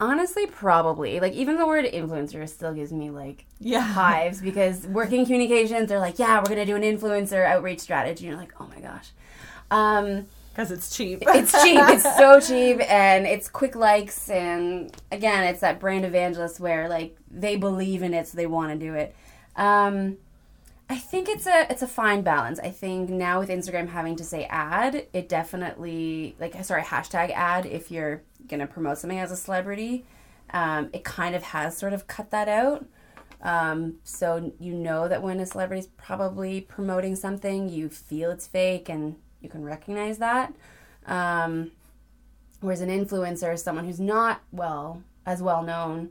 Honestly, 0.00 0.46
probably. 0.46 1.18
Like 1.20 1.32
even 1.34 1.58
the 1.58 1.66
word 1.66 1.84
influencer 1.84 2.48
still 2.48 2.72
gives 2.72 2.92
me 2.92 3.10
like 3.10 3.44
Yeah. 3.58 3.80
hives 3.80 4.40
because 4.40 4.86
working 4.86 5.24
communications, 5.26 5.88
they're 5.88 5.98
like, 5.98 6.18
yeah, 6.18 6.38
we're 6.38 6.44
gonna 6.48 6.64
do 6.64 6.76
an 6.76 6.82
influencer 6.82 7.44
outreach 7.44 7.80
strategy. 7.80 8.26
And 8.26 8.32
you're 8.32 8.40
like, 8.40 8.54
oh 8.60 8.66
my 8.68 8.80
gosh. 8.80 9.10
Um, 9.70 10.26
Because 10.58 10.72
it's 10.72 10.96
cheap. 10.96 11.22
it's 11.24 11.52
cheap. 11.62 11.78
It's 11.88 12.16
so 12.16 12.40
cheap, 12.44 12.80
and 12.90 13.28
it's 13.28 13.48
quick 13.48 13.76
likes. 13.76 14.28
And 14.28 14.90
again, 15.12 15.44
it's 15.44 15.60
that 15.60 15.78
brand 15.78 16.04
evangelist 16.04 16.58
where 16.58 16.88
like 16.88 17.16
they 17.30 17.54
believe 17.54 18.02
in 18.02 18.12
it, 18.12 18.26
so 18.26 18.36
they 18.36 18.48
want 18.48 18.72
to 18.72 18.76
do 18.76 18.94
it. 18.94 19.14
Um, 19.54 20.16
I 20.90 20.96
think 20.96 21.28
it's 21.28 21.46
a 21.46 21.70
it's 21.70 21.82
a 21.82 21.86
fine 21.86 22.22
balance. 22.22 22.58
I 22.58 22.70
think 22.70 23.08
now 23.08 23.38
with 23.38 23.50
Instagram 23.50 23.90
having 23.90 24.16
to 24.16 24.24
say 24.24 24.46
ad, 24.46 25.06
it 25.12 25.28
definitely 25.28 26.34
like 26.40 26.60
sorry 26.64 26.82
hashtag 26.82 27.30
ad 27.30 27.64
if 27.64 27.92
you're 27.92 28.22
gonna 28.48 28.66
promote 28.66 28.98
something 28.98 29.20
as 29.20 29.30
a 29.30 29.36
celebrity, 29.36 30.06
um, 30.50 30.90
it 30.92 31.04
kind 31.04 31.36
of 31.36 31.44
has 31.44 31.76
sort 31.76 31.92
of 31.92 32.08
cut 32.08 32.32
that 32.32 32.48
out. 32.48 32.84
Um, 33.42 33.98
so 34.02 34.52
you 34.58 34.74
know 34.74 35.06
that 35.06 35.22
when 35.22 35.38
a 35.38 35.46
celebrity 35.46 35.82
is 35.82 35.86
probably 35.86 36.62
promoting 36.62 37.14
something, 37.14 37.68
you 37.68 37.88
feel 37.88 38.32
it's 38.32 38.48
fake 38.48 38.88
and 38.88 39.14
you 39.40 39.48
can 39.48 39.64
recognize 39.64 40.18
that. 40.18 40.52
Um, 41.06 41.72
whereas 42.60 42.80
an 42.80 42.88
influencer 42.88 43.54
is 43.54 43.62
someone 43.62 43.84
who's 43.84 44.00
not 44.00 44.42
well 44.52 45.02
as 45.26 45.42
well 45.42 45.62
known. 45.62 46.10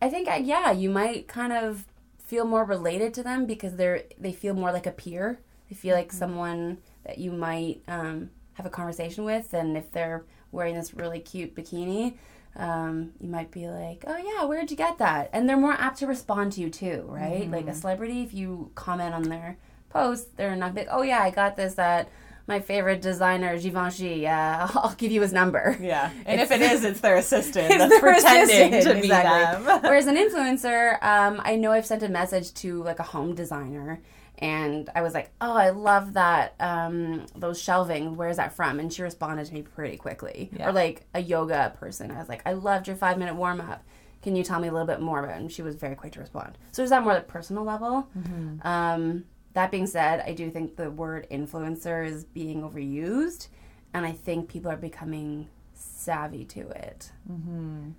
I 0.00 0.08
think 0.08 0.28
uh, 0.28 0.40
yeah, 0.42 0.72
you 0.72 0.90
might 0.90 1.28
kind 1.28 1.52
of 1.52 1.84
feel 2.22 2.44
more 2.44 2.64
related 2.64 3.14
to 3.14 3.22
them 3.22 3.46
because 3.46 3.76
they're 3.76 4.02
they 4.18 4.32
feel 4.32 4.54
more 4.54 4.72
like 4.72 4.86
a 4.86 4.92
peer. 4.92 5.40
They 5.68 5.74
feel 5.74 5.96
like 5.96 6.12
someone 6.12 6.78
that 7.04 7.18
you 7.18 7.32
might 7.32 7.82
um, 7.88 8.30
have 8.54 8.66
a 8.66 8.70
conversation 8.70 9.24
with, 9.24 9.52
and 9.54 9.76
if 9.76 9.90
they're 9.92 10.24
wearing 10.52 10.74
this 10.74 10.94
really 10.94 11.18
cute 11.20 11.54
bikini, 11.54 12.14
um, 12.56 13.12
you 13.20 13.28
might 13.28 13.50
be 13.50 13.68
like, 13.68 14.04
"Oh 14.06 14.16
yeah, 14.16 14.44
where'd 14.44 14.70
you 14.70 14.76
get 14.76 14.98
that?" 14.98 15.30
And 15.32 15.48
they're 15.48 15.56
more 15.56 15.74
apt 15.74 15.98
to 15.98 16.06
respond 16.06 16.52
to 16.52 16.60
you 16.60 16.70
too, 16.70 17.04
right? 17.08 17.50
Like 17.50 17.66
a 17.66 17.74
celebrity, 17.74 18.22
if 18.22 18.34
you 18.34 18.70
comment 18.74 19.14
on 19.14 19.24
their 19.24 19.56
post, 19.90 20.36
they're 20.36 20.56
not 20.56 20.74
big. 20.74 20.88
Oh 20.90 21.02
yeah, 21.02 21.20
I 21.22 21.30
got 21.30 21.56
this 21.56 21.78
at 21.78 22.08
my 22.46 22.60
favorite 22.60 23.02
designer 23.02 23.58
Givenchy. 23.58 24.16
Yeah, 24.16 24.68
I'll 24.74 24.94
give 24.94 25.10
you 25.10 25.22
his 25.22 25.32
number. 25.32 25.76
Yeah, 25.80 26.10
and 26.24 26.40
if 26.40 26.50
it 26.50 26.60
is, 26.60 26.84
it's 26.84 27.00
their 27.00 27.16
assistant 27.16 27.66
It's 27.70 27.78
that's 27.78 27.90
their 27.90 28.00
pretending 28.00 28.74
assistant, 28.74 28.96
to 28.96 29.00
be 29.02 29.06
exactly. 29.06 29.64
them. 29.64 29.80
Whereas 29.82 30.06
an 30.06 30.16
influencer, 30.16 31.02
um, 31.02 31.40
I 31.44 31.56
know 31.56 31.72
I've 31.72 31.86
sent 31.86 32.02
a 32.02 32.08
message 32.08 32.54
to 32.54 32.82
like 32.82 32.98
a 32.98 33.04
home 33.04 33.34
designer, 33.34 34.00
and 34.38 34.88
I 34.94 35.02
was 35.02 35.14
like, 35.14 35.30
"Oh, 35.40 35.54
I 35.54 35.70
love 35.70 36.14
that 36.14 36.54
um, 36.60 37.26
those 37.34 37.60
shelving. 37.60 38.16
Where's 38.16 38.36
that 38.36 38.54
from?" 38.54 38.78
And 38.80 38.92
she 38.92 39.02
responded 39.02 39.46
to 39.46 39.54
me 39.54 39.62
pretty 39.62 39.96
quickly. 39.96 40.50
Yeah. 40.56 40.68
Or 40.68 40.72
like 40.72 41.06
a 41.14 41.20
yoga 41.20 41.74
person, 41.78 42.10
I 42.10 42.18
was 42.18 42.28
like, 42.28 42.42
"I 42.46 42.52
loved 42.52 42.86
your 42.86 42.96
five 42.96 43.18
minute 43.18 43.34
warm 43.34 43.60
up. 43.60 43.82
Can 44.22 44.34
you 44.34 44.42
tell 44.42 44.60
me 44.60 44.68
a 44.68 44.72
little 44.72 44.86
bit 44.86 45.00
more 45.00 45.20
about?" 45.20 45.36
it? 45.36 45.40
And 45.40 45.52
she 45.52 45.62
was 45.62 45.74
very 45.76 45.94
quick 45.94 46.12
to 46.12 46.20
respond. 46.20 46.58
So 46.72 46.82
there's 46.82 46.90
that 46.90 47.02
more 47.02 47.14
like 47.14 47.28
personal 47.28 47.64
level. 47.64 48.08
Mm-hmm. 48.16 48.66
Um, 48.66 49.24
that 49.56 49.70
being 49.70 49.86
said, 49.86 50.22
I 50.26 50.34
do 50.34 50.50
think 50.50 50.76
the 50.76 50.90
word 50.90 51.26
influencer 51.30 52.06
is 52.06 52.24
being 52.24 52.60
overused, 52.60 53.48
and 53.94 54.04
I 54.04 54.12
think 54.12 54.50
people 54.50 54.70
are 54.70 54.76
becoming 54.76 55.48
savvy 55.72 56.44
to 56.44 56.60
it. 56.68 57.10
Mm-hmm. 57.30 57.92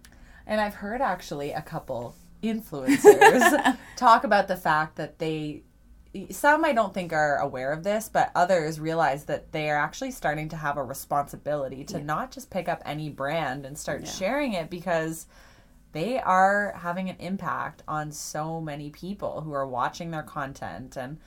And 0.46 0.62
I've 0.62 0.76
heard 0.76 1.02
actually 1.02 1.54
a 1.54 1.64
couple 1.64 2.14
influencers 2.44 3.76
talk 3.96 4.24
about 4.24 4.48
the 4.48 4.56
fact 4.56 4.98
that 4.98 5.18
they 5.18 5.64
some 6.30 6.64
I 6.64 6.74
don't 6.74 6.94
think 6.94 7.12
are 7.12 7.38
aware 7.38 7.72
of 7.72 7.84
this, 7.84 8.08
but 8.08 8.32
others 8.36 8.80
realize 8.80 9.26
that 9.26 9.52
they 9.52 9.72
are 9.72 9.78
actually 9.78 10.12
starting 10.12 10.50
to 10.50 10.56
have 10.56 10.78
a 10.78 10.84
responsibility 10.84 11.84
to 11.86 12.00
not 12.00 12.32
just 12.32 12.52
pick 12.52 12.70
up 12.70 12.84
any 12.86 13.10
brand 13.10 13.66
and 13.66 13.76
start 13.76 14.08
sharing 14.08 14.54
it 14.54 14.70
because 14.70 15.26
they 15.92 16.20
are 16.20 16.76
having 16.78 17.10
an 17.10 17.18
impact 17.18 17.82
on 17.88 18.12
so 18.12 18.62
many 18.62 18.92
people 18.92 19.42
who 19.42 19.54
are 19.54 19.68
watching 19.68 20.12
their 20.12 20.24
content 20.24 20.96
and 20.96 21.18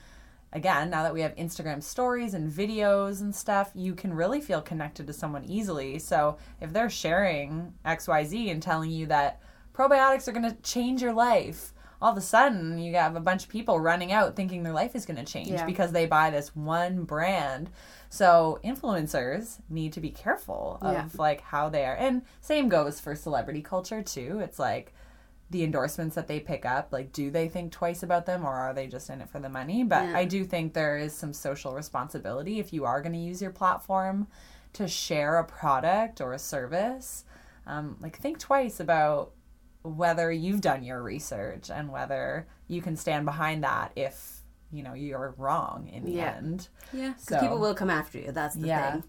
again 0.53 0.89
now 0.89 1.03
that 1.03 1.13
we 1.13 1.21
have 1.21 1.35
instagram 1.35 1.81
stories 1.81 2.33
and 2.33 2.51
videos 2.51 3.21
and 3.21 3.33
stuff 3.33 3.71
you 3.73 3.93
can 3.95 4.13
really 4.13 4.41
feel 4.41 4.61
connected 4.61 5.07
to 5.07 5.13
someone 5.13 5.43
easily 5.45 5.97
so 5.99 6.37
if 6.59 6.73
they're 6.73 6.89
sharing 6.89 7.73
xyz 7.85 8.51
and 8.51 8.61
telling 8.61 8.91
you 8.91 9.05
that 9.05 9.41
probiotics 9.73 10.27
are 10.27 10.31
going 10.33 10.49
to 10.49 10.55
change 10.61 11.01
your 11.01 11.13
life 11.13 11.73
all 12.01 12.11
of 12.11 12.17
a 12.17 12.21
sudden 12.21 12.77
you 12.79 12.95
have 12.95 13.15
a 13.15 13.19
bunch 13.19 13.43
of 13.43 13.49
people 13.49 13.79
running 13.79 14.11
out 14.11 14.35
thinking 14.35 14.63
their 14.63 14.73
life 14.73 14.95
is 14.95 15.05
going 15.05 15.23
to 15.23 15.23
change 15.31 15.49
Yeah. 15.49 15.65
because 15.65 15.91
they 15.91 16.05
buy 16.05 16.29
this 16.31 16.55
one 16.55 17.03
brand 17.03 17.69
so 18.09 18.59
influencers 18.63 19.59
need 19.69 19.93
to 19.93 20.01
be 20.01 20.09
careful 20.09 20.79
of 20.81 20.93
Yeah. 20.93 21.07
like 21.17 21.41
how 21.41 21.69
they 21.69 21.85
are 21.85 21.95
and 21.95 22.23
same 22.41 22.67
goes 22.69 22.99
for 22.99 23.15
celebrity 23.15 23.61
culture 23.61 24.01
too 24.01 24.39
it's 24.43 24.59
like 24.59 24.93
the 25.51 25.63
endorsements 25.63 26.15
that 26.15 26.27
they 26.27 26.39
pick 26.39 26.65
up 26.65 26.91
like 26.91 27.11
do 27.11 27.29
they 27.29 27.47
think 27.47 27.71
twice 27.71 28.01
about 28.03 28.25
them 28.25 28.43
or 28.45 28.53
are 28.53 28.73
they 28.73 28.87
just 28.87 29.09
in 29.09 29.21
it 29.21 29.29
for 29.29 29.39
the 29.39 29.49
money 29.49 29.83
but 29.83 30.03
Yeah. 30.07 30.17
i 30.17 30.25
do 30.25 30.43
think 30.45 30.73
there 30.73 30.97
is 30.97 31.13
some 31.13 31.33
social 31.33 31.73
responsibility 31.73 32.59
if 32.59 32.71
you 32.73 32.85
are 32.85 33.01
going 33.01 33.13
to 33.13 33.19
use 33.19 33.41
your 33.41 33.51
platform 33.51 34.27
to 34.73 34.87
share 34.87 35.37
a 35.37 35.43
product 35.43 36.21
or 36.21 36.33
a 36.33 36.39
service 36.39 37.25
um, 37.67 37.97
like 38.01 38.17
think 38.17 38.39
twice 38.39 38.79
about 38.79 39.31
whether 39.83 40.31
you've 40.31 40.61
done 40.61 40.83
your 40.83 41.01
research 41.03 41.69
and 41.69 41.91
whether 41.91 42.47
you 42.67 42.81
can 42.81 42.95
stand 42.95 43.25
behind 43.25 43.63
that 43.63 43.91
if 43.95 44.41
you 44.71 44.81
know 44.83 44.93
you're 44.93 45.33
wrong 45.37 45.89
in 45.91 46.05
the 46.05 46.11
Yeah. 46.13 46.35
end 46.37 46.69
Yeah, 46.93 47.09
because 47.09 47.23
So- 47.25 47.39
people 47.39 47.59
will 47.59 47.75
come 47.75 47.89
after 47.89 48.17
you. 48.19 48.31
That's 48.31 48.55
the 48.55 48.67
yeah 48.67 48.91
thing. 48.93 49.03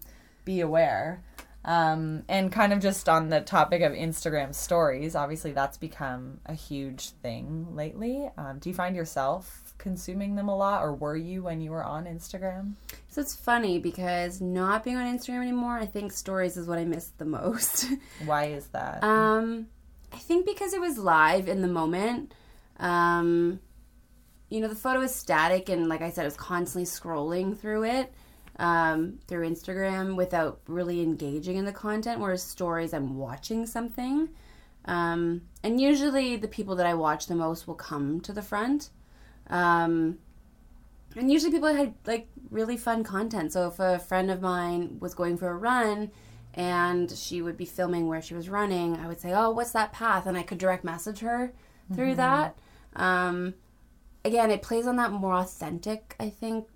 be 0.45 0.59
aware 0.61 1.23
um, 1.65 2.23
and 2.27 2.51
kind 2.51 2.73
of 2.73 2.79
just 2.79 3.07
on 3.07 3.29
the 3.29 3.41
topic 3.41 3.81
of 3.81 3.91
instagram 3.93 4.53
stories 4.53 5.15
obviously 5.15 5.51
that's 5.51 5.77
become 5.77 6.39
a 6.45 6.53
huge 6.53 7.09
thing 7.09 7.67
lately 7.75 8.29
um, 8.37 8.59
do 8.59 8.69
you 8.69 8.75
find 8.75 8.95
yourself 8.95 9.73
consuming 9.77 10.35
them 10.35 10.47
a 10.47 10.55
lot 10.55 10.81
or 10.81 10.93
were 10.93 11.17
you 11.17 11.43
when 11.43 11.61
you 11.61 11.71
were 11.71 11.83
on 11.83 12.05
instagram 12.05 12.73
So 13.13 13.21
it's 13.21 13.35
funny 13.35 13.77
because 13.77 14.41
not 14.41 14.83
being 14.83 14.97
on 14.97 15.05
Instagram 15.05 15.43
anymore, 15.43 15.77
I 15.77 15.85
think 15.85 16.11
stories 16.11 16.57
is 16.57 16.67
what 16.67 16.79
I 16.79 16.85
miss 16.85 17.09
the 17.19 17.25
most. 17.25 17.85
why 18.25 18.45
is 18.45 18.65
that 18.69 19.03
um, 19.03 19.67
I 20.11 20.17
think 20.17 20.47
because 20.47 20.73
it 20.73 20.81
was 20.81 20.97
live 20.97 21.47
in 21.47 21.61
the 21.61 21.67
moment. 21.67 22.33
Um, 22.79 23.59
you 24.49 24.61
know, 24.61 24.67
the 24.67 24.75
photo 24.75 25.01
is 25.01 25.13
static, 25.13 25.69
and 25.69 25.87
like 25.87 26.01
I 26.01 26.09
said, 26.09 26.23
I 26.23 26.25
was 26.25 26.35
constantly 26.35 26.85
scrolling 26.85 27.55
through 27.55 27.83
it 27.83 28.11
um, 28.59 29.19
through 29.27 29.47
Instagram 29.47 30.15
without 30.15 30.61
really 30.67 31.01
engaging 31.01 31.57
in 31.57 31.65
the 31.65 31.71
content. 31.71 32.19
Whereas 32.19 32.43
stories, 32.43 32.93
I'm 32.93 33.17
watching 33.17 33.65
something. 33.65 34.29
Um, 34.85 35.41
and 35.63 35.79
usually 35.79 36.35
the 36.35 36.47
people 36.47 36.75
that 36.75 36.85
I 36.85 36.93
watch 36.93 37.27
the 37.27 37.35
most 37.35 37.67
will 37.67 37.75
come 37.75 38.19
to 38.21 38.33
the 38.33 38.41
front. 38.41 38.89
Um, 39.47 40.19
and 41.15 41.31
usually 41.31 41.51
people 41.51 41.73
had 41.73 41.93
like 42.05 42.27
really 42.49 42.77
fun 42.77 43.03
content. 43.03 43.53
So 43.53 43.67
if 43.67 43.79
a 43.79 43.99
friend 43.99 44.31
of 44.31 44.41
mine 44.41 44.97
was 44.99 45.13
going 45.13 45.37
for 45.37 45.49
a 45.49 45.55
run 45.55 46.11
and 46.53 47.11
she 47.11 47.41
would 47.41 47.57
be 47.57 47.65
filming 47.65 48.07
where 48.07 48.21
she 48.21 48.33
was 48.33 48.49
running, 48.49 48.97
I 48.97 49.07
would 49.07 49.19
say, 49.19 49.33
"Oh, 49.33 49.51
what's 49.51 49.71
that 49.71 49.93
path?" 49.93 50.25
and 50.25 50.37
I 50.37 50.43
could 50.43 50.57
direct 50.57 50.83
message 50.83 51.19
her 51.19 51.53
through 51.93 52.15
that. 52.15 52.57
Um, 52.95 53.55
again, 54.25 54.51
it 54.51 54.61
plays 54.61 54.87
on 54.87 54.95
that 54.97 55.11
more 55.11 55.35
authentic, 55.35 56.15
I 56.19 56.29
think, 56.29 56.67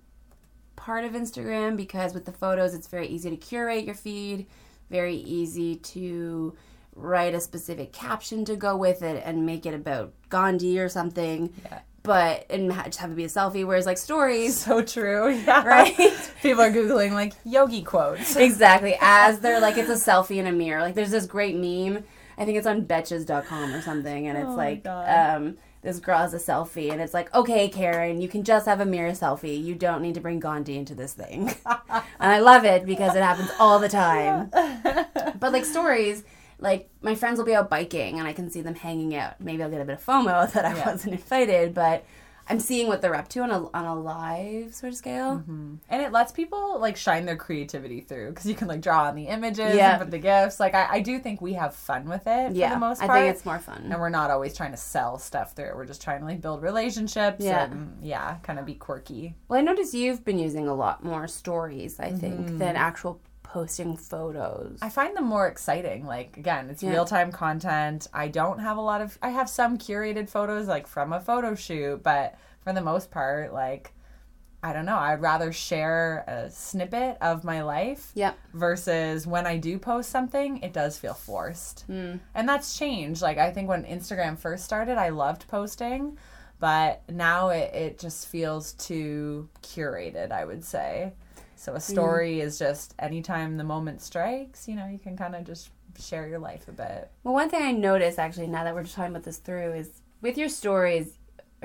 part 0.87 1.03
of 1.03 1.11
Instagram 1.11 1.75
because 1.75 2.13
with 2.13 2.23
the 2.23 2.31
photos, 2.31 2.73
it's 2.73 2.87
very 2.87 3.07
easy 3.07 3.29
to 3.29 3.35
curate 3.35 3.83
your 3.83 3.93
feed, 3.93 4.45
very 4.89 5.15
easy 5.17 5.75
to 5.75 6.55
write 6.95 7.35
a 7.35 7.41
specific 7.41 7.91
caption 7.91 8.45
to 8.45 8.55
go 8.55 8.77
with 8.77 9.01
it 9.01 9.21
and 9.25 9.45
make 9.45 9.65
it 9.65 9.73
about 9.73 10.13
Gandhi 10.29 10.79
or 10.79 10.87
something. 10.87 11.53
Yeah. 11.65 11.79
But 12.03 12.45
and 12.49 12.71
just 12.71 12.99
have 12.99 13.11
it 13.11 13.15
be 13.15 13.25
a 13.25 13.27
selfie. 13.27 13.67
Whereas 13.67 13.85
like 13.85 13.97
stories, 13.97 14.57
so 14.57 14.81
true 14.81 15.29
yeah 15.45 15.65
right? 15.75 16.31
people 16.41 16.61
are 16.61 16.71
googling 16.71 17.11
like 17.11 17.33
yogi 17.43 17.83
quotes 17.83 18.35
exactly. 18.49 18.95
As 19.01 19.41
they're 19.41 19.59
like 19.59 19.77
it's 19.77 19.89
a 19.89 20.11
selfie 20.11 20.37
in 20.37 20.47
a 20.47 20.53
mirror. 20.53 20.79
Like 20.79 20.95
there's 20.95 21.11
this 21.11 21.25
great 21.25 21.57
meme. 21.57 22.05
I 22.37 22.45
think 22.45 22.57
it's 22.57 22.67
on 22.67 22.85
betches.com 22.85 23.73
or 23.73 23.81
something, 23.81 24.27
and 24.27 24.37
it's 24.37 24.47
Oh 24.47 24.55
like 24.55 24.87
um, 24.87 25.57
this 25.87 25.99
girl 26.01 26.17
has 26.17 26.33
a 26.33 26.37
selfie, 26.37 26.91
and 26.91 26.99
it's 26.99 27.13
like, 27.13 27.33
okay, 27.33 27.69
Karen, 27.69 28.19
you 28.19 28.27
can 28.27 28.43
just 28.43 28.65
have 28.65 28.81
a 28.81 28.85
mirror 28.85 29.11
selfie. 29.11 29.63
You 29.63 29.73
don't 29.73 30.01
need 30.01 30.15
to 30.15 30.19
bring 30.19 30.41
Gandhi 30.41 30.75
into 30.77 30.93
this 30.93 31.13
thing. 31.13 31.55
and 31.65 32.03
I 32.19 32.39
love 32.39 32.65
it 32.65 32.85
because 32.85 33.15
it 33.15 33.23
happens 33.23 33.49
all 33.57 33.79
the 33.79 33.87
time. 33.87 34.49
but 35.39 35.53
like 35.53 35.63
stories, 35.63 36.25
like 36.59 36.89
my 37.01 37.15
friends 37.15 37.37
will 37.37 37.45
be 37.45 37.55
out 37.55 37.69
biking 37.69 38.19
and 38.19 38.27
I 38.27 38.33
can 38.33 38.49
see 38.49 38.59
them 38.59 38.75
hanging 38.75 39.15
out. 39.15 39.39
Maybe 39.39 39.63
I'll 39.63 39.69
get 39.69 39.79
a 39.79 39.85
bit 39.85 39.93
of 39.99 40.05
FOMO 40.05 40.51
that 40.53 40.65
I 40.65 40.75
Yeah. 40.75 40.91
wasn't 40.91 41.13
invited, 41.13 41.73
but 41.73 42.03
I'm 42.49 42.59
seeing 42.59 42.87
what 42.87 43.01
they're 43.01 43.15
up 43.15 43.27
to 43.29 43.41
on 43.41 43.51
a 43.51 43.67
on 43.73 43.85
a 43.85 43.95
live 43.95 44.73
sort 44.73 44.93
of 44.93 44.97
scale. 44.97 45.43
And 45.47 45.79
it 46.01 46.11
lets 46.11 46.31
people 46.31 46.79
like 46.79 46.95
shine 46.97 47.25
their 47.25 47.35
creativity 47.35 48.01
through 48.01 48.29
because 48.29 48.45
you 48.45 48.55
can 48.55 48.67
like 48.67 48.81
draw 48.81 49.03
on 49.05 49.15
the 49.15 49.23
images 49.27 49.75
Yeah. 49.75 49.91
and 49.91 50.01
put 50.01 50.11
the 50.11 50.17
gifts. 50.19 50.59
Like 50.59 50.73
I, 50.73 50.87
I 50.91 50.99
do 51.01 51.19
think 51.19 51.41
we 51.41 51.53
have 51.53 51.75
fun 51.75 52.07
with 52.07 52.25
it 52.25 52.53
Yeah, 52.55 52.69
for 52.69 52.75
the 52.75 52.79
most 52.79 53.01
I 53.03 53.07
part. 53.07 53.19
think 53.19 53.35
it's 53.35 53.45
more 53.45 53.59
fun. 53.59 53.89
and 53.91 53.99
we're 53.99 54.09
not 54.09 54.31
always 54.31 54.55
trying 54.55 54.71
to 54.71 54.77
sell 54.77 55.17
stuff 55.19 55.55
through 55.55 55.65
it. 55.65 55.75
We're 55.75 55.85
just 55.85 56.01
trying 56.01 56.19
to 56.21 56.25
like 56.25 56.41
build 56.41 56.61
relationships 56.61 57.43
Yeah. 57.43 57.65
and 57.65 57.97
yeah, 58.01 58.37
kind 58.43 58.59
of 58.59 58.65
be 58.65 58.75
quirky. 58.75 59.35
Well, 59.47 59.59
I 59.59 59.63
noticed 59.63 59.93
you've 59.93 60.23
been 60.23 60.39
using 60.39 60.67
a 60.67 60.73
lot 60.73 61.03
more 61.03 61.27
stories, 61.27 61.99
I 61.99 62.11
think, 62.11 62.39
Mm-hmm. 62.39 62.57
than 62.59 62.75
actual 62.75 63.19
posting 63.51 63.95
photos. 63.97 64.79
I 64.81 64.89
find 64.89 65.15
them 65.15 65.25
more 65.25 65.47
exciting. 65.47 66.05
Like 66.05 66.37
again, 66.37 66.69
it's 66.69 66.83
Yeah. 66.83 66.91
real 66.91 67.05
time 67.05 67.31
content. 67.31 68.07
I 68.13 68.27
don't 68.27 68.59
have 68.59 68.77
a 68.77 68.81
lot 68.81 69.01
of 69.01 69.17
I 69.21 69.29
have 69.29 69.49
some 69.49 69.77
curated 69.77 70.29
photos 70.29 70.67
like 70.67 70.87
from 70.87 71.13
a 71.13 71.19
photo 71.19 71.55
shoot, 71.55 72.03
but 72.03 72.35
for 72.61 72.73
the 72.73 72.81
most 72.81 73.09
part, 73.11 73.53
like 73.53 73.93
I 74.63 74.73
don't 74.73 74.85
know, 74.85 74.97
I'd 74.97 75.21
rather 75.21 75.53
share 75.53 76.25
a 76.27 76.49
snippet 76.49 77.17
of 77.21 77.43
my 77.43 77.61
life 77.61 78.11
Yep. 78.15 78.37
versus 78.53 79.25
when 79.27 79.45
I 79.45 79.57
do 79.57 79.77
post 79.79 80.09
something, 80.09 80.57
it 80.57 80.73
does 80.73 80.97
feel 80.97 81.13
forced. 81.13 81.81
Hmm. 81.87 82.15
And 82.33 82.49
that's 82.49 82.77
changed. 82.77 83.21
Like 83.21 83.37
I 83.37 83.51
think 83.51 83.69
when 83.69 83.83
Instagram 83.85 84.37
first 84.37 84.65
started, 84.65 84.97
I 84.97 85.09
loved 85.09 85.47
posting, 85.47 86.17
but 86.59 87.03
now 87.07 87.49
it, 87.49 87.73
it 87.73 87.99
just 87.99 88.27
feels 88.27 88.73
too 88.73 89.47
curated, 89.61 90.31
I 90.31 90.43
would 90.43 90.65
say. 90.65 91.13
So 91.57 91.73
a 91.73 91.79
story 91.79 92.39
is 92.39 92.59
just 92.59 92.93
anytime 92.99 93.57
the 93.57 93.63
moment 93.63 94.01
strikes, 94.01 94.67
you 94.67 94.75
know, 94.75 94.87
you 94.87 94.99
can 94.99 95.17
kind 95.17 95.35
of 95.35 95.43
just 95.43 95.71
share 95.99 96.27
your 96.27 96.39
life 96.39 96.67
a 96.67 96.71
bit. 96.71 97.09
Well, 97.23 97.33
one 97.33 97.49
thing 97.49 97.63
I 97.63 97.71
noticed 97.71 98.19
actually 98.19 98.47
now 98.47 98.63
that 98.63 98.75
we're 98.75 98.83
just 98.83 98.95
talking 98.95 99.11
about 99.11 99.23
this 99.23 99.37
through 99.37 99.73
is 99.73 100.01
with 100.21 100.37
your 100.37 100.49
stories, 100.49 101.17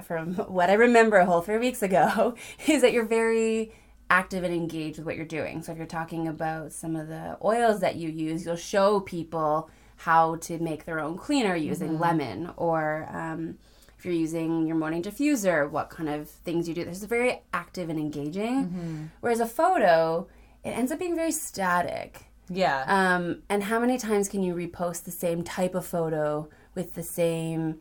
from 0.03 0.35
what 0.49 0.71
I 0.71 0.75
remember 0.75 1.19
a 1.19 1.27
whole 1.27 1.43
three 1.43 1.59
weeks 1.59 1.83
ago, 1.83 2.35
is 2.67 2.81
that 2.81 2.93
you're 2.93 3.05
very 3.05 3.73
active 4.09 4.45
and 4.45 4.55
engaged 4.55 4.99
with 4.99 5.07
what 5.07 5.17
you're 5.17 5.25
doing. 5.27 5.63
So 5.63 5.73
if 5.73 5.79
you're 5.79 5.87
talking 5.87 6.27
about 6.27 6.73
some 6.73 6.97
of 6.97 7.09
the 7.09 7.37
oils 7.45 7.81
that 7.81 7.97
you 7.97 8.09
use, 8.09 8.47
you'll 8.47 8.57
show 8.57 9.01
people 9.01 9.71
how 9.97 10.37
to 10.37 10.59
make 10.59 10.85
their 10.85 11.01
own 11.01 11.17
cleaner 11.17 11.55
using 11.55 11.99
lemon 11.99 12.51
or 12.57 13.09
um, 13.13 13.59
if 14.03 14.07
you're 14.07 14.15
using 14.15 14.67
your 14.67 14.75
morning 14.75 15.01
diffuser, 15.01 15.71
what 15.71 15.89
kind 15.89 16.09
of 16.09 16.29
things 16.29 16.69
you 16.69 16.75
do. 16.75 16.85
This 16.85 16.99
is 16.99 17.05
very 17.05 17.41
active 17.55 17.89
and 17.89 18.01
engaging. 18.01 19.11
Whereas 19.21 19.39
a 19.39 19.47
photo, 19.47 20.27
it 20.65 20.71
ends 20.71 20.91
up 20.91 20.99
being 20.99 21.15
very 21.15 21.31
static. 21.31 22.25
Yeah. 22.49 22.83
Um, 22.89 23.43
and 23.49 23.63
how 23.63 23.79
many 23.79 23.99
times 23.99 24.29
can 24.29 24.43
you 24.43 24.57
repost 24.57 25.05
the 25.05 25.13
same 25.13 25.45
type 25.45 25.77
of 25.77 25.87
photo 25.87 26.49
with 26.75 26.95
the 26.95 27.05
same 27.05 27.77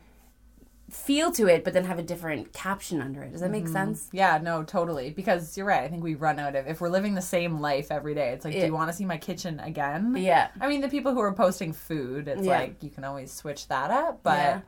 feel 0.92 1.32
to 1.32 1.48
it, 1.48 1.64
but 1.64 1.74
then 1.74 1.86
have 1.86 1.98
a 1.98 2.04
different 2.04 2.54
caption 2.54 3.02
under 3.02 3.24
it? 3.24 3.32
Does 3.32 3.42
that 3.42 3.50
make 3.50 3.68
sense? 3.68 4.08
yeah, 4.12 4.38
no, 4.40 4.62
totally. 4.62 5.10
Because 5.10 5.58
you're 5.58 5.66
right. 5.66 5.82
I 5.82 5.88
think 5.88 6.04
we 6.04 6.14
run 6.14 6.38
out 6.38 6.56
of 6.56 6.68
if 6.68 6.82
we're 6.82 6.90
living 6.90 7.16
the 7.16 7.22
same 7.24 7.60
life 7.62 7.88
every 7.90 8.14
day. 8.14 8.30
It's 8.30 8.46
like, 8.46 8.54
do 8.54 8.60
you 8.60 8.74
want 8.76 8.92
to 8.92 8.96
see 8.96 9.06
my 9.06 9.18
kitchen 9.18 9.60
again? 9.60 10.16
Yeah. 10.16 10.50
I 10.60 10.68
mean, 10.68 10.82
the 10.82 10.90
people 10.90 11.14
who 11.14 11.20
are 11.22 11.34
posting 11.34 11.74
food, 11.74 12.28
it's 12.28 12.44
Yeah. 12.44 12.60
like 12.60 12.84
you 12.84 12.92
can 12.92 13.06
always 13.06 13.34
switch 13.34 13.68
that 13.70 13.90
up. 13.90 14.20
But 14.22 14.38
Yeah. 14.38 14.60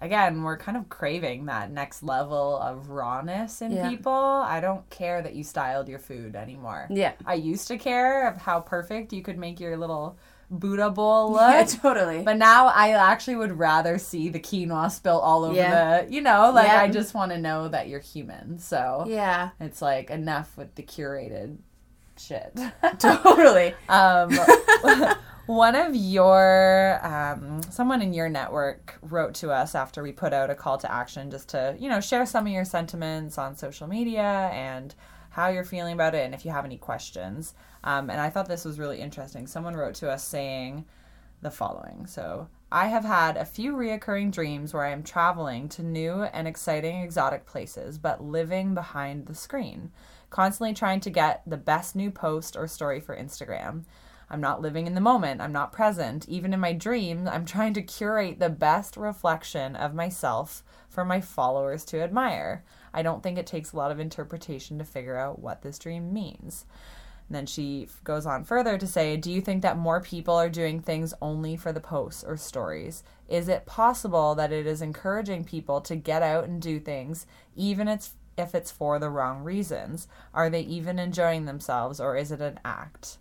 Again, 0.00 0.42
we're 0.42 0.56
kind 0.58 0.76
of 0.76 0.88
craving 0.88 1.46
that 1.46 1.70
next 1.70 2.02
level 2.02 2.56
of 2.58 2.88
rawness 2.90 3.60
in 3.62 3.72
Yeah. 3.72 3.88
people. 3.88 4.12
I 4.12 4.60
don't 4.60 4.88
care 4.90 5.22
that 5.22 5.34
you 5.34 5.44
styled 5.44 5.88
your 5.88 5.98
food 5.98 6.36
anymore. 6.36 6.86
Yeah. 6.90 7.12
I 7.26 7.34
used 7.34 7.68
to 7.68 7.78
care 7.78 8.28
of 8.28 8.36
how 8.36 8.60
perfect 8.60 9.12
you 9.12 9.22
could 9.22 9.38
make 9.38 9.58
your 9.60 9.76
little 9.76 10.16
Buddha 10.50 10.88
bowl 10.90 11.32
look. 11.32 11.40
Yeah, 11.50 11.64
totally. 11.64 12.22
But 12.22 12.38
now 12.38 12.68
I 12.68 12.90
actually 12.92 13.36
would 13.36 13.58
rather 13.58 13.98
see 13.98 14.28
the 14.30 14.40
quinoa 14.40 14.90
spill 14.90 15.18
all 15.20 15.44
over 15.44 15.54
Yeah. 15.54 16.02
the, 16.04 16.12
you 16.12 16.22
know, 16.22 16.50
like 16.54 16.68
Yeah. 16.68 16.80
I 16.80 16.88
just 16.88 17.12
want 17.12 17.32
to 17.32 17.38
know 17.38 17.68
that 17.68 17.88
you're 17.88 18.00
human. 18.00 18.58
So 18.58 19.04
yeah, 19.06 19.50
it's 19.60 19.82
like 19.82 20.10
enough 20.10 20.56
with 20.56 20.74
the 20.74 20.82
curated 20.82 21.58
shit. 22.16 22.56
totally. 22.98 23.74
Um, 23.90 24.30
one 25.48 25.74
of 25.74 25.96
your, 25.96 27.00
um, 27.02 27.62
someone 27.70 28.02
in 28.02 28.12
your 28.12 28.28
network 28.28 28.98
wrote 29.00 29.32
to 29.32 29.50
us 29.50 29.74
after 29.74 30.02
we 30.02 30.12
put 30.12 30.34
out 30.34 30.50
a 30.50 30.54
call 30.54 30.76
to 30.76 30.92
action 30.92 31.30
just 31.30 31.48
to, 31.48 31.74
you 31.80 31.88
know, 31.88 32.02
share 32.02 32.26
some 32.26 32.46
of 32.46 32.52
your 32.52 32.66
sentiments 32.66 33.38
on 33.38 33.56
social 33.56 33.86
media 33.86 34.50
and 34.52 34.94
how 35.30 35.48
you're 35.48 35.64
feeling 35.64 35.94
about 35.94 36.14
it 36.14 36.26
and 36.26 36.34
if 36.34 36.44
you 36.44 36.50
have 36.50 36.66
any 36.66 36.76
questions. 36.76 37.54
Um, 37.82 38.10
and 38.10 38.20
I 38.20 38.28
thought 38.28 38.46
this 38.46 38.66
was 38.66 38.78
really 38.78 39.00
interesting. 39.00 39.46
Someone 39.46 39.74
wrote 39.74 39.94
to 39.96 40.10
us 40.10 40.22
saying 40.22 40.84
the 41.40 41.50
following. 41.50 42.06
So, 42.06 42.48
I 42.70 42.88
have 42.88 43.04
had 43.04 43.38
a 43.38 43.46
few 43.46 43.72
reoccurring 43.72 44.30
dreams 44.30 44.74
where 44.74 44.84
I 44.84 44.90
am 44.90 45.02
traveling 45.02 45.70
to 45.70 45.82
new 45.82 46.24
and 46.24 46.46
exciting 46.46 47.00
exotic 47.00 47.46
places, 47.46 47.96
but 47.96 48.22
living 48.22 48.74
behind 48.74 49.24
the 49.24 49.34
screen, 49.34 49.92
constantly 50.28 50.74
trying 50.74 51.00
to 51.00 51.08
get 51.08 51.40
the 51.46 51.56
best 51.56 51.96
new 51.96 52.10
post 52.10 52.54
or 52.54 52.68
story 52.68 53.00
for 53.00 53.16
Instagram. 53.16 53.84
I'm 54.30 54.40
not 54.40 54.60
living 54.60 54.86
in 54.86 54.94
the 54.94 55.00
moment. 55.00 55.40
I'm 55.40 55.52
not 55.52 55.72
present. 55.72 56.28
Even 56.28 56.52
in 56.52 56.60
my 56.60 56.72
dreams, 56.72 57.28
I'm 57.28 57.46
trying 57.46 57.74
to 57.74 57.82
curate 57.82 58.38
the 58.38 58.50
best 58.50 58.96
reflection 58.96 59.74
of 59.74 59.94
myself 59.94 60.62
for 60.88 61.04
my 61.04 61.20
followers 61.20 61.84
to 61.86 62.02
admire. 62.02 62.64
I 62.92 63.02
don't 63.02 63.22
think 63.22 63.38
it 63.38 63.46
takes 63.46 63.72
a 63.72 63.76
lot 63.76 63.90
of 63.90 64.00
interpretation 64.00 64.78
to 64.78 64.84
figure 64.84 65.16
out 65.16 65.38
what 65.38 65.62
this 65.62 65.78
dream 65.78 66.12
means. 66.12 66.66
And 67.28 67.36
then 67.36 67.46
she 67.46 67.88
goes 68.04 68.26
on 68.26 68.44
further 68.44 68.78
to 68.78 68.86
say, 68.86 69.16
Do 69.16 69.30
you 69.30 69.40
think 69.40 69.62
that 69.62 69.78
more 69.78 70.00
people 70.00 70.34
are 70.34 70.48
doing 70.48 70.80
things 70.80 71.14
only 71.20 71.56
for 71.56 71.72
the 71.72 71.80
posts 71.80 72.24
or 72.24 72.36
stories? 72.36 73.02
Is 73.28 73.48
it 73.48 73.66
possible 73.66 74.34
that 74.34 74.52
it 74.52 74.66
is 74.66 74.82
encouraging 74.82 75.44
people 75.44 75.80
to 75.82 75.96
get 75.96 76.22
out 76.22 76.44
and 76.44 76.60
do 76.60 76.80
things, 76.80 77.26
even 77.54 77.86
if 77.86 78.54
it's 78.54 78.70
for 78.70 78.98
the 78.98 79.10
wrong 79.10 79.42
reasons? 79.42 80.08
Are 80.32 80.48
they 80.48 80.62
even 80.62 80.98
enjoying 80.98 81.44
themselves, 81.44 82.00
or 82.00 82.16
is 82.16 82.32
it 82.32 82.40
an 82.40 82.60
act? 82.64 83.18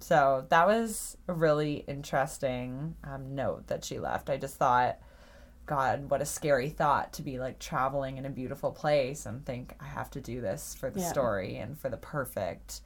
So 0.00 0.46
that 0.48 0.66
was 0.66 1.16
a 1.26 1.32
really 1.32 1.84
interesting 1.88 2.94
um, 3.04 3.34
note 3.34 3.66
that 3.66 3.84
she 3.84 3.98
left. 3.98 4.30
I 4.30 4.36
just 4.36 4.56
thought, 4.56 4.98
God, 5.66 6.08
what 6.08 6.22
a 6.22 6.26
scary 6.26 6.70
thought 6.70 7.12
to 7.14 7.22
be 7.22 7.38
like 7.38 7.58
traveling 7.58 8.16
in 8.16 8.24
a 8.24 8.30
beautiful 8.30 8.70
place 8.70 9.26
and 9.26 9.44
think 9.44 9.74
I 9.80 9.86
have 9.86 10.10
to 10.12 10.20
do 10.20 10.40
this 10.40 10.74
for 10.74 10.88
the 10.90 11.00
Yeah. 11.00 11.10
story 11.10 11.56
and 11.56 11.78
for 11.78 11.88
the 11.88 11.96
perfect 11.96 12.80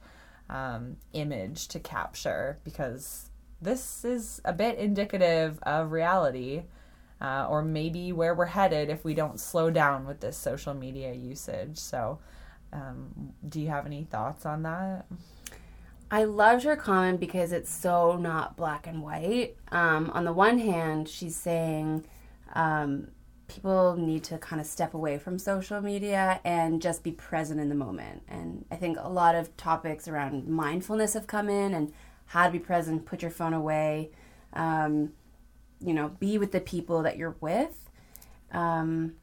um, 0.49 0.97
image 1.13 1.67
to 1.69 1.79
capture 1.79 2.59
because 2.63 3.29
this 3.61 4.03
is 4.03 4.41
a 4.43 4.51
bit 4.53 4.77
indicative 4.77 5.59
of 5.63 5.91
reality. 5.91 6.63
Uh, 7.21 7.47
or 7.49 7.61
maybe 7.63 8.11
where 8.11 8.35
we're 8.35 8.45
headed 8.45 8.89
if 8.89 9.05
we 9.05 9.13
don't 9.13 9.39
slow 9.39 9.69
down 9.71 10.05
with 10.05 10.19
this 10.19 10.35
social 10.35 10.73
media 10.73 11.13
usage. 11.13 11.77
So, 11.77 12.19
um, 12.73 13.33
do 13.47 13.61
you 13.61 13.69
have 13.69 13.85
any 13.85 14.03
thoughts 14.03 14.45
on 14.45 14.63
that? 14.63 15.05
I 16.13 16.25
loved 16.25 16.63
her 16.65 16.75
comment 16.75 17.19
because 17.19 17.51
it's 17.51 17.71
so 17.71 18.17
not 18.17 18.55
black 18.55 18.85
and 18.85 19.01
white. 19.01 19.55
Um, 19.71 20.11
on 20.13 20.25
the 20.25 20.31
one 20.31 20.59
hand, 20.59 21.09
she's 21.09 21.35
saying 21.35 22.05
um, 22.53 23.07
people 23.47 23.95
need 23.95 24.23
to 24.25 24.37
kind 24.37 24.61
of 24.61 24.67
step 24.67 24.93
away 24.93 25.17
from 25.17 25.39
social 25.39 25.81
media 25.81 26.39
and 26.43 26.83
just 26.83 27.01
be 27.01 27.13
present 27.13 27.59
in 27.59 27.67
the 27.67 27.73
moment. 27.73 28.21
And 28.27 28.63
I 28.69 28.75
think 28.75 28.99
a 28.99 29.09
lot 29.09 29.33
of 29.33 29.57
topics 29.57 30.07
around 30.07 30.47
mindfulness 30.47 31.13
have 31.13 31.25
come 31.25 31.49
in 31.49 31.73
and 31.73 31.91
how 32.27 32.45
to 32.45 32.51
be 32.51 32.59
present, 32.59 33.07
put 33.07 33.23
your 33.23 33.31
phone 33.31 33.53
away, 33.55 34.11
um, 34.53 35.13
you 35.79 35.95
know, 35.95 36.09
be 36.09 36.37
with 36.37 36.51
the 36.51 36.61
people 36.61 37.01
that 37.01 37.17
you're 37.17 37.37
with. 37.41 37.89
Um, 38.51 39.15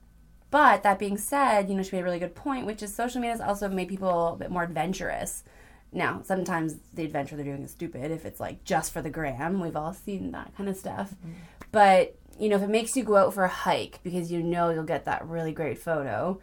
but 0.50 0.82
that 0.82 0.98
being 0.98 1.18
said, 1.18 1.68
you 1.68 1.76
know, 1.76 1.84
she 1.84 1.94
made 1.94 2.02
a 2.02 2.04
really 2.04 2.18
good 2.18 2.34
point, 2.34 2.66
which 2.66 2.82
is 2.82 2.92
social 2.92 3.20
media 3.20 3.36
has 3.36 3.40
also 3.40 3.68
made 3.68 3.88
people 3.88 4.34
a 4.34 4.36
bit 4.36 4.50
more 4.50 4.64
adventurous. 4.64 5.44
Now, 5.92 6.22
sometimes 6.24 6.76
the 6.94 7.04
adventure 7.04 7.36
they're 7.36 7.44
doing 7.44 7.62
is 7.62 7.72
stupid 7.72 8.10
if 8.10 8.24
it's 8.24 8.40
like 8.40 8.64
just 8.64 8.92
for 8.92 9.02
the 9.02 9.10
gram. 9.10 9.60
We've 9.60 9.76
all 9.76 9.92
seen 9.92 10.30
that 10.32 10.54
kind 10.56 10.68
of 10.68 10.76
stuff. 10.76 11.10
Mm-hmm. 11.10 11.32
But, 11.72 12.16
you 12.38 12.48
know, 12.48 12.56
if 12.56 12.62
it 12.62 12.70
makes 12.70 12.96
you 12.96 13.04
go 13.04 13.16
out 13.16 13.34
for 13.34 13.44
a 13.44 13.48
hike 13.48 14.00
because 14.02 14.30
you 14.30 14.42
know 14.42 14.70
you'll 14.70 14.84
get 14.84 15.04
that 15.06 15.26
really 15.26 15.52
great 15.52 15.78
photo, 15.78 16.40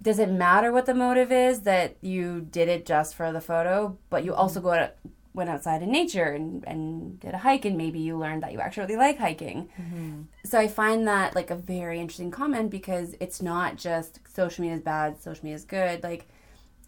does 0.00 0.18
it 0.18 0.30
matter 0.30 0.72
what 0.72 0.86
the 0.86 0.94
motive 0.94 1.32
is 1.32 1.62
that 1.62 1.96
you 2.00 2.40
did 2.40 2.68
it 2.68 2.86
just 2.86 3.14
for 3.14 3.32
the 3.32 3.40
photo, 3.40 3.98
but 4.10 4.24
you 4.24 4.34
also 4.34 4.60
mm-hmm. 4.60 4.68
go 4.68 4.74
out, 4.74 4.94
went 5.34 5.50
outside 5.50 5.82
in 5.82 5.90
nature 5.90 6.24
and, 6.24 6.64
and 6.66 7.18
did 7.20 7.34
a 7.34 7.38
hike 7.38 7.64
and 7.64 7.76
maybe 7.76 7.98
you 7.98 8.16
learned 8.16 8.42
that 8.42 8.52
you 8.52 8.60
actually 8.60 8.86
really 8.86 8.96
like 8.96 9.18
hiking? 9.18 9.68
Mm-hmm. 9.80 10.22
So 10.44 10.58
I 10.58 10.68
find 10.68 11.08
that 11.08 11.34
like 11.34 11.50
a 11.50 11.56
very 11.56 12.00
interesting 12.00 12.30
comment 12.30 12.70
because 12.70 13.14
it's 13.18 13.42
not 13.42 13.76
just 13.76 14.20
social 14.32 14.62
media 14.62 14.76
is 14.76 14.82
bad, 14.82 15.20
social 15.20 15.44
media 15.44 15.56
is 15.56 15.64
good. 15.64 16.04
Like 16.04 16.28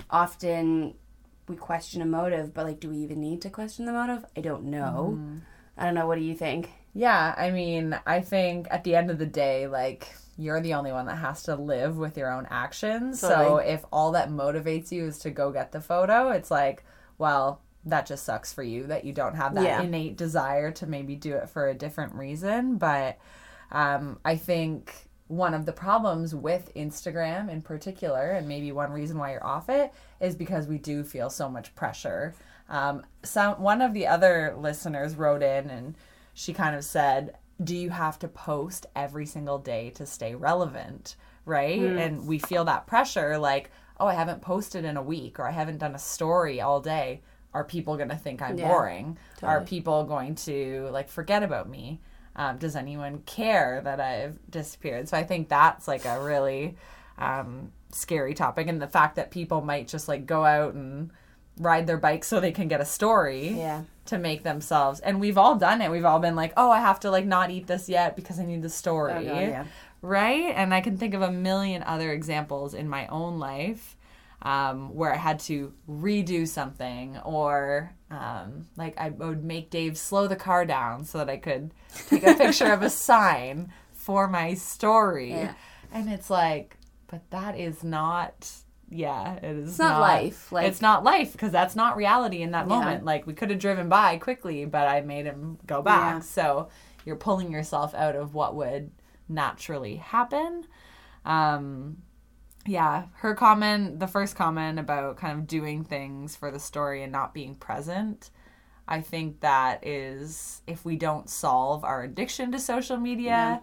often 0.08 0.94
we 1.50 1.56
question 1.56 2.00
a 2.02 2.06
motive, 2.06 2.54
but 2.54 2.64
like 2.66 2.80
do 2.80 2.88
we 2.90 2.98
even 2.98 3.20
need 3.20 3.42
to 3.42 3.50
question 3.50 3.84
the 3.84 3.92
motive? 3.92 4.24
I 4.36 4.40
don't 4.40 4.64
know. 4.64 5.18
I 5.76 5.84
don't 5.84 5.94
know. 5.94 6.06
What 6.06 6.16
do 6.18 6.24
you 6.24 6.34
think? 6.34 6.70
Yeah, 6.94 7.34
I 7.36 7.50
mean, 7.50 7.98
I 8.06 8.20
think 8.20 8.66
at 8.70 8.84
the 8.84 8.96
end 8.96 9.10
of 9.10 9.18
the 9.18 9.26
day, 9.26 9.66
like 9.66 10.08
you're 10.36 10.60
the 10.60 10.74
only 10.74 10.90
one 10.92 11.06
that 11.06 11.16
has 11.16 11.42
to 11.44 11.54
live 11.54 11.96
with 11.98 12.16
your 12.16 12.32
own 12.32 12.46
actions. 12.50 13.20
So 13.20 13.56
if 13.58 13.84
all 13.92 14.12
that 14.12 14.30
motivates 14.30 14.90
you 14.90 15.04
is 15.04 15.18
to 15.20 15.30
go 15.30 15.52
get 15.52 15.70
the 15.72 15.80
photo, 15.80 16.30
it's 16.30 16.50
like, 16.50 16.84
well, 17.18 17.60
that 17.84 18.06
just 18.06 18.24
sucks 18.24 18.52
for 18.52 18.62
you 18.62 18.86
that 18.86 19.04
you 19.04 19.12
don't 19.12 19.36
have 19.36 19.54
that 19.54 19.64
Yeah. 19.64 19.82
innate 19.82 20.16
desire 20.16 20.70
to 20.72 20.86
maybe 20.86 21.14
do 21.16 21.34
it 21.34 21.48
for 21.48 21.68
a 21.68 21.74
different 21.74 22.14
reason. 22.14 22.76
But 22.76 23.18
um, 23.70 24.18
I 24.24 24.36
think 24.36 25.09
one 25.30 25.54
of 25.54 25.64
the 25.64 25.72
problems 25.72 26.34
with 26.34 26.74
Instagram 26.74 27.48
in 27.48 27.62
particular, 27.62 28.32
and 28.32 28.48
maybe 28.48 28.72
one 28.72 28.90
reason 28.90 29.16
why 29.16 29.30
you're 29.30 29.46
off 29.46 29.68
it, 29.68 29.92
is 30.20 30.34
because 30.34 30.66
we 30.66 30.76
do 30.76 31.04
feel 31.04 31.30
so 31.30 31.48
much 31.48 31.72
pressure. 31.76 32.34
Um, 32.68 33.04
some 33.22 33.60
one 33.62 33.80
of 33.80 33.94
the 33.94 34.08
other 34.08 34.56
listeners 34.58 35.14
wrote 35.14 35.42
in 35.42 35.70
and 35.70 35.94
she 36.34 36.52
kind 36.52 36.74
of 36.74 36.84
said, 36.84 37.36
"Do 37.62 37.76
you 37.76 37.90
have 37.90 38.18
to 38.20 38.28
post 38.28 38.86
every 38.96 39.24
single 39.24 39.58
day 39.58 39.90
to 39.90 40.04
stay 40.04 40.34
relevant?" 40.34 41.14
Right? 41.44 41.80
And 41.80 42.26
we 42.26 42.40
feel 42.40 42.64
that 42.64 42.88
pressure, 42.88 43.38
like, 43.38 43.70
"Oh, 44.00 44.08
I 44.08 44.14
haven't 44.14 44.42
posted 44.42 44.84
in 44.84 44.96
a 44.96 45.02
week, 45.02 45.38
or 45.38 45.46
I 45.46 45.52
haven't 45.52 45.78
done 45.78 45.94
a 45.94 45.98
story 45.98 46.60
all 46.60 46.80
day." 46.80 47.22
Are 47.52 47.64
people 47.64 47.96
going 47.96 48.10
to 48.10 48.16
think 48.16 48.42
I'm 48.42 48.58
Yeah, 48.58 48.68
boring? 48.68 49.18
Are 49.42 49.60
people 49.60 50.04
going 50.04 50.34
to 50.36 50.88
like 50.92 51.08
forget 51.08 51.42
about 51.42 51.68
me? 51.68 52.00
Um, 52.40 52.56
does 52.56 52.74
anyone 52.74 53.18
care 53.26 53.82
that 53.84 54.00
I've 54.00 54.38
disappeared? 54.50 55.08
So 55.10 55.16
I 55.16 55.24
think 55.24 55.48
that's 55.50 55.86
like 55.86 56.06
a 56.06 56.22
really 56.22 56.74
um, 57.18 57.70
scary 57.92 58.32
topic, 58.32 58.66
and 58.66 58.80
the 58.80 58.86
fact 58.88 59.16
that 59.16 59.30
people 59.30 59.60
might 59.60 59.88
just 59.88 60.08
like 60.08 60.24
go 60.24 60.44
out 60.44 60.72
and 60.74 61.10
ride 61.58 61.86
their 61.86 61.98
bikes 61.98 62.28
so 62.28 62.40
they 62.40 62.52
can 62.52 62.66
get 62.68 62.80
a 62.80 62.84
story 62.86 63.48
Yeah. 63.48 63.82
to 64.06 64.16
make 64.16 64.42
themselves. 64.42 65.00
And 65.00 65.20
we've 65.20 65.36
all 65.36 65.56
done 65.56 65.82
it. 65.82 65.90
We've 65.90 66.06
all 66.06 66.18
been 66.18 66.34
like, 66.34 66.54
oh, 66.56 66.70
I 66.70 66.80
have 66.80 66.98
to 67.00 67.10
like 67.10 67.26
not 67.26 67.50
eat 67.50 67.66
this 67.66 67.90
yet 67.90 68.16
because 68.16 68.38
I 68.40 68.46
need 68.46 68.62
the 68.62 68.70
story, 68.70 69.12
Oh, 69.12 69.22
God, 69.34 69.40
yeah. 69.42 69.64
right? 70.00 70.54
And 70.56 70.72
I 70.72 70.80
can 70.80 70.96
think 70.96 71.12
of 71.12 71.20
a 71.20 71.30
million 71.30 71.82
other 71.82 72.10
examples 72.10 72.72
in 72.72 72.88
my 72.88 73.06
own 73.08 73.38
life 73.38 73.96
um, 74.42 74.94
where 74.94 75.12
I 75.12 75.16
had 75.18 75.38
to 75.40 75.72
redo 75.88 76.46
something 76.48 77.18
or 77.18 77.94
um, 78.10 78.66
like 78.76 78.98
I 78.98 79.10
would 79.10 79.44
make 79.44 79.70
Dave 79.70 79.98
slow 79.98 80.26
the 80.26 80.36
car 80.36 80.64
down 80.64 81.04
so 81.04 81.18
that 81.18 81.28
I 81.28 81.36
could 81.36 81.72
take 82.08 82.22
a 82.26 82.34
picture 82.34 82.72
of 82.72 82.82
a 82.82 82.90
sign 83.08 83.72
for 83.92 84.26
my 84.28 84.54
story. 84.54 85.30
Yeah. 85.30 85.54
And 85.92 86.08
it's 86.08 86.30
like, 86.30 86.76
but 87.06 87.28
that 87.30 87.58
is 87.58 87.84
not. 87.84 88.50
Yeah, 88.92 89.34
it 89.36 89.44
is 89.56 89.68
It's 89.70 89.78
not 89.78 90.00
life, 90.00 90.50
like- 90.50 90.66
it's 90.66 90.80
not 90.82 91.04
life 91.04 91.30
because 91.32 91.52
that's 91.52 91.76
not 91.76 91.96
reality 91.96 92.42
in 92.42 92.50
that 92.52 92.66
Yeah. 92.68 92.74
moment. 92.76 93.04
Like 93.04 93.24
we 93.26 93.34
could 93.34 93.50
have 93.50 93.60
driven 93.60 93.88
by 93.88 94.16
quickly, 94.16 94.64
but 94.64 94.88
I 94.88 95.00
made 95.02 95.26
him 95.26 95.58
go 95.66 95.80
back. 95.80 96.14
Yeah. 96.14 96.20
So 96.20 96.68
you're 97.04 97.14
pulling 97.16 97.52
yourself 97.52 97.94
out 97.94 98.16
of 98.16 98.34
what 98.34 98.56
would 98.56 98.90
naturally 99.28 99.96
happen. 99.96 100.64
Um, 101.24 101.98
yeah, 102.66 103.04
her 103.16 103.34
comment, 103.34 104.00
the 104.00 104.06
first 104.06 104.36
comment 104.36 104.78
about 104.78 105.16
kind 105.16 105.38
of 105.38 105.46
doing 105.46 105.84
things 105.84 106.36
for 106.36 106.50
the 106.50 106.58
story 106.60 107.02
and 107.02 107.10
not 107.12 107.32
being 107.34 107.54
present. 107.54 108.30
I 108.86 109.00
think 109.00 109.40
that 109.40 109.86
is 109.86 110.62
if 110.66 110.84
we 110.84 110.96
don't 110.96 111.30
solve 111.30 111.84
our 111.84 112.02
addiction 112.02 112.52
to 112.52 112.58
social 112.58 112.96
media, 112.96 113.62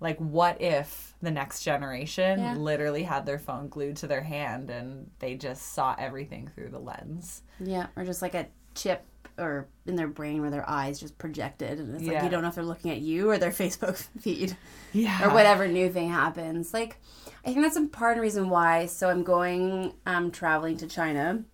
like 0.00 0.18
what 0.18 0.60
if 0.62 1.14
the 1.20 1.30
next 1.32 1.62
generation 1.64 2.38
Yeah. 2.38 2.54
literally 2.54 3.02
had 3.02 3.26
their 3.26 3.38
phone 3.40 3.68
glued 3.68 3.96
to 3.96 4.06
their 4.06 4.22
hand 4.22 4.70
and 4.70 5.10
they 5.18 5.34
just 5.34 5.72
saw 5.74 5.94
everything 5.98 6.48
through 6.54 6.68
the 6.70 6.78
lens? 6.78 7.42
Yeah, 7.58 7.88
or 7.96 8.04
just 8.04 8.22
like 8.22 8.34
a 8.34 8.46
chip 8.74 9.04
or 9.36 9.66
in 9.86 9.96
their 9.96 10.08
brain 10.08 10.40
where 10.40 10.50
their 10.50 10.68
eyes 10.68 10.98
just 11.00 11.18
projected 11.18 11.78
and 11.80 11.94
it's 11.94 12.04
like 12.04 12.12
Yeah. 12.12 12.24
you 12.24 12.30
don't 12.30 12.42
know 12.42 12.48
if 12.48 12.54
they're 12.54 12.64
looking 12.64 12.90
at 12.92 13.00
you 13.00 13.28
or 13.30 13.38
their 13.38 13.50
Facebook 13.62 13.96
feed 14.20 14.56
Yeah. 14.92 15.26
or 15.28 15.34
whatever 15.34 15.66
new 15.68 15.90
thing 15.90 16.08
happens. 16.10 16.72
Like 16.72 17.00
I 17.48 17.52
think 17.54 17.64
that's 17.64 17.78
a 17.78 17.86
part 17.86 18.12
of 18.12 18.16
the 18.16 18.22
reason 18.22 18.50
why. 18.50 18.84
So 18.84 19.08
I'm 19.08 19.22
going 19.22 19.94
um 20.04 20.30
traveling 20.30 20.76
to 20.78 20.86
China 20.86 21.44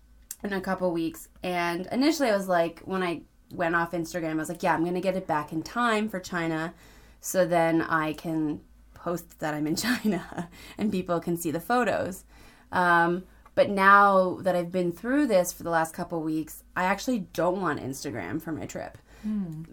in 0.43 0.51
a 0.51 0.59
couple 0.59 0.91
weeks 0.91 1.29
and 1.41 1.87
initially 1.89 2.29
I 2.29 2.35
was 2.35 2.49
like 2.49 2.81
when 2.81 3.01
I 3.01 3.21
went 3.53 3.77
off 3.77 3.93
Instagram 3.93 4.31
I 4.31 4.35
was 4.35 4.49
like, 4.49 4.61
yeah, 4.61 4.73
I'm 4.73 4.81
going 4.81 4.95
to 4.95 4.99
get 4.99 5.15
it 5.15 5.25
back 5.25 5.53
in 5.53 5.63
time 5.63 6.09
for 6.09 6.19
China 6.19 6.73
so 7.21 7.47
then 7.47 7.81
I 7.81 8.11
can 8.11 8.59
post 8.93 9.39
that 9.39 9.53
I'm 9.53 9.67
in 9.67 9.75
China 9.87 10.49
and 10.77 10.91
people 10.91 11.21
can 11.21 11.37
see 11.37 11.49
the 11.49 11.61
photos. 11.61 12.25
Um, 12.73 13.23
but 13.55 13.69
now 13.69 14.39
that 14.41 14.53
I've 14.53 14.73
been 14.73 14.91
through 14.91 15.27
this 15.27 15.53
for 15.53 15.63
the 15.63 15.69
last 15.69 15.93
couple 15.93 16.21
weeks, 16.21 16.61
I 16.75 16.83
actually 16.83 17.19
don't 17.19 17.61
want 17.61 17.79
Instagram 17.79 18.41
for 18.41 18.51
my 18.51 18.65
trip 18.65 18.97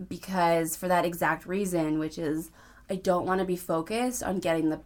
because 0.08 0.76
for 0.76 0.86
that 0.86 1.04
exact 1.04 1.46
reason, 1.46 1.98
which 1.98 2.16
is 2.16 2.52
I 2.88 2.94
don't 2.94 3.26
want 3.26 3.40
to 3.40 3.44
be 3.44 3.56
focused 3.56 4.22
on 4.22 4.38
getting 4.38 4.70
the 4.70 4.82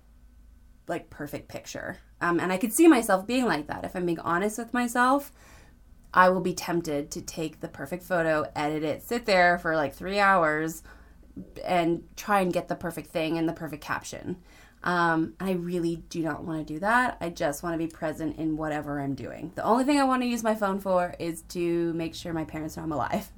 like 0.88 1.10
perfect 1.10 1.48
picture. 1.48 1.98
Um, 2.20 2.40
and 2.40 2.52
I 2.52 2.56
could 2.56 2.72
see 2.72 2.88
myself 2.88 3.26
being 3.26 3.44
like 3.44 3.66
that 3.66 3.84
if 3.84 3.94
I'm 3.94 4.06
being 4.06 4.20
honest 4.20 4.58
with 4.58 4.72
myself. 4.72 5.32
I 6.14 6.30
will 6.30 6.40
be 6.40 6.54
tempted 6.54 7.10
to 7.10 7.20
take 7.20 7.60
the 7.60 7.68
perfect 7.68 8.02
photo, 8.02 8.46
edit 8.56 8.82
it, 8.82 9.02
sit 9.02 9.26
there 9.26 9.58
for 9.58 9.76
like 9.76 9.94
three 9.94 10.18
hours, 10.18 10.82
and 11.64 12.04
try 12.16 12.40
and 12.40 12.52
get 12.52 12.68
the 12.68 12.74
perfect 12.74 13.08
thing 13.10 13.36
and 13.36 13.46
the 13.46 13.52
perfect 13.52 13.82
caption. 13.82 14.36
Um, 14.82 15.34
I 15.40 15.52
really 15.52 15.96
do 16.08 16.22
not 16.22 16.44
want 16.44 16.66
to 16.66 16.74
do 16.74 16.78
that. 16.80 17.16
I 17.20 17.28
just 17.30 17.62
want 17.62 17.74
to 17.74 17.78
be 17.78 17.88
present 17.88 18.38
in 18.38 18.56
whatever 18.56 19.00
I'm 19.00 19.14
doing. 19.14 19.52
The 19.56 19.64
only 19.64 19.84
thing 19.84 19.98
I 19.98 20.04
want 20.04 20.22
to 20.22 20.28
use 20.28 20.42
my 20.42 20.54
phone 20.54 20.78
for 20.80 21.14
is 21.18 21.42
to 21.48 21.92
make 21.94 22.14
sure 22.14 22.32
my 22.32 22.44
parents 22.44 22.76
know 22.76 22.84
I'm 22.84 22.92
alive. 22.92 23.30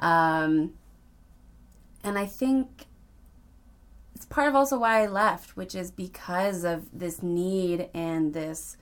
Um, 0.00 0.74
and 2.04 2.18
I 2.18 2.26
think 2.26 2.86
it's 4.24 4.32
part 4.32 4.48
of 4.48 4.54
also 4.54 4.78
why 4.78 5.02
I 5.02 5.06
left, 5.06 5.54
which 5.54 5.74
is 5.74 5.90
because 5.90 6.64
of 6.64 6.86
this 6.98 7.22
need 7.22 7.90
and 7.92 8.32
this 8.32 8.78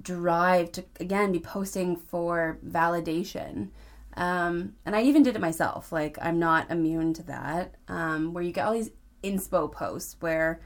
drive 0.00 0.72
to 0.72 0.84
again 0.98 1.30
be 1.30 1.40
posting 1.40 1.94
for 1.94 2.58
validation. 2.66 3.68
Um, 4.16 4.72
and 4.86 4.96
I 4.96 5.02
even 5.02 5.22
did 5.22 5.36
it 5.36 5.42
myself. 5.42 5.92
Like 5.92 6.16
I'm 6.22 6.38
not 6.38 6.70
immune 6.70 7.12
to 7.14 7.22
that. 7.24 7.74
Um, 7.86 8.32
where 8.32 8.42
you 8.42 8.50
get 8.50 8.64
all 8.64 8.72
these 8.72 8.92
inspo 9.22 9.70
posts 9.70 10.16
where 10.20 10.58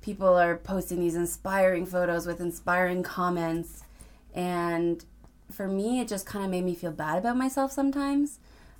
people 0.00 0.38
are 0.38 0.56
posting 0.56 1.00
these 1.00 1.14
inspiring 1.14 1.84
photos 1.84 2.26
with 2.26 2.40
inspiring 2.40 3.02
comments, 3.02 3.84
and 4.34 5.04
for 5.52 5.68
me, 5.68 6.00
it 6.00 6.08
just 6.08 6.24
kind 6.24 6.46
of 6.46 6.50
made 6.50 6.64
me 6.64 6.74
feel 6.74 6.92
bad 6.92 7.18
about 7.18 7.36
myself 7.36 7.72
sometimes. 7.72 8.38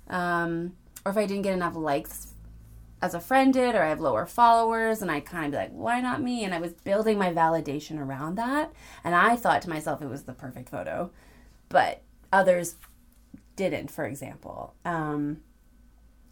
Um, 0.09 0.73
or 1.05 1.11
if 1.11 1.17
I 1.17 1.27
didn't 1.27 1.43
get 1.43 1.53
enough 1.53 1.75
likes 1.75 2.30
as 3.01 3.13
a 3.13 3.19
friend 3.19 3.53
did, 3.53 3.73
or 3.75 3.81
I 3.81 3.89
have 3.89 3.99
lower 3.99 4.25
followers, 4.25 5.01
and 5.01 5.09
I 5.09 5.19
kind 5.19 5.45
of 5.45 5.51
be 5.51 5.57
like, 5.57 5.71
why 5.71 6.01
not 6.01 6.21
me? 6.21 6.43
And 6.43 6.53
I 6.53 6.59
was 6.59 6.73
building 6.73 7.17
my 7.17 7.33
validation 7.33 7.99
around 7.99 8.35
that, 8.35 8.71
and 9.03 9.15
I 9.15 9.35
thought 9.35 9.61
to 9.63 9.69
myself 9.69 10.01
it 10.01 10.09
was 10.09 10.23
the 10.23 10.33
perfect 10.33 10.69
photo, 10.69 11.11
but 11.69 12.01
others 12.31 12.75
didn't, 13.55 13.91
for 13.91 14.05
example. 14.05 14.75
Um, 14.85 15.41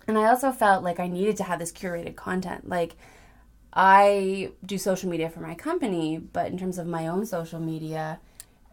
and 0.07 0.17
I 0.17 0.25
also 0.25 0.51
felt 0.51 0.83
like 0.83 0.99
I 0.99 1.07
needed 1.07 1.37
to 1.37 1.43
have 1.43 1.59
this 1.59 1.71
curated 1.71 2.15
content. 2.15 2.67
Like, 2.67 2.95
I 3.73 4.51
do 4.65 4.77
social 4.77 5.09
media 5.09 5.29
for 5.29 5.39
my 5.39 5.55
company, 5.55 6.17
but 6.17 6.51
in 6.51 6.57
terms 6.57 6.77
of 6.77 6.87
my 6.87 7.07
own 7.07 7.25
social 7.25 7.59
media, 7.59 8.19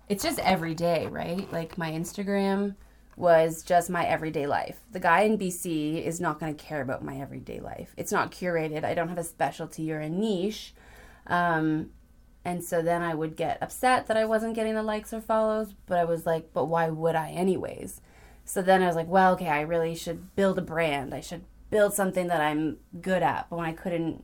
it's 0.09 0.23
just 0.23 0.39
every 0.39 0.75
day, 0.75 1.07
right? 1.07 1.51
Like, 1.53 1.77
my 1.77 1.91
Instagram 1.91 2.75
was 3.17 3.63
just 3.63 3.89
my 3.89 4.05
everyday 4.05 4.47
life. 4.47 4.81
The 4.93 5.01
guy 5.01 5.23
in 5.23 5.39
BC 5.39 6.05
is 6.05 6.21
not 6.21 6.39
going 6.39 6.55
to 6.55 6.63
care 6.63 6.83
about 6.83 7.03
my 7.03 7.17
everyday 7.17 7.61
life. 7.61 7.95
It's 7.97 8.13
not 8.13 8.31
curated. 8.31 8.85
I 8.85 8.95
don't 8.95 9.09
have 9.09 9.19
a 9.19 9.25
specialty 9.25 9.91
or 9.91 10.01
a 10.01 10.09
niche. 10.09 10.75
Um, 11.27 11.91
and 12.45 12.63
so 12.63 12.83
then 12.83 13.03
I 13.03 13.15
would 13.15 13.35
get 13.35 13.63
upset 13.63 14.07
that 14.07 14.17
I 14.17 14.27
wasn't 14.27 14.55
getting 14.55 14.75
the 14.75 14.83
likes 14.83 15.13
or 15.13 15.21
follows, 15.21 15.75
but 15.87 15.99
I 15.99 16.05
was 16.05 16.27
like, 16.27 16.53
but 16.53 16.67
why 16.67 16.91
would 16.91 17.17
I 17.17 17.31
anyways? 17.31 18.03
So 18.45 18.63
then 18.63 18.83
I 18.83 18.87
was 18.87 18.95
like, 18.95 19.09
well, 19.09 19.33
okay, 19.33 19.49
I 19.49 19.63
really 19.63 19.95
should 19.97 20.37
build 20.37 20.59
a 20.59 20.63
brand. 20.63 21.13
I 21.13 21.21
should 21.21 21.45
build 21.71 21.95
something 21.95 22.29
that 22.29 22.41
I'm 22.41 22.77
good 23.01 23.23
at. 23.23 23.49
But 23.51 23.57
when 23.57 23.67
I 23.67 23.73
couldn't 23.73 24.23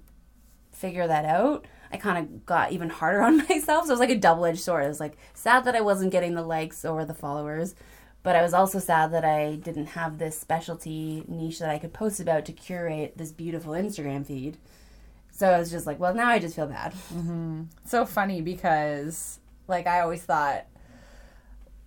figure 0.70 1.08
that 1.08 1.24
out, 1.24 1.66
I 1.90 1.96
kind 1.96 2.18
of 2.18 2.46
got 2.46 2.72
even 2.72 2.90
harder 2.90 3.22
on 3.24 3.38
myself. 3.38 3.86
So 3.86 3.90
it 3.90 3.94
was 3.94 4.00
like 4.00 4.10
a 4.10 4.16
double 4.16 4.44
edged 4.44 4.60
sword. 4.60 4.84
I 4.84 4.88
was 4.88 5.00
like 5.00 5.16
sad 5.34 5.64
that 5.64 5.74
I 5.74 5.80
wasn't 5.80 6.12
getting 6.12 6.34
the 6.34 6.42
likes 6.42 6.84
or 6.84 7.04
the 7.04 7.14
followers, 7.14 7.74
but 8.22 8.36
I 8.36 8.42
was 8.42 8.54
also 8.54 8.78
sad 8.78 9.12
that 9.12 9.24
I 9.24 9.56
didn't 9.56 9.86
have 9.86 10.18
this 10.18 10.38
specialty 10.38 11.24
niche 11.26 11.58
that 11.58 11.70
I 11.70 11.78
could 11.78 11.92
post 11.92 12.20
about 12.20 12.44
to 12.46 12.52
curate 12.52 13.14
this 13.16 13.32
beautiful 13.32 13.72
Instagram 13.72 14.24
feed. 14.26 14.58
So 15.30 15.48
I 15.48 15.58
was 15.58 15.70
just 15.70 15.86
like, 15.86 15.98
well, 15.98 16.14
now 16.14 16.28
I 16.28 16.38
just 16.38 16.54
feel 16.54 16.66
bad. 16.66 16.92
Mm-hmm. 17.12 17.62
so 17.84 18.06
funny 18.06 18.42
because 18.42 19.40
like 19.66 19.86
I 19.86 20.00
always 20.00 20.22
thought 20.22 20.66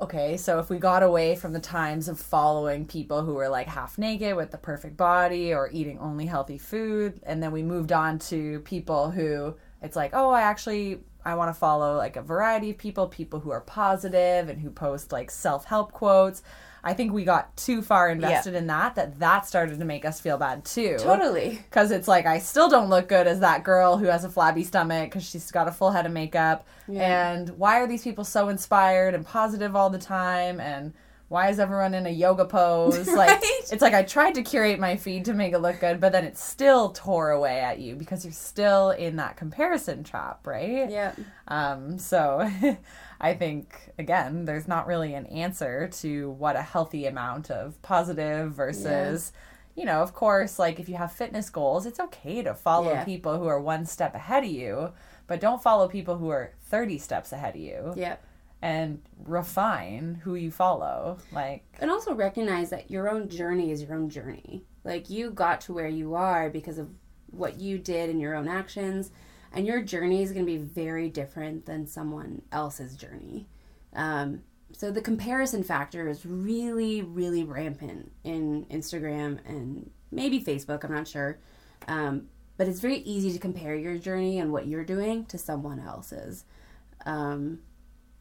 okay, 0.01 0.35
so 0.35 0.59
if 0.59 0.69
we 0.69 0.77
got 0.77 1.03
away 1.03 1.37
from 1.37 1.53
the 1.53 1.59
times 1.59 2.09
of 2.09 2.19
following 2.19 2.85
people 2.85 3.23
who 3.23 3.33
were 3.33 3.47
like 3.47 3.67
half 3.67 3.97
naked 3.97 4.35
with 4.35 4.51
the 4.51 4.57
perfect 4.57 4.97
body 4.97 5.53
or 5.53 5.69
eating 5.71 5.97
only 5.99 6.25
healthy 6.25 6.57
food 6.57 7.17
and 7.23 7.41
then 7.41 7.51
we 7.53 7.63
moved 7.63 7.93
on 7.93 8.19
to 8.19 8.59
people 8.61 9.09
who 9.09 9.55
it's 9.81 9.95
like, 9.95 10.11
"Oh, 10.13 10.31
I 10.31 10.41
actually 10.41 10.99
I 11.25 11.35
want 11.35 11.49
to 11.49 11.59
follow 11.59 11.97
like 11.97 12.15
a 12.15 12.21
variety 12.21 12.69
of 12.69 12.77
people, 12.77 13.07
people 13.07 13.39
who 13.39 13.51
are 13.51 13.61
positive 13.61 14.47
and 14.47 14.61
who 14.61 14.69
post 14.69 15.11
like 15.11 15.31
self-help 15.31 15.91
quotes." 15.91 16.43
I 16.87 16.93
think 16.93 17.13
we 17.13 17.25
got 17.25 17.57
too 17.57 17.81
far 17.81 18.11
invested 18.11 18.53
in 18.53 18.67
that 18.67 18.93
that 18.93 19.17
that 19.17 19.47
started 19.47 19.79
to 19.79 19.85
make 19.85 20.05
us 20.05 20.19
feel 20.19 20.37
bad 20.37 20.63
too. 20.63 20.97
Totally. 20.99 21.59
Because 21.67 21.89
it's 21.89 22.07
like 22.07 22.27
I 22.27 22.37
still 22.37 22.69
don't 22.69 22.91
look 22.91 23.09
good 23.09 23.25
as 23.25 23.39
that 23.39 23.63
girl 23.63 23.97
who 23.97 24.05
has 24.05 24.23
a 24.23 24.29
flabby 24.29 24.63
stomach 24.63 25.09
because 25.09 25.27
she's 25.27 25.49
got 25.49 25.67
a 25.67 25.71
full 25.71 25.89
head 25.89 26.05
of 26.05 26.11
makeup. 26.11 26.67
Yeah. 26.87 27.31
And 27.31 27.49
why 27.57 27.79
are 27.79 27.87
these 27.87 28.03
people 28.03 28.23
so 28.23 28.49
inspired 28.49 29.15
and 29.15 29.25
positive 29.25 29.75
all 29.75 29.89
the 29.89 29.97
time? 29.97 30.59
And 30.59 30.93
why 31.27 31.49
is 31.49 31.59
everyone 31.59 31.93
in 31.93 32.05
a 32.05 32.09
yoga 32.11 32.45
pose? 32.45 33.07
Like 33.15 33.39
it's 33.41 33.81
like 33.81 33.93
I 33.93 34.03
tried 34.03 34.35
to 34.35 34.43
curate 34.43 34.79
my 34.79 34.95
feed 34.95 35.25
to 35.25 35.33
make 35.33 35.53
it 35.53 35.59
look 35.59 35.79
good, 35.79 35.99
but 35.99 36.11
then 36.11 36.23
it 36.23 36.37
still 36.37 36.89
tore 36.91 37.31
away 37.31 37.59
at 37.61 37.79
you 37.79 37.95
because 37.95 38.23
you're 38.23 38.31
still 38.33 38.91
in 38.91 39.15
that 39.15 39.35
comparison 39.37 40.03
trap, 40.03 40.45
right? 40.45 40.89
Yeah. 40.89 41.13
Um, 41.47 41.97
so 41.97 42.47
I 43.21 43.33
think 43.33 43.91
again, 43.97 44.45
there's 44.45 44.67
not 44.67 44.85
really 44.87 45.13
an 45.15 45.25
answer 45.27 45.87
to 46.01 46.31
what 46.31 46.55
a 46.55 46.61
healthy 46.61 47.05
amount 47.07 47.49
of 47.49 47.81
positive 47.81 48.53
versus 48.53 49.31
you 49.75 49.83
know, 49.83 50.01
of 50.01 50.13
course, 50.13 50.57
like 50.57 50.79
if 50.79 50.87
you 50.87 50.95
have 50.95 51.11
fitness 51.11 51.49
goals, 51.49 51.85
it's 51.85 51.99
okay 51.99 52.41
to 52.43 52.53
follow 52.53 52.91
Yeah. 52.93 53.03
people 53.03 53.37
who 53.37 53.47
are 53.47 53.59
one 53.59 53.85
step 53.85 54.15
ahead 54.15 54.45
of 54.45 54.49
you, 54.49 54.93
but 55.27 55.41
don't 55.41 55.61
follow 55.61 55.89
people 55.89 56.17
who 56.17 56.29
are 56.29 56.53
30 56.69 56.97
steps 56.97 57.33
ahead 57.33 57.55
of 57.55 57.61
you 57.61 57.93
Yeah. 57.97 58.15
And 58.65 58.99
refine 59.25 60.19
who 60.23 60.33
you 60.33 60.49
follow. 60.49 61.19
Like, 61.31 61.63
And 61.79 61.91
also 61.91 62.15
recognize 62.15 62.71
that 62.71 62.89
your 62.89 63.07
own 63.07 63.29
journey 63.29 63.69
is 63.69 63.83
your 63.83 63.93
own 63.93 64.09
journey. 64.09 64.63
Like 64.83 65.07
you 65.07 65.29
got 65.29 65.61
to 65.61 65.73
where 65.73 65.87
you 65.87 66.15
are 66.15 66.49
because 66.49 66.79
of 66.79 66.89
what 67.27 67.59
you 67.59 67.77
did 67.77 68.09
and 68.09 68.19
your 68.19 68.33
own 68.33 68.47
actions, 68.47 69.11
and 69.53 69.67
your 69.67 69.83
journey 69.83 70.23
is 70.23 70.31
going 70.31 70.47
to 70.47 70.51
be 70.51 70.57
very 70.57 71.09
different 71.09 71.67
than 71.67 71.85
someone 71.85 72.41
else's 72.51 72.95
journey. 72.95 73.47
Um, 73.93 74.41
so 74.73 74.89
the 74.89 75.01
comparison 75.01 75.63
factor 75.63 76.09
is 76.09 76.25
really, 76.25 77.03
really 77.03 77.43
rampant 77.43 78.11
in 78.23 78.65
Instagram 78.71 79.37
and 79.45 79.91
maybe 80.11 80.41
Facebook. 80.41 80.83
I'm 80.83 80.91
not 80.91 81.07
sure, 81.07 81.37
um, 81.87 82.29
but 82.57 82.67
it's 82.67 82.79
very 82.79 82.97
easy 82.99 83.31
to 83.31 83.37
compare 83.37 83.75
your 83.75 83.99
journey 83.99 84.39
and 84.39 84.51
what 84.51 84.65
you're 84.65 84.83
doing 84.83 85.25
to 85.25 85.37
someone 85.37 85.79
else's. 85.79 86.45
Um, 87.05 87.59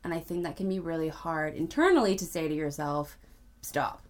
and 0.04 0.12
I 0.12 0.20
think 0.20 0.44
that 0.44 0.56
can 0.56 0.68
be 0.68 0.78
really 0.78 1.08
hard 1.08 1.54
internally 1.54 2.14
to 2.16 2.24
say 2.24 2.46
to 2.46 2.54
yourself, 2.54 3.18
stop. 3.62 4.02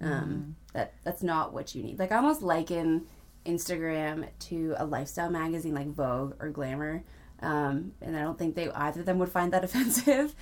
Um, 0.00 0.56
that 0.72 0.94
that's 1.04 1.22
not 1.22 1.52
what 1.52 1.74
you 1.74 1.82
need. 1.82 1.98
Like 1.98 2.10
I 2.10 2.16
almost 2.16 2.42
liken 2.42 3.06
Instagram 3.46 4.28
to 4.40 4.74
a 4.76 4.84
lifestyle 4.84 5.30
magazine 5.30 5.74
like 5.74 5.88
Vogue 5.88 6.34
or 6.40 6.48
Glamour. 6.50 7.04
Um, 7.40 7.92
and 8.00 8.16
I 8.16 8.22
don't 8.22 8.38
think 8.38 8.54
they 8.54 8.70
either 8.70 9.00
of 9.00 9.06
them 9.06 9.18
would 9.18 9.28
find 9.28 9.52
that 9.52 9.64
offensive, 9.64 10.34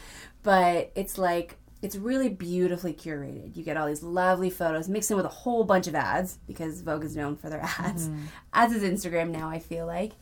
but 0.43 0.93
it's 0.95 1.19
like 1.19 1.59
it's 1.83 1.97
really 1.97 2.29
beautifully 2.29 2.95
curated. 2.95 3.57
You 3.57 3.65
get 3.65 3.77
all 3.77 3.89
these 3.89 4.05
lovely 4.05 4.51
photos 4.51 4.89
mixed 4.89 5.11
in 5.11 5.17
with 5.17 5.27
a 5.27 5.31
whole 5.31 5.65
bunch 5.65 5.89
of 5.89 5.97
ads 5.97 6.39
because 6.47 6.81
Vogue 6.81 7.05
is 7.05 7.17
known 7.17 7.37
for 7.37 7.51
their 7.51 7.61
ads, 7.79 8.09
as 8.53 8.73
is 8.73 8.83
Instagram 8.85 9.31
now. 9.31 9.49
I 9.49 9.59
feel 9.59 9.87
like 9.87 10.13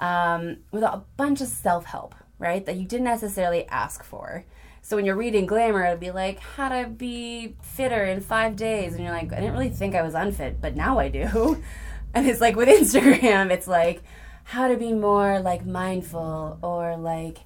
um, 0.00 0.58
with 0.72 0.82
a 0.82 1.04
bunch 1.16 1.40
of 1.40 1.46
self 1.46 1.84
help, 1.84 2.14
right? 2.38 2.64
That 2.64 2.76
you 2.76 2.86
didn't 2.86 3.04
necessarily 3.04 3.66
ask 3.68 4.02
for. 4.04 4.44
So 4.82 4.96
when 4.96 5.06
you're 5.06 5.16
reading 5.16 5.46
Glamour, 5.46 5.86
it'd 5.86 6.00
be 6.00 6.10
like 6.10 6.40
how 6.40 6.68
to 6.68 6.88
be 6.88 7.56
fitter 7.62 8.04
in 8.04 8.20
five 8.20 8.56
days, 8.56 8.94
and 8.94 9.02
you're 9.02 9.12
like, 9.12 9.32
I 9.32 9.36
didn't 9.36 9.52
really 9.52 9.70
think 9.70 9.94
I 9.94 10.02
was 10.02 10.14
unfit, 10.14 10.60
but 10.60 10.76
now 10.76 10.98
I 10.98 11.08
do. 11.08 11.62
And 12.16 12.28
it's 12.28 12.40
like 12.40 12.54
with 12.54 12.68
Instagram, 12.80 13.50
it's 13.50 13.66
like 13.66 14.00
how 14.44 14.68
to 14.68 14.76
be 14.76 14.92
more 14.92 15.40
like 15.40 15.66
mindful 15.66 16.60
or 16.62 16.96
like, 16.96 17.38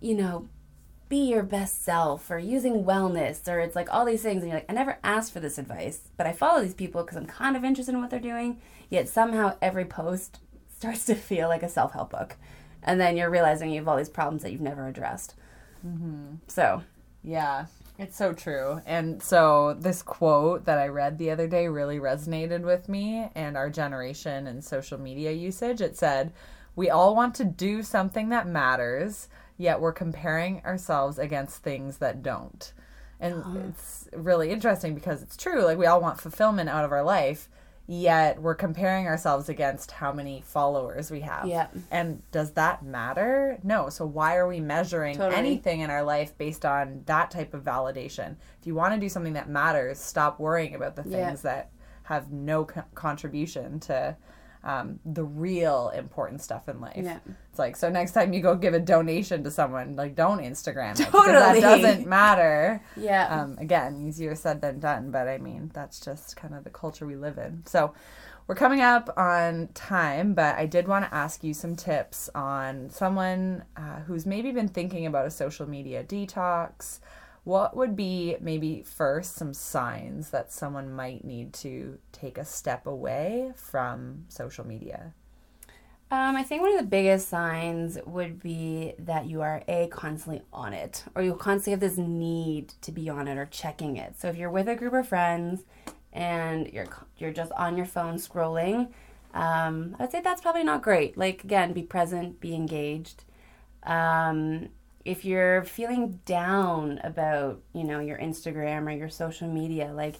you 0.00 0.16
know, 0.16 0.48
be 1.08 1.28
your 1.28 1.42
best 1.42 1.84
self 1.84 2.30
or 2.30 2.38
using 2.38 2.84
wellness 2.84 3.46
or 3.46 3.60
it's 3.60 3.76
like 3.76 3.92
all 3.92 4.04
these 4.04 4.22
things 4.22 4.42
and 4.42 4.50
you're 4.50 4.58
like 4.58 4.70
i 4.70 4.72
never 4.72 4.98
asked 5.04 5.32
for 5.32 5.38
this 5.38 5.58
advice 5.58 6.08
but 6.16 6.26
i 6.26 6.32
follow 6.32 6.62
these 6.62 6.74
people 6.74 7.02
because 7.02 7.16
i'm 7.16 7.26
kind 7.26 7.56
of 7.56 7.62
interested 7.62 7.94
in 7.94 8.00
what 8.00 8.10
they're 8.10 8.18
doing 8.18 8.58
yet 8.88 9.08
somehow 9.08 9.54
every 9.60 9.84
post 9.84 10.40
starts 10.76 11.04
to 11.04 11.14
feel 11.14 11.48
like 11.48 11.62
a 11.62 11.68
self-help 11.68 12.10
book 12.10 12.36
and 12.84 13.00
then 13.00 13.16
you're 13.16 13.30
realizing 13.30 13.70
you 13.70 13.80
have 13.80 13.88
all 13.88 13.96
these 13.96 14.08
problems 14.08 14.42
that 14.42 14.52
you've 14.52 14.60
never 14.60 14.86
addressed 14.86 15.34
mm-hmm. 15.84 16.34
so 16.46 16.82
yeah, 17.24 17.66
it's 17.98 18.16
so 18.16 18.32
true. 18.34 18.82
And 18.86 19.22
so 19.22 19.74
this 19.80 20.02
quote 20.02 20.66
that 20.66 20.78
I 20.78 20.88
read 20.88 21.16
the 21.16 21.30
other 21.30 21.48
day 21.48 21.66
really 21.68 21.98
resonated 21.98 22.60
with 22.60 22.88
me 22.88 23.30
and 23.34 23.56
our 23.56 23.70
generation 23.70 24.46
and 24.46 24.62
social 24.62 25.00
media 25.00 25.32
usage. 25.32 25.80
It 25.80 25.96
said, 25.96 26.32
"We 26.76 26.90
all 26.90 27.16
want 27.16 27.34
to 27.36 27.44
do 27.44 27.82
something 27.82 28.28
that 28.28 28.46
matters, 28.46 29.28
yet 29.56 29.80
we're 29.80 29.92
comparing 29.92 30.62
ourselves 30.64 31.18
against 31.18 31.62
things 31.62 31.96
that 31.98 32.22
don't." 32.22 32.72
And 33.18 33.42
it's 33.68 34.06
really 34.12 34.50
interesting 34.50 34.94
because 34.94 35.22
it's 35.22 35.36
true. 35.36 35.62
Like 35.62 35.78
we 35.78 35.86
all 35.86 36.00
want 36.00 36.20
fulfillment 36.20 36.68
out 36.68 36.84
of 36.84 36.92
our 36.92 37.04
life, 37.04 37.48
yet 37.86 38.40
we're 38.40 38.54
comparing 38.54 39.06
ourselves 39.06 39.48
against 39.48 39.90
how 39.90 40.12
many 40.12 40.42
followers 40.46 41.10
we 41.10 41.20
have. 41.20 41.46
Yeah. 41.46 41.66
And 41.90 42.22
does 42.30 42.52
that 42.52 42.82
matter? 42.84 43.58
No. 43.62 43.90
So 43.90 44.06
why 44.06 44.36
are 44.36 44.48
we 44.48 44.60
measuring 44.60 45.16
Totally. 45.16 45.36
anything 45.38 45.80
in 45.80 45.90
our 45.90 46.02
life 46.02 46.36
based 46.38 46.64
on 46.64 47.02
that 47.06 47.30
type 47.30 47.52
of 47.52 47.62
validation? 47.62 48.36
If 48.60 48.66
you 48.66 48.74
want 48.74 48.94
to 48.94 49.00
do 49.00 49.08
something 49.08 49.34
that 49.34 49.48
matters, 49.48 49.98
stop 49.98 50.40
worrying 50.40 50.74
about 50.74 50.96
the 50.96 51.04
Yeah. 51.06 51.26
things 51.26 51.42
that 51.42 51.70
have 52.04 52.30
no 52.32 52.64
co- 52.64 52.84
contribution 52.94 53.80
to 53.80 54.16
um, 54.64 54.98
the 55.04 55.22
real 55.22 55.90
important 55.94 56.40
stuff 56.40 56.68
in 56.68 56.80
life. 56.80 56.96
Yeah. 56.96 57.18
It's 57.50 57.58
like 57.58 57.76
so 57.76 57.90
next 57.90 58.12
time 58.12 58.32
you 58.32 58.40
go 58.40 58.56
give 58.56 58.74
a 58.74 58.80
donation 58.80 59.44
to 59.44 59.50
someone, 59.50 59.94
like 59.94 60.16
don't 60.16 60.40
Instagram 60.40 60.98
it 60.98 61.04
Totally. 61.10 61.60
that 61.60 61.60
doesn't 61.60 62.06
matter. 62.06 62.82
yeah 62.96 63.42
Um, 63.42 63.58
again, 63.58 64.04
easier 64.06 64.34
said 64.34 64.60
than 64.60 64.80
done, 64.80 65.10
but 65.10 65.28
I 65.28 65.38
mean, 65.38 65.70
that's 65.72 66.00
just 66.00 66.36
kind 66.36 66.54
of 66.54 66.64
the 66.64 66.70
culture 66.70 67.06
we 67.06 67.14
live 67.16 67.38
in. 67.38 67.62
So 67.66 67.94
we're 68.46 68.54
coming 68.54 68.80
up 68.80 69.12
on 69.16 69.68
time, 69.74 70.34
but 70.34 70.56
I 70.56 70.66
did 70.66 70.88
want 70.88 71.04
to 71.04 71.14
ask 71.14 71.44
you 71.44 71.54
some 71.54 71.76
tips 71.76 72.28
on 72.34 72.90
someone 72.90 73.64
uh, 73.76 74.00
who's 74.00 74.26
maybe 74.26 74.50
been 74.50 74.68
thinking 74.68 75.06
about 75.06 75.26
a 75.26 75.30
social 75.30 75.68
media 75.68 76.02
detox. 76.04 77.00
What 77.44 77.76
would 77.76 77.94
be 77.94 78.36
maybe 78.40 78.82
first 78.82 79.36
some 79.36 79.52
signs 79.52 80.30
that 80.30 80.50
someone 80.50 80.90
might 80.92 81.24
need 81.24 81.52
to 81.54 81.98
take 82.10 82.38
a 82.38 82.44
step 82.44 82.86
away 82.86 83.52
from 83.54 84.24
social 84.28 84.66
media? 84.66 85.12
Um, 86.10 86.36
I 86.36 86.42
think 86.42 86.62
one 86.62 86.72
of 86.72 86.78
the 86.78 86.86
biggest 86.86 87.28
signs 87.28 87.98
would 88.06 88.42
be 88.42 88.94
that 88.98 89.26
you 89.26 89.42
are 89.42 89.62
a 89.68 89.88
constantly 89.88 90.42
on 90.52 90.72
it, 90.72 91.04
or 91.14 91.22
you 91.22 91.34
constantly 91.34 91.72
have 91.72 91.80
this 91.80 91.98
need 91.98 92.72
to 92.82 92.92
be 92.92 93.10
on 93.10 93.28
it 93.28 93.36
or 93.36 93.46
checking 93.46 93.96
it. 93.96 94.18
So 94.18 94.28
if 94.28 94.36
you're 94.36 94.50
with 94.50 94.68
a 94.68 94.76
group 94.76 94.94
of 94.94 95.08
friends 95.08 95.64
and 96.12 96.68
you're 96.72 96.86
you're 97.18 97.32
just 97.32 97.52
on 97.52 97.76
your 97.76 97.86
phone 97.86 98.14
scrolling, 98.16 98.90
um, 99.34 99.96
I'd 99.98 100.12
say 100.12 100.20
that's 100.20 100.40
probably 100.40 100.64
not 100.64 100.82
great. 100.82 101.18
Like 101.18 101.42
again, 101.42 101.72
be 101.72 101.82
present, 101.82 102.40
be 102.40 102.54
engaged. 102.54 103.24
Um, 103.82 104.68
if 105.04 105.24
you're 105.24 105.64
feeling 105.64 106.20
down 106.24 107.00
about 107.04 107.60
you 107.72 107.84
know 107.84 108.00
your 108.00 108.18
Instagram 108.18 108.86
or 108.86 108.90
your 108.92 109.08
social 109.10 109.48
media, 109.48 109.92
like 109.94 110.16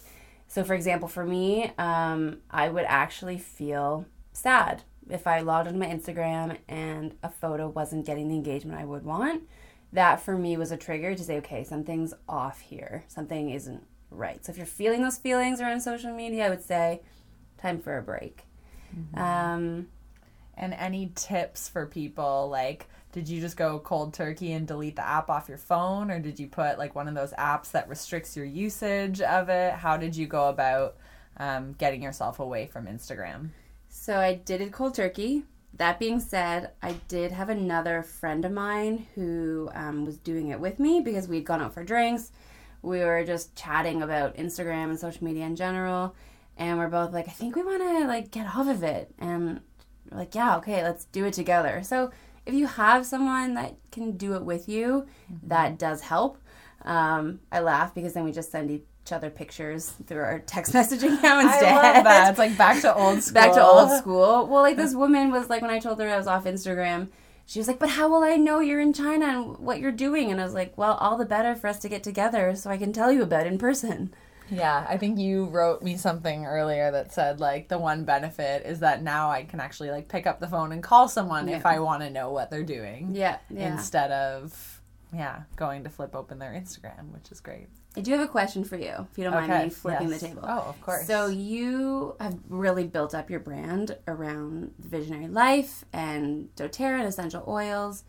so 0.47 0.63
for 0.63 0.73
example, 0.73 1.07
for 1.07 1.25
me, 1.25 1.71
um, 1.77 2.37
I 2.51 2.69
would 2.69 2.85
actually 2.87 3.37
feel 3.39 4.05
sad 4.33 4.83
if 5.09 5.27
I 5.27 5.41
logged 5.41 5.67
onto 5.67 5.79
my 5.79 5.87
Instagram 5.87 6.57
and 6.67 7.15
a 7.23 7.29
photo 7.29 7.67
wasn't 7.69 8.05
getting 8.05 8.27
the 8.29 8.35
engagement 8.35 8.79
I 8.79 8.85
would 8.85 9.03
want. 9.05 9.43
That 9.93 10.19
for 10.21 10.37
me 10.37 10.57
was 10.57 10.71
a 10.71 10.77
trigger 10.77 11.15
to 11.15 11.23
say, 11.23 11.37
okay, 11.37 11.63
something's 11.63 12.13
off 12.27 12.59
here. 12.61 13.05
Something 13.07 13.49
isn't 13.51 13.83
right. 14.11 14.43
So 14.45 14.51
if 14.51 14.57
you're 14.57 14.65
feeling 14.65 15.03
those 15.03 15.17
feelings 15.17 15.61
around 15.61 15.81
social 15.81 16.13
media, 16.13 16.45
I 16.45 16.49
would 16.49 16.63
say, 16.63 17.01
time 17.57 17.79
for 17.79 17.97
a 17.97 18.01
break. 18.01 18.43
Um, 19.15 19.87
And 20.57 20.73
any 20.73 21.11
tips 21.15 21.67
for 21.67 21.85
people 21.85 22.49
like 22.49 22.87
did 23.15 23.29
you 23.29 23.39
just 23.39 23.55
go 23.55 23.79
cold 23.79 24.13
turkey 24.13 24.51
and 24.51 24.67
delete 24.67 24.97
the 24.97 25.07
app 25.07 25.29
off 25.29 25.47
your 25.47 25.57
phone 25.57 26.11
or 26.11 26.19
did 26.19 26.37
you 26.37 26.47
put 26.47 26.77
like 26.77 26.95
one 26.95 27.07
of 27.07 27.15
those 27.15 27.31
apps 27.31 27.71
that 27.71 27.87
restricts 27.87 28.35
your 28.35 28.45
usage 28.45 29.21
of 29.21 29.47
it? 29.47 29.71
How 29.71 29.95
did 29.95 30.17
you 30.17 30.27
go 30.27 30.49
about 30.49 30.97
um, 31.37 31.71
getting 31.77 32.03
yourself 32.03 32.39
away 32.39 32.67
from 32.67 32.87
Instagram? 32.87 33.51
So 33.87 34.17
I 34.17 34.33
did 34.33 34.59
it 34.59 34.73
cold 34.73 34.95
turkey. 34.95 35.43
That 35.75 35.97
being 35.97 36.19
said, 36.19 36.71
I 36.83 36.97
did 37.07 37.31
have 37.31 37.47
another 37.47 38.03
friend 38.03 38.43
of 38.43 38.51
mine 38.51 39.07
who 39.15 39.69
um, 39.73 40.03
was 40.03 40.17
doing 40.17 40.49
it 40.49 40.59
with 40.59 40.77
me 40.77 40.99
because 40.99 41.29
we'd 41.29 41.45
gone 41.45 41.61
out 41.61 41.73
for 41.73 41.85
drinks. 41.85 42.33
We 42.81 42.99
were 42.99 43.23
just 43.23 43.55
chatting 43.55 44.01
about 44.01 44.35
Instagram 44.35 44.89
and 44.89 44.99
social 44.99 45.23
media 45.23 45.45
in 45.45 45.55
general, 45.55 46.15
and 46.57 46.77
we're 46.77 46.89
both 46.89 47.13
like, 47.13 47.29
I 47.29 47.31
think 47.31 47.55
we 47.55 47.63
want 47.63 47.81
to 47.81 48.07
like 48.07 48.31
get 48.31 48.45
off 48.45 48.67
of 48.67 48.83
it, 48.83 49.09
and 49.19 49.61
like, 50.11 50.35
yeah, 50.35 50.57
okay, 50.57 50.83
let's 50.83 51.05
do 51.05 51.25
it 51.25 51.33
together. 51.33 51.81
So 51.83 52.11
if 52.45 52.53
you 52.53 52.67
have 52.67 53.05
someone 53.05 53.55
that 53.55 53.75
can 53.91 54.17
do 54.17 54.35
it 54.35 54.43
with 54.43 54.69
you, 54.69 55.07
that 55.43 55.77
does 55.79 56.01
help. 56.01 56.37
Um, 56.83 57.39
I 57.51 57.61
laugh 57.61 57.95
because 57.95 58.13
then 58.13 58.23
we 58.23 58.31
just 58.31 58.51
send 58.51 58.69
each 58.69 59.11
other 59.11 59.29
pictures 59.29 59.93
through 60.05 60.21
our 60.21 60.39
text 60.39 60.73
messaging 60.77 61.21
now 61.21 61.39
instead. 61.39 61.73
I 61.73 61.93
love 61.93 62.03
that. 62.03 62.29
It's 62.29 62.39
like 62.39 62.57
back 62.57 62.81
to 62.81 62.95
old 62.95 63.23
school. 63.23 63.33
back 63.41 63.53
to 63.53 63.63
old 63.63 63.91
school. 63.99 64.47
Well, 64.47 64.61
like 64.61 64.77
this 64.77 64.95
woman 65.03 65.31
was 65.31 65.49
like 65.49 65.61
when 65.61 65.71
I 65.71 65.79
told 65.79 65.99
her 65.99 66.09
I 66.09 66.17
was 66.17 66.27
off 66.27 66.45
Instagram, 66.45 67.09
she 67.45 67.59
was 67.59 67.67
like, 67.67 67.79
But 67.79 67.89
how 67.89 68.07
will 68.07 68.23
I 68.23 68.35
know 68.35 68.59
you're 68.59 68.79
in 68.79 68.93
China 68.93 69.25
and 69.25 69.57
what 69.57 69.79
you're 69.79 69.91
doing? 69.91 70.31
And 70.31 70.39
I 70.39 70.43
was 70.43 70.53
like, 70.53 70.77
Well, 70.77 70.93
all 70.95 71.17
the 71.17 71.25
better 71.25 71.55
for 71.55 71.67
us 71.67 71.79
to 71.79 71.89
get 71.89 72.03
together 72.03 72.55
so 72.55 72.69
I 72.69 72.77
can 72.77 72.93
tell 72.93 73.11
you 73.11 73.23
about 73.23 73.45
it 73.47 73.51
in 73.51 73.57
person. 73.57 74.13
Yeah, 74.49 74.85
I 74.87 74.97
think 74.97 75.19
you 75.19 75.45
wrote 75.45 75.81
me 75.81 75.97
something 75.97 76.45
earlier 76.45 76.91
that 76.91 77.11
said 77.11 77.39
like 77.39 77.67
the 77.67 77.79
one 77.79 78.05
benefit 78.05 78.65
is 78.65 78.79
that 78.79 79.01
now 79.01 79.29
I 79.29 79.43
can 79.43 79.59
actually 79.59 79.91
like 79.91 80.07
pick 80.07 80.27
up 80.27 80.39
the 80.39 80.47
phone 80.47 80.71
and 80.71 80.83
call 80.83 81.07
someone 81.07 81.47
Yeah. 81.47 81.57
if 81.57 81.65
I 81.65 81.79
want 81.79 82.03
to 82.03 82.09
know 82.09 82.31
what 82.31 82.51
they're 82.51 82.63
doing. 82.63 83.09
Yeah. 83.13 83.37
Yeah. 83.49 83.73
Instead 83.73 84.11
of 84.11 84.81
yeah, 85.13 85.43
going 85.55 85.83
to 85.83 85.89
flip 85.89 86.15
open 86.15 86.39
their 86.39 86.51
Instagram, 86.51 87.13
which 87.13 87.31
is 87.31 87.39
great. 87.39 87.67
I 87.97 88.01
do 88.01 88.11
have 88.11 88.21
a 88.21 88.27
question 88.27 88.65
for 88.65 88.75
you, 88.75 89.07
if 89.09 89.17
you 89.17 89.23
don't 89.23 89.33
mind 89.33 89.63
me 89.63 89.69
flipping 89.69 90.09
yes. 90.09 90.19
the 90.19 90.27
table. 90.27 90.41
Oh, 90.43 90.65
of 90.67 90.81
course. 90.81 91.07
So 91.07 91.27
you 91.27 92.15
have 92.19 92.37
really 92.49 92.83
built 92.83 93.15
up 93.15 93.29
your 93.29 93.39
brand 93.39 93.97
around 94.07 94.73
Visionary 94.79 95.27
Life 95.27 95.85
and 95.93 96.53
doTERRA 96.57 96.99
and 96.99 97.07
essential 97.07 97.45
oils. 97.47 98.03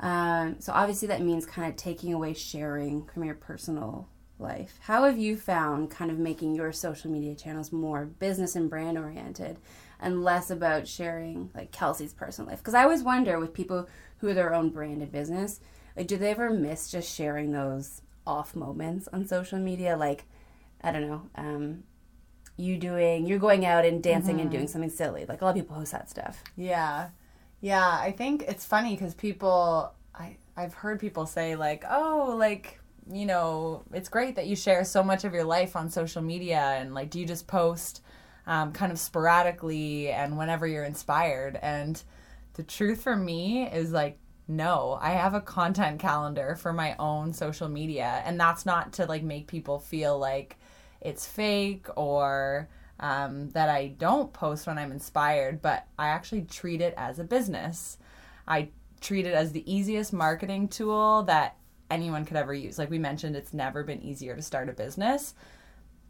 Um, 0.00 0.56
so 0.60 0.72
obviously 0.74 1.08
that 1.08 1.22
means 1.22 1.46
kind 1.46 1.70
of 1.70 1.76
taking 1.76 2.12
away 2.12 2.34
sharing 2.34 3.06
from 3.06 3.24
your 3.24 3.34
personal 3.34 4.08
life. 4.40 4.78
How 4.82 5.04
have 5.04 5.18
you 5.18 5.36
found 5.36 5.90
kind 5.90 6.10
of 6.10 6.18
making 6.18 6.54
your 6.54 6.72
social 6.72 7.10
media 7.10 7.34
channels 7.34 7.72
more 7.72 8.06
business 8.06 8.56
and 8.56 8.70
brand 8.70 8.98
oriented 8.98 9.58
and 10.00 10.24
less 10.24 10.50
about 10.50 10.88
sharing 10.88 11.50
like 11.54 11.72
Kelsey's 11.72 12.12
personal 12.14 12.50
life? 12.50 12.58
Because 12.58 12.74
I 12.74 12.82
always 12.82 13.02
wonder 13.02 13.38
with 13.38 13.54
people 13.54 13.88
who 14.18 14.28
are 14.28 14.34
their 14.34 14.54
own 14.54 14.70
branded 14.70 15.12
business, 15.12 15.60
like 15.96 16.06
do 16.06 16.16
they 16.16 16.30
ever 16.30 16.50
miss 16.50 16.90
just 16.90 17.14
sharing 17.14 17.52
those 17.52 18.02
off 18.26 18.54
moments 18.56 19.08
on 19.12 19.26
social 19.26 19.58
media? 19.58 19.96
Like, 19.96 20.24
I 20.82 20.92
don't 20.92 21.06
know, 21.06 21.22
um, 21.34 21.84
you 22.56 22.76
doing, 22.76 23.26
you're 23.26 23.38
going 23.38 23.64
out 23.64 23.84
and 23.84 24.02
dancing 24.02 24.40
and 24.40 24.50
doing 24.50 24.68
something 24.68 24.90
silly. 24.90 25.24
Like 25.26 25.40
a 25.40 25.44
lot 25.44 25.50
of 25.50 25.56
people 25.56 25.76
post 25.76 25.92
that 25.92 26.10
stuff. 26.10 26.42
Yeah. 26.56 27.08
Yeah, 27.60 27.98
I 28.00 28.12
think 28.12 28.42
it's 28.48 28.64
funny 28.64 28.96
cuz 28.96 29.14
people 29.14 29.92
I 30.14 30.36
I've 30.56 30.74
heard 30.74 31.00
people 31.00 31.26
say 31.26 31.56
like, 31.56 31.84
"Oh, 31.88 32.34
like, 32.38 32.79
you 33.12 33.26
know, 33.26 33.84
it's 33.92 34.08
great 34.08 34.36
that 34.36 34.46
you 34.46 34.56
share 34.56 34.84
so 34.84 35.02
much 35.02 35.24
of 35.24 35.34
your 35.34 35.44
life 35.44 35.76
on 35.76 35.90
social 35.90 36.22
media 36.22 36.60
and 36.78 36.94
like 36.94 37.10
do 37.10 37.20
you 37.20 37.26
just 37.26 37.46
post 37.46 38.02
um, 38.46 38.72
kind 38.72 38.92
of 38.92 38.98
sporadically 38.98 40.08
and 40.10 40.38
whenever 40.38 40.66
you're 40.66 40.84
inspired?" 40.84 41.58
And 41.60 42.02
the 42.54 42.62
truth 42.62 43.02
for 43.02 43.16
me 43.16 43.66
is 43.66 43.92
like 43.92 44.18
no, 44.48 44.98
I 45.00 45.10
have 45.10 45.34
a 45.34 45.40
content 45.40 46.00
calendar 46.00 46.56
for 46.56 46.72
my 46.72 46.96
own 46.98 47.32
social 47.32 47.68
media 47.68 48.20
and 48.24 48.38
that's 48.38 48.66
not 48.66 48.94
to 48.94 49.06
like 49.06 49.22
make 49.22 49.46
people 49.46 49.78
feel 49.78 50.18
like 50.18 50.56
it's 51.00 51.24
fake 51.24 51.86
or 51.96 52.68
um, 52.98 53.50
that 53.50 53.68
I 53.68 53.88
don't 53.98 54.32
post 54.32 54.66
when 54.66 54.76
I'm 54.76 54.92
inspired, 54.92 55.62
but 55.62 55.86
I 55.98 56.08
actually 56.08 56.42
treat 56.42 56.80
it 56.80 56.94
as 56.96 57.18
a 57.18 57.24
business. 57.24 57.96
I 58.46 58.68
treat 59.00 59.26
it 59.26 59.34
as 59.34 59.52
the 59.52 59.72
easiest 59.72 60.12
marketing 60.12 60.68
tool 60.68 61.22
that 61.24 61.56
anyone 61.90 62.24
could 62.24 62.36
ever 62.36 62.54
use. 62.54 62.78
Like 62.78 62.90
we 62.90 62.98
mentioned, 62.98 63.36
it's 63.36 63.52
never 63.52 63.82
been 63.82 64.02
easier 64.02 64.36
to 64.36 64.42
start 64.42 64.68
a 64.68 64.72
business. 64.72 65.34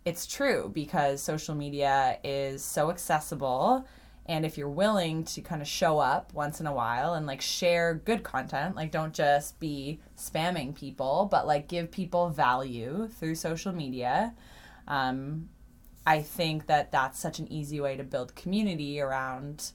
It's 0.04 0.26
true 0.26 0.70
because 0.72 1.22
social 1.22 1.54
media 1.54 2.18
is 2.22 2.64
so 2.64 2.90
accessible. 2.90 3.86
And 4.26 4.46
if 4.46 4.56
you're 4.56 4.68
willing 4.68 5.24
to 5.24 5.40
kind 5.40 5.60
of 5.60 5.68
show 5.68 5.98
up 5.98 6.32
once 6.32 6.60
in 6.60 6.66
a 6.66 6.72
while 6.72 7.14
and 7.14 7.26
like 7.26 7.40
share 7.40 7.94
good 7.94 8.22
content, 8.22 8.76
like 8.76 8.92
don't 8.92 9.14
just 9.14 9.58
be 9.58 10.00
spamming 10.16 10.74
people, 10.74 11.28
but 11.30 11.46
like 11.46 11.68
give 11.68 11.90
people 11.90 12.28
value 12.28 13.08
through 13.18 13.34
social 13.34 13.72
media, 13.72 14.34
um, 14.86 15.48
I 16.06 16.22
think 16.22 16.66
that 16.66 16.92
that's 16.92 17.18
such 17.18 17.38
an 17.38 17.52
easy 17.52 17.80
way 17.80 17.96
to 17.96 18.04
build 18.04 18.34
community 18.34 19.00
around 19.00 19.72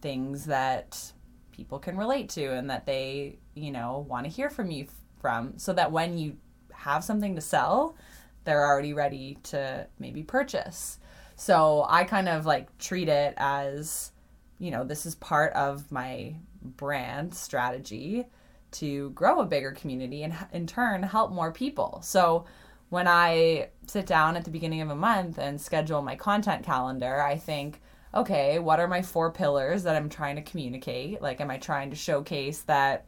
things 0.00 0.46
that 0.46 1.12
people 1.52 1.78
can 1.78 1.96
relate 1.96 2.28
to 2.30 2.52
and 2.52 2.70
that 2.70 2.86
they, 2.86 3.38
you 3.54 3.70
know, 3.70 4.06
want 4.08 4.24
to 4.24 4.30
hear 4.30 4.50
from 4.50 4.70
you 4.70 4.86
from 5.22 5.56
so 5.56 5.72
that 5.72 5.90
when 5.90 6.18
you 6.18 6.36
have 6.74 7.02
something 7.02 7.34
to 7.36 7.40
sell, 7.40 7.96
they're 8.44 8.66
already 8.66 8.92
ready 8.92 9.38
to 9.44 9.86
maybe 9.98 10.22
purchase. 10.22 10.98
So 11.36 11.86
I 11.88 12.04
kind 12.04 12.28
of 12.28 12.44
like 12.44 12.76
treat 12.78 13.08
it 13.08 13.34
as, 13.36 14.12
you 14.58 14.70
know, 14.70 14.84
this 14.84 15.06
is 15.06 15.14
part 15.14 15.52
of 15.54 15.90
my 15.90 16.34
brand 16.60 17.34
strategy 17.34 18.26
to 18.72 19.10
grow 19.10 19.40
a 19.40 19.46
bigger 19.46 19.72
community 19.72 20.22
and 20.22 20.34
in 20.52 20.66
turn 20.66 21.02
help 21.02 21.30
more 21.32 21.52
people. 21.52 22.00
So 22.02 22.46
when 22.90 23.08
I 23.08 23.68
sit 23.86 24.06
down 24.06 24.36
at 24.36 24.44
the 24.44 24.50
beginning 24.50 24.82
of 24.82 24.90
a 24.90 24.94
month 24.94 25.38
and 25.38 25.60
schedule 25.60 26.02
my 26.02 26.16
content 26.16 26.64
calendar, 26.64 27.22
I 27.22 27.36
think, 27.36 27.80
okay, 28.14 28.58
what 28.58 28.80
are 28.80 28.88
my 28.88 29.02
four 29.02 29.30
pillars 29.32 29.84
that 29.84 29.96
I'm 29.96 30.08
trying 30.08 30.36
to 30.36 30.42
communicate? 30.42 31.22
Like, 31.22 31.40
am 31.40 31.50
I 31.50 31.58
trying 31.58 31.90
to 31.90 31.96
showcase 31.96 32.60
that, 32.62 33.06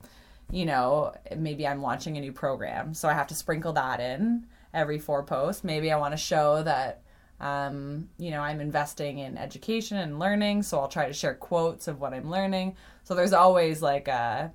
you 0.51 0.66
know, 0.66 1.14
maybe 1.36 1.66
I'm 1.66 1.82
launching 1.82 2.16
a 2.16 2.20
new 2.20 2.32
program? 2.32 2.95
So 2.95 3.09
I 3.09 3.12
have 3.12 3.26
to 3.28 3.34
sprinkle 3.34 3.72
that 3.74 4.01
in 4.01 4.47
every 4.72 4.99
four 4.99 5.22
posts. 5.22 5.64
Maybe 5.64 5.90
I 5.90 5.97
want 5.97 6.12
to 6.12 6.18
show 6.18 6.62
that, 6.62 7.03
um, 7.40 8.09
you 8.18 8.30
know, 8.30 8.40
I'm 8.40 8.61
investing 8.61 9.18
in 9.18 9.38
education 9.38 9.99
and 9.99 10.18
learning. 10.18 10.62
So 10.62 10.78
I'll 10.78 10.88
try 10.88 11.07
to 11.07 11.12
share 11.12 11.34
quotes 11.34 11.88
of 11.88 12.01
what 12.01 12.14
I'm 12.14 12.30
learning. 12.30 12.76
So 13.05 13.14
there's 13.14 13.32
always 13.32 13.82
like 13.82 14.09
a, 14.09 14.53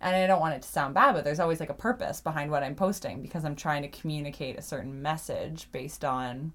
and 0.00 0.14
I 0.16 0.26
don't 0.26 0.40
want 0.40 0.54
it 0.54 0.62
to 0.62 0.68
sound 0.68 0.94
bad, 0.94 1.12
but 1.12 1.24
there's 1.24 1.40
always 1.40 1.60
like 1.60 1.70
a 1.70 1.74
purpose 1.74 2.20
behind 2.20 2.50
what 2.50 2.62
I'm 2.62 2.74
posting 2.74 3.22
because 3.22 3.44
I'm 3.44 3.56
trying 3.56 3.82
to 3.82 3.88
communicate 3.88 4.58
a 4.58 4.62
certain 4.62 5.00
message 5.02 5.68
based 5.72 6.04
on 6.04 6.52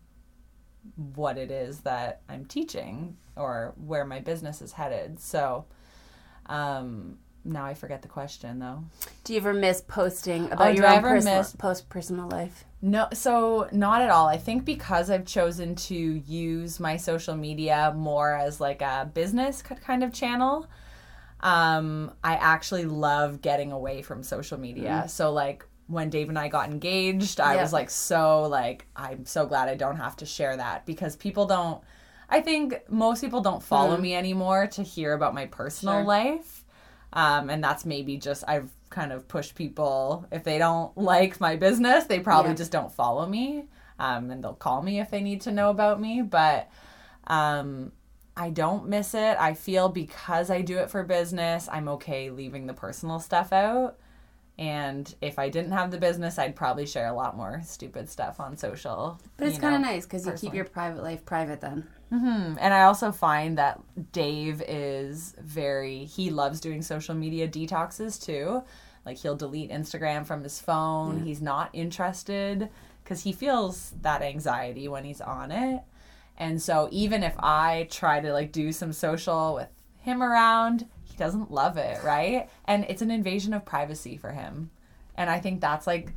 what 1.15 1.37
it 1.37 1.51
is 1.51 1.81
that 1.81 2.21
I'm 2.29 2.45
teaching 2.45 3.17
or 3.35 3.73
where 3.77 4.05
my 4.05 4.19
business 4.19 4.61
is 4.61 4.73
headed. 4.73 5.19
So 5.19 5.65
um, 6.47 7.17
now 7.43 7.65
I 7.65 7.73
forget 7.73 8.01
the 8.01 8.07
question 8.07 8.59
though. 8.59 8.83
Do 9.23 9.33
you 9.33 9.39
ever 9.39 9.53
miss 9.53 9.81
posting 9.81 10.45
about 10.51 10.69
Oh, 10.69 10.71
your 10.71 10.85
own 10.87 10.97
ever 10.97 11.09
personal, 11.09 11.37
miss- 11.39 11.55
post 11.55 11.89
personal 11.89 12.27
life? 12.29 12.65
No, 12.81 13.07
so 13.13 13.67
not 13.71 14.01
at 14.01 14.09
all. 14.09 14.27
I 14.27 14.37
think 14.37 14.65
because 14.65 15.09
I've 15.11 15.25
chosen 15.25 15.75
to 15.75 15.95
use 15.95 16.79
my 16.79 16.97
social 16.97 17.35
media 17.35 17.93
more 17.95 18.33
as 18.35 18.59
like 18.59 18.81
a 18.81 19.09
business 19.13 19.61
kind 19.61 20.03
of 20.03 20.11
channel, 20.11 20.67
um, 21.41 22.11
I 22.23 22.35
actually 22.35 22.85
love 22.85 23.41
getting 23.41 23.71
away 23.71 24.01
from 24.01 24.23
social 24.23 24.59
media. 24.59 25.05
So 25.07 25.31
like 25.31 25.65
when 25.87 26.09
Dave 26.09 26.29
and 26.29 26.39
I 26.39 26.47
got 26.47 26.69
engaged, 26.69 27.39
I 27.39 27.55
Yeah. 27.55 27.61
was 27.61 27.73
like 27.73 27.89
so 27.89 28.43
like 28.47 28.87
I'm 28.95 29.25
so 29.25 29.45
glad 29.45 29.67
I 29.69 29.75
don't 29.75 29.97
have 29.97 30.15
to 30.17 30.25
share 30.25 30.55
that 30.57 30.85
because 30.85 31.15
people 31.15 31.45
don't 31.45 31.81
I 32.29 32.39
think 32.39 32.81
most 32.89 33.19
people 33.19 33.41
don't 33.41 33.61
follow 33.61 33.97
me 33.97 34.15
anymore 34.15 34.65
to 34.67 34.83
hear 34.83 35.13
about 35.13 35.33
my 35.33 35.47
personal 35.47 35.95
Sure. 35.95 36.03
life. 36.05 36.60
Um, 37.13 37.49
and 37.49 37.63
that's 37.63 37.85
maybe 37.85 38.17
just 38.17 38.43
I've 38.47 38.69
kind 38.89 39.11
of 39.11 39.27
pushed 39.27 39.55
people 39.55 40.25
if 40.31 40.43
they 40.43 40.57
don't 40.57 40.95
like 41.13 41.39
my 41.39 41.55
business, 41.55 42.05
they 42.05 42.19
probably 42.19 42.51
Yeah. 42.51 42.57
just 42.57 42.71
don't 42.71 42.91
follow 42.91 43.25
me. 43.27 43.65
Um, 43.99 44.31
and 44.31 44.43
they'll 44.43 44.53
call 44.53 44.81
me 44.81 44.99
if 44.99 45.11
they 45.11 45.21
need 45.21 45.41
to 45.41 45.51
know 45.51 45.69
about 45.69 46.01
me. 46.01 46.21
But 46.21 46.69
um, 47.27 47.91
I 48.35 48.49
don't 48.49 48.87
miss 48.87 49.13
it. 49.13 49.37
I 49.39 49.53
feel 49.53 49.89
because 49.89 50.49
I 50.49 50.61
do 50.61 50.77
it 50.79 50.89
for 50.89 51.03
business, 51.03 51.69
I'm 51.71 51.87
okay 51.89 52.29
leaving 52.29 52.65
the 52.67 52.73
personal 52.73 53.19
stuff 53.19 53.53
out. 53.53 53.97
And 54.57 55.13
if 55.21 55.39
I 55.39 55.49
didn't 55.49 55.71
have 55.71 55.91
the 55.91 55.97
business, 55.97 56.37
I'd 56.37 56.55
probably 56.55 56.85
share 56.85 57.07
a 57.07 57.13
lot 57.13 57.35
more 57.35 57.61
stupid 57.65 58.09
stuff 58.09 58.39
on 58.39 58.57
social. 58.57 59.19
But 59.37 59.47
it's 59.47 59.57
kind 59.57 59.75
of 59.75 59.81
nice 59.81 60.05
because 60.05 60.25
you 60.25 60.33
keep 60.33 60.53
your 60.53 60.65
private 60.65 61.03
life 61.03 61.25
private 61.25 61.61
then. 61.61 61.87
Hmm. 62.11 62.57
And 62.59 62.73
I 62.73 62.83
also 62.83 63.11
find 63.13 63.57
that 63.57 63.79
Dave 64.11 64.61
is 64.67 65.33
very, 65.39 66.03
he 66.03 66.29
loves 66.29 66.59
doing 66.59 66.81
social 66.81 67.15
media 67.15 67.47
detoxes 67.47 68.21
too. 68.21 68.63
Like 69.05 69.17
he'll 69.17 69.37
delete 69.37 69.71
Instagram 69.71 70.25
from 70.25 70.43
his 70.43 70.59
phone. 70.59 71.23
He's 71.23 71.41
not 71.41 71.69
interested 71.71 72.69
because 73.03 73.23
he 73.23 73.31
feels 73.31 73.93
that 74.01 74.21
anxiety 74.21 74.89
when 74.89 75.05
he's 75.05 75.21
on 75.21 75.51
it. 75.51 75.83
And 76.37 76.61
so 76.61 76.89
even 76.91 77.23
if 77.23 77.33
I 77.39 77.87
try 77.89 78.19
to 78.19 78.33
like 78.33 78.51
do 78.51 78.73
some 78.73 78.91
social 78.91 79.55
with 79.55 79.69
him 79.99 80.21
around, 80.21 80.87
he 81.05 81.15
doesn't 81.15 81.49
love 81.49 81.77
it, 81.77 82.03
right? 82.03 82.49
And 82.65 82.85
it's 82.89 83.01
an 83.01 83.11
invasion 83.11 83.53
of 83.53 83.63
privacy 83.63 84.17
for 84.17 84.31
him. 84.31 84.69
And 85.15 85.29
I 85.29 85.39
think 85.39 85.61
that's 85.61 85.87
like 85.87 86.11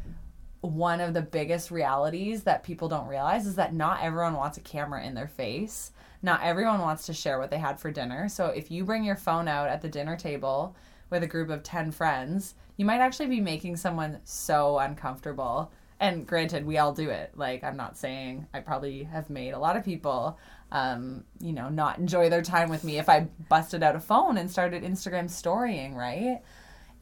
one 0.70 1.00
of 1.00 1.14
the 1.14 1.22
biggest 1.22 1.70
realities 1.70 2.44
that 2.44 2.64
people 2.64 2.88
don't 2.88 3.08
realize 3.08 3.46
is 3.46 3.56
that 3.56 3.74
not 3.74 4.02
everyone 4.02 4.34
wants 4.34 4.56
a 4.56 4.62
camera 4.62 5.04
in 5.04 5.14
their 5.14 5.28
face. 5.28 5.92
Not 6.22 6.42
everyone 6.42 6.80
wants 6.80 7.04
to 7.06 7.12
share 7.12 7.38
what 7.38 7.50
they 7.50 7.58
had 7.58 7.78
for 7.78 7.90
dinner. 7.90 8.28
So 8.30 8.46
if 8.46 8.70
you 8.70 8.84
bring 8.84 9.04
your 9.04 9.16
phone 9.16 9.46
out 9.46 9.68
at 9.68 9.82
the 9.82 9.88
dinner 9.88 10.16
table 10.16 10.74
with 11.10 11.22
a 11.22 11.28
group 11.28 11.50
of 11.50 11.62
10 11.62 11.90
friends, 11.90 12.54
you 12.78 12.86
might 12.86 13.00
actually 13.00 13.26
be 13.26 13.40
making 13.40 13.76
someone 13.76 14.20
so 14.24 14.78
uncomfortable. 14.78 15.70
And 16.00 16.26
granted, 16.26 16.64
we 16.64 16.78
all 16.78 16.92
do 16.92 17.10
it. 17.10 17.32
Like, 17.36 17.62
I'm 17.62 17.76
not 17.76 17.96
saying 17.96 18.46
I 18.54 18.60
probably 18.60 19.04
have 19.04 19.30
made 19.30 19.52
a 19.52 19.58
lot 19.58 19.76
of 19.76 19.84
people, 19.84 20.38
um, 20.72 21.24
you 21.40 21.52
know, 21.52 21.68
not 21.68 21.98
enjoy 21.98 22.30
their 22.30 22.42
time 22.42 22.70
with 22.70 22.84
me 22.84 22.98
if 22.98 23.08
I 23.08 23.28
busted 23.48 23.82
out 23.82 23.94
a 23.94 24.00
phone 24.00 24.38
and 24.38 24.50
started 24.50 24.82
Instagram 24.82 25.30
storying, 25.30 25.94
right? 25.94 26.40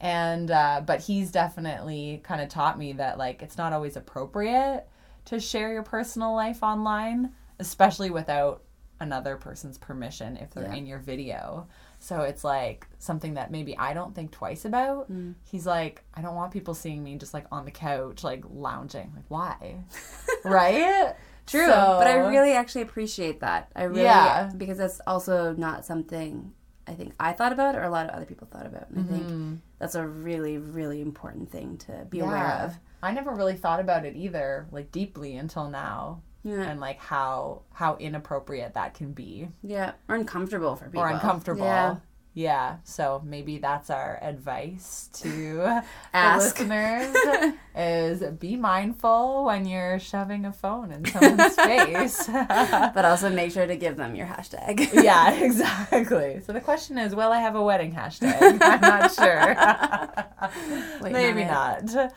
And 0.03 0.51
uh, 0.51 0.81
but 0.85 0.99
he's 1.01 1.31
definitely 1.31 2.21
kind 2.23 2.41
of 2.41 2.49
taught 2.49 2.77
me 2.77 2.93
that 2.93 3.17
like 3.17 3.41
it's 3.41 3.57
not 3.57 3.73
always 3.73 3.95
appropriate 3.95 4.85
to 5.25 5.39
share 5.39 5.71
your 5.73 5.83
personal 5.83 6.35
life 6.35 6.61
online 6.61 7.31
especially 7.59 8.09
without 8.11 8.61
another 8.99 9.37
person's 9.37 9.77
permission 9.77 10.37
if 10.37 10.51
they're 10.51 10.65
Yeah. 10.65 10.75
in 10.75 10.85
your 10.85 10.99
video. 10.99 11.67
So 11.99 12.21
it's 12.21 12.43
like 12.43 12.87
something 12.99 13.33
that 13.35 13.51
maybe 13.51 13.77
I 13.77 13.93
don't 13.93 14.13
think 14.15 14.31
twice 14.31 14.65
about. 14.65 15.09
He's 15.43 15.65
like, 15.65 16.03
I 16.13 16.21
don't 16.21 16.35
want 16.35 16.51
people 16.51 16.73
seeing 16.73 17.03
me 17.03 17.17
just 17.17 17.33
like 17.33 17.45
on 17.51 17.63
the 17.65 17.71
couch, 17.71 18.23
like 18.23 18.43
lounging. 18.49 19.11
Like, 19.15 19.25
why? 19.29 19.83
right? 20.45 21.15
True, 21.45 21.65
So- 21.65 21.95
but 21.99 22.07
I 22.07 22.15
really 22.27 22.53
actually 22.53 22.81
appreciate 22.83 23.39
that. 23.41 23.71
I 23.75 23.83
really 23.83 24.03
Yeah. 24.03 24.51
because 24.57 24.77
that's 24.77 24.99
also 25.05 25.53
not 25.53 25.85
something 25.85 26.53
I 26.87 26.93
think 26.93 27.13
I 27.19 27.31
thought 27.33 27.53
about 27.53 27.75
or 27.75 27.83
a 27.83 27.89
lot 27.89 28.07
of 28.09 28.15
other 28.15 28.25
people 28.25 28.47
thought 28.51 28.65
about. 28.65 28.89
And 28.89 28.99
I 28.99 29.01
Mm-hmm. 29.03 29.15
think 29.49 29.61
that's 29.79 29.95
a 29.95 30.05
really 30.05 30.57
really 30.57 31.01
important 31.01 31.51
thing 31.51 31.77
to 31.79 32.05
be 32.09 32.19
aware 32.19 32.51
of. 32.63 32.77
I 33.01 33.11
never 33.11 33.31
really 33.31 33.55
thought 33.55 33.79
about 33.79 34.05
it 34.05 34.15
either, 34.15 34.67
like 34.71 34.91
deeply 34.91 35.35
until 35.37 35.69
now. 35.69 36.21
Yeah. 36.43 36.61
And 36.61 36.79
like 36.81 36.99
how 36.99 37.61
how 37.71 37.95
inappropriate 37.97 38.73
that 38.73 38.93
can 38.95 39.13
be. 39.13 39.47
Yeah, 39.63 39.93
or 40.09 40.15
uncomfortable 40.15 40.75
for 40.75 40.85
people. 40.85 41.01
or 41.01 41.07
uncomfortable. 41.09 41.63
Yeah. 41.65 41.95
Yeah. 42.33 42.77
So 42.83 43.21
maybe 43.25 43.59
that's 43.59 43.89
our 43.89 44.19
advice 44.21 45.09
to 45.21 45.81
Ask. 46.13 46.59
listeners 46.59 47.15
is 47.75 48.23
be 48.39 48.55
mindful 48.55 49.45
when 49.45 49.65
you're 49.67 49.99
shoving 49.99 50.45
a 50.45 50.51
phone 50.51 50.91
in 50.91 51.05
someone's 51.05 51.55
face. 51.55 52.27
But 52.27 53.05
also 53.05 53.29
make 53.29 53.51
sure 53.51 53.67
to 53.67 53.75
give 53.75 53.97
them 53.97 54.15
your 54.15 54.25
hashtag. 54.25 54.89
yeah, 55.03 55.33
exactly. 55.33 56.41
So 56.45 56.53
the 56.53 56.61
question 56.61 56.97
is, 56.97 57.15
will 57.15 57.31
I 57.31 57.39
have 57.39 57.55
a 57.55 57.61
wedding 57.61 57.93
hashtag? 57.93 58.59
I'm 58.61 58.81
not 58.81 59.11
sure. 59.13 59.55
Wait, 61.01 61.13
Maybe 61.13 61.45
not 61.45 61.63
not. 61.85 62.13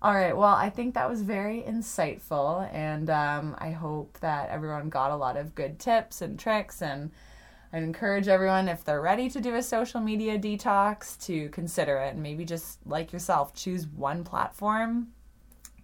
All 0.00 0.14
right. 0.14 0.36
Well, 0.36 0.48
I 0.54 0.68
think 0.68 0.94
that 0.94 1.08
was 1.08 1.22
very 1.22 1.62
insightful, 1.62 2.68
and 2.72 3.08
um, 3.08 3.54
I 3.58 3.70
hope 3.70 4.18
that 4.20 4.50
everyone 4.50 4.88
got 4.88 5.12
a 5.12 5.16
lot 5.16 5.36
of 5.36 5.54
good 5.54 5.78
tips 5.78 6.22
and 6.22 6.38
tricks. 6.38 6.82
And 6.82 7.12
I 7.72 7.78
encourage 7.78 8.28
everyone, 8.28 8.68
if 8.68 8.84
they're 8.84 9.00
ready 9.00 9.30
to 9.30 9.40
do 9.40 9.54
a 9.54 9.62
social 9.62 10.00
media 10.00 10.38
detox, 10.38 11.18
to 11.26 11.48
consider 11.50 11.96
it, 11.98 12.14
and 12.14 12.22
maybe 12.22 12.44
just 12.44 12.78
like 12.86 13.12
yourself, 13.12 13.54
choose 13.54 13.86
one 13.86 14.24
platform, 14.24 15.08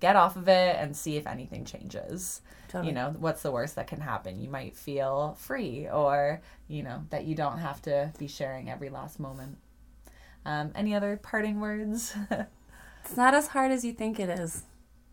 get 0.00 0.14
off 0.14 0.36
of 0.36 0.48
it, 0.48 0.76
and 0.76 0.94
see 0.94 1.16
if 1.16 1.26
anything 1.26 1.64
changes. 1.64 2.42
Totally. 2.68 2.88
You 2.88 2.94
know, 2.94 3.14
what's 3.18 3.42
the 3.42 3.50
worst 3.50 3.76
that 3.76 3.86
can 3.86 4.00
happen? 4.00 4.40
You 4.40 4.50
might 4.50 4.76
feel 4.76 5.36
free, 5.38 5.88
or 5.88 6.42
you 6.68 6.82
know 6.82 7.04
that 7.08 7.24
you 7.24 7.34
don't 7.34 7.58
have 7.58 7.80
to 7.82 8.12
be 8.18 8.28
sharing 8.28 8.68
every 8.70 8.90
last 8.90 9.18
moment. 9.18 9.56
Um, 10.44 10.72
any 10.74 10.94
other 10.94 11.16
parting 11.16 11.60
words? 11.60 12.14
It's 13.04 13.16
not 13.16 13.32
as 13.32 13.46
hard 13.48 13.72
as 13.72 13.86
you 13.86 13.92
think 13.92 14.20
it 14.20 14.28
is. 14.28 14.64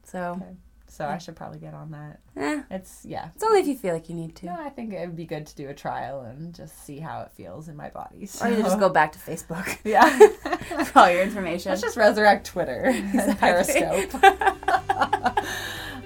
So, 0.04 0.42
So 0.88 1.06
I 1.06 1.18
should 1.18 1.36
probably 1.36 1.60
get 1.60 1.74
on 1.74 1.92
that. 1.92 2.20
eh, 2.38 2.62
It's 2.72 3.02
yeah. 3.04 3.30
it's 3.36 3.44
only 3.44 3.60
if 3.60 3.68
you 3.68 3.76
feel 3.76 3.94
like 3.94 4.08
you 4.08 4.16
need 4.16 4.34
to. 4.38 4.46
No, 4.46 4.54
I 4.58 4.70
think 4.70 4.94
it 4.94 5.06
would 5.06 5.16
be 5.18 5.26
good 5.26 5.46
to 5.48 5.56
do 5.56 5.68
a 5.68 5.74
trial 5.74 6.22
and 6.22 6.54
just 6.56 6.86
see 6.86 7.00
how 7.00 7.22
it 7.22 7.32
feels 7.36 7.68
in 7.68 7.76
my 7.76 7.90
body. 7.90 8.16
Or 8.18 8.22
you 8.22 8.28
So- 8.28 8.62
just 8.62 8.80
go 8.80 8.88
back 8.90 9.12
to 9.12 9.20
Facebook 9.20 9.78
yeah. 9.84 10.08
for 10.86 11.00
all 11.00 11.10
your 11.12 11.22
information. 11.22 11.72
Let's 11.72 11.82
just 11.82 11.98
resurrect 11.98 12.46
Twitter 12.48 12.84
and 12.86 13.38
Periscope. 13.38 14.14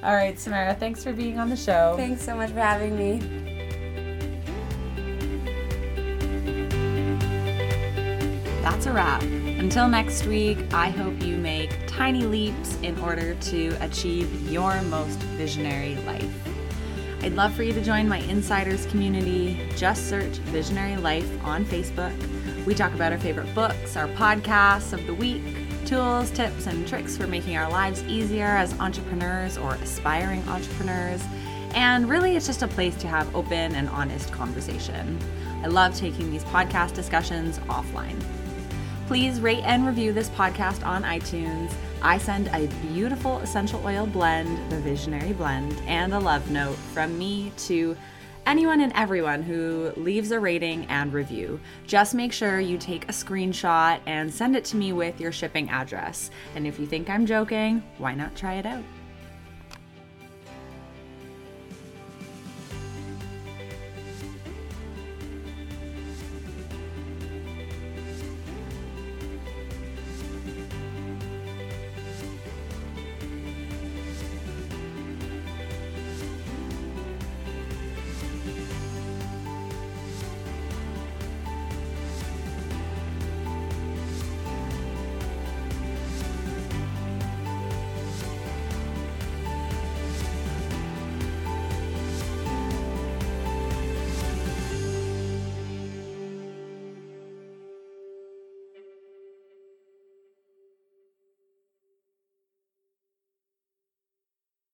All 0.01 0.13
right, 0.15 0.39
Samara, 0.39 0.73
thanks 0.75 1.03
for 1.03 1.11
being 1.11 1.37
on 1.39 1.49
the 1.49 1.57
show. 1.57 1.93
Thanks 1.97 2.23
so 2.23 2.33
much 2.35 2.51
for 2.51 2.59
having 2.61 2.97
me. 2.97 3.19
That's 8.63 8.85
a 8.85 8.93
wrap. 8.93 9.23
Until 9.59 9.89
next 9.89 10.25
week, 10.25 10.57
I 10.73 10.89
hope 10.89 11.21
you 11.21 11.35
make 11.35 11.85
tiny 11.85 12.23
leaps 12.23 12.77
in 12.81 12.97
order 13.01 13.35
to 13.35 13.67
achieve 13.81 14.49
your 14.49 14.81
most 14.83 15.19
visionary 15.35 15.95
life. 16.05 16.33
I'd 17.21 17.33
love 17.33 17.53
for 17.53 17.63
you 17.63 17.73
to 17.73 17.83
join 17.83 18.07
my 18.07 18.19
insiders 18.19 18.85
community. 18.85 19.69
Just 19.75 20.07
search 20.07 20.37
Visionary 20.53 20.95
Life 20.95 21.29
on 21.43 21.65
Facebook. 21.65 22.15
We 22.65 22.73
talk 22.73 22.93
about 22.93 23.11
our 23.11 23.17
favorite 23.17 23.53
books, 23.53 23.97
our 23.97 24.07
podcasts 24.07 24.93
of 24.93 25.05
the 25.05 25.13
week, 25.13 25.43
tools, 25.85 26.31
tips, 26.31 26.65
and 26.65 26.87
tricks 26.87 27.17
for 27.17 27.27
making 27.27 27.57
our 27.57 27.69
lives 27.69 28.01
easier 28.03 28.47
as 28.47 28.79
entrepreneurs 28.79 29.57
or 29.57 29.73
aspiring 29.75 30.41
entrepreneurs. 30.47 31.21
And 31.73 32.07
really, 32.07 32.37
it's 32.37 32.47
just 32.47 32.61
a 32.61 32.67
place 32.69 32.95
to 32.95 33.09
have 33.09 33.35
open 33.35 33.75
and 33.75 33.89
honest 33.89 34.31
conversation. 34.31 35.19
I 35.63 35.67
love 35.67 35.95
taking 35.95 36.31
these 36.31 36.45
podcast 36.45 36.93
discussions 36.93 37.59
offline. 37.67 38.23
Please 39.09 39.41
rate 39.41 39.63
and 39.63 39.87
review 39.87 40.13
this 40.13 40.29
podcast 40.29 40.85
on 40.85 41.01
iTunes. 41.01 41.73
I 42.03 42.19
send 42.19 42.47
a 42.49 42.67
beautiful 42.93 43.39
essential 43.39 43.83
oil 43.83 44.05
blend, 44.05 44.71
the 44.71 44.77
Visionary 44.77 45.33
Blend, 45.33 45.81
and 45.87 46.13
a 46.13 46.19
love 46.19 46.51
note 46.51 46.75
from 46.93 47.17
me 47.17 47.51
to 47.57 47.97
anyone 48.45 48.81
and 48.81 48.93
everyone 48.93 49.41
who 49.41 49.91
leaves 49.97 50.29
a 50.29 50.39
rating 50.39 50.85
and 50.89 51.11
review. 51.11 51.59
Just 51.87 52.13
make 52.13 52.31
sure 52.31 52.59
you 52.59 52.77
take 52.77 53.05
a 53.05 53.11
screenshot 53.11 53.99
and 54.05 54.31
send 54.31 54.55
it 54.55 54.63
to 54.65 54.77
me 54.77 54.93
with 54.93 55.19
your 55.19 55.31
shipping 55.31 55.71
address. 55.71 56.29
And 56.53 56.67
if 56.67 56.77
you 56.79 56.85
think 56.85 57.09
I'm 57.09 57.25
joking, 57.25 57.81
why 57.97 58.13
not 58.13 58.35
try 58.35 58.57
it 58.57 58.67
out? 58.67 58.83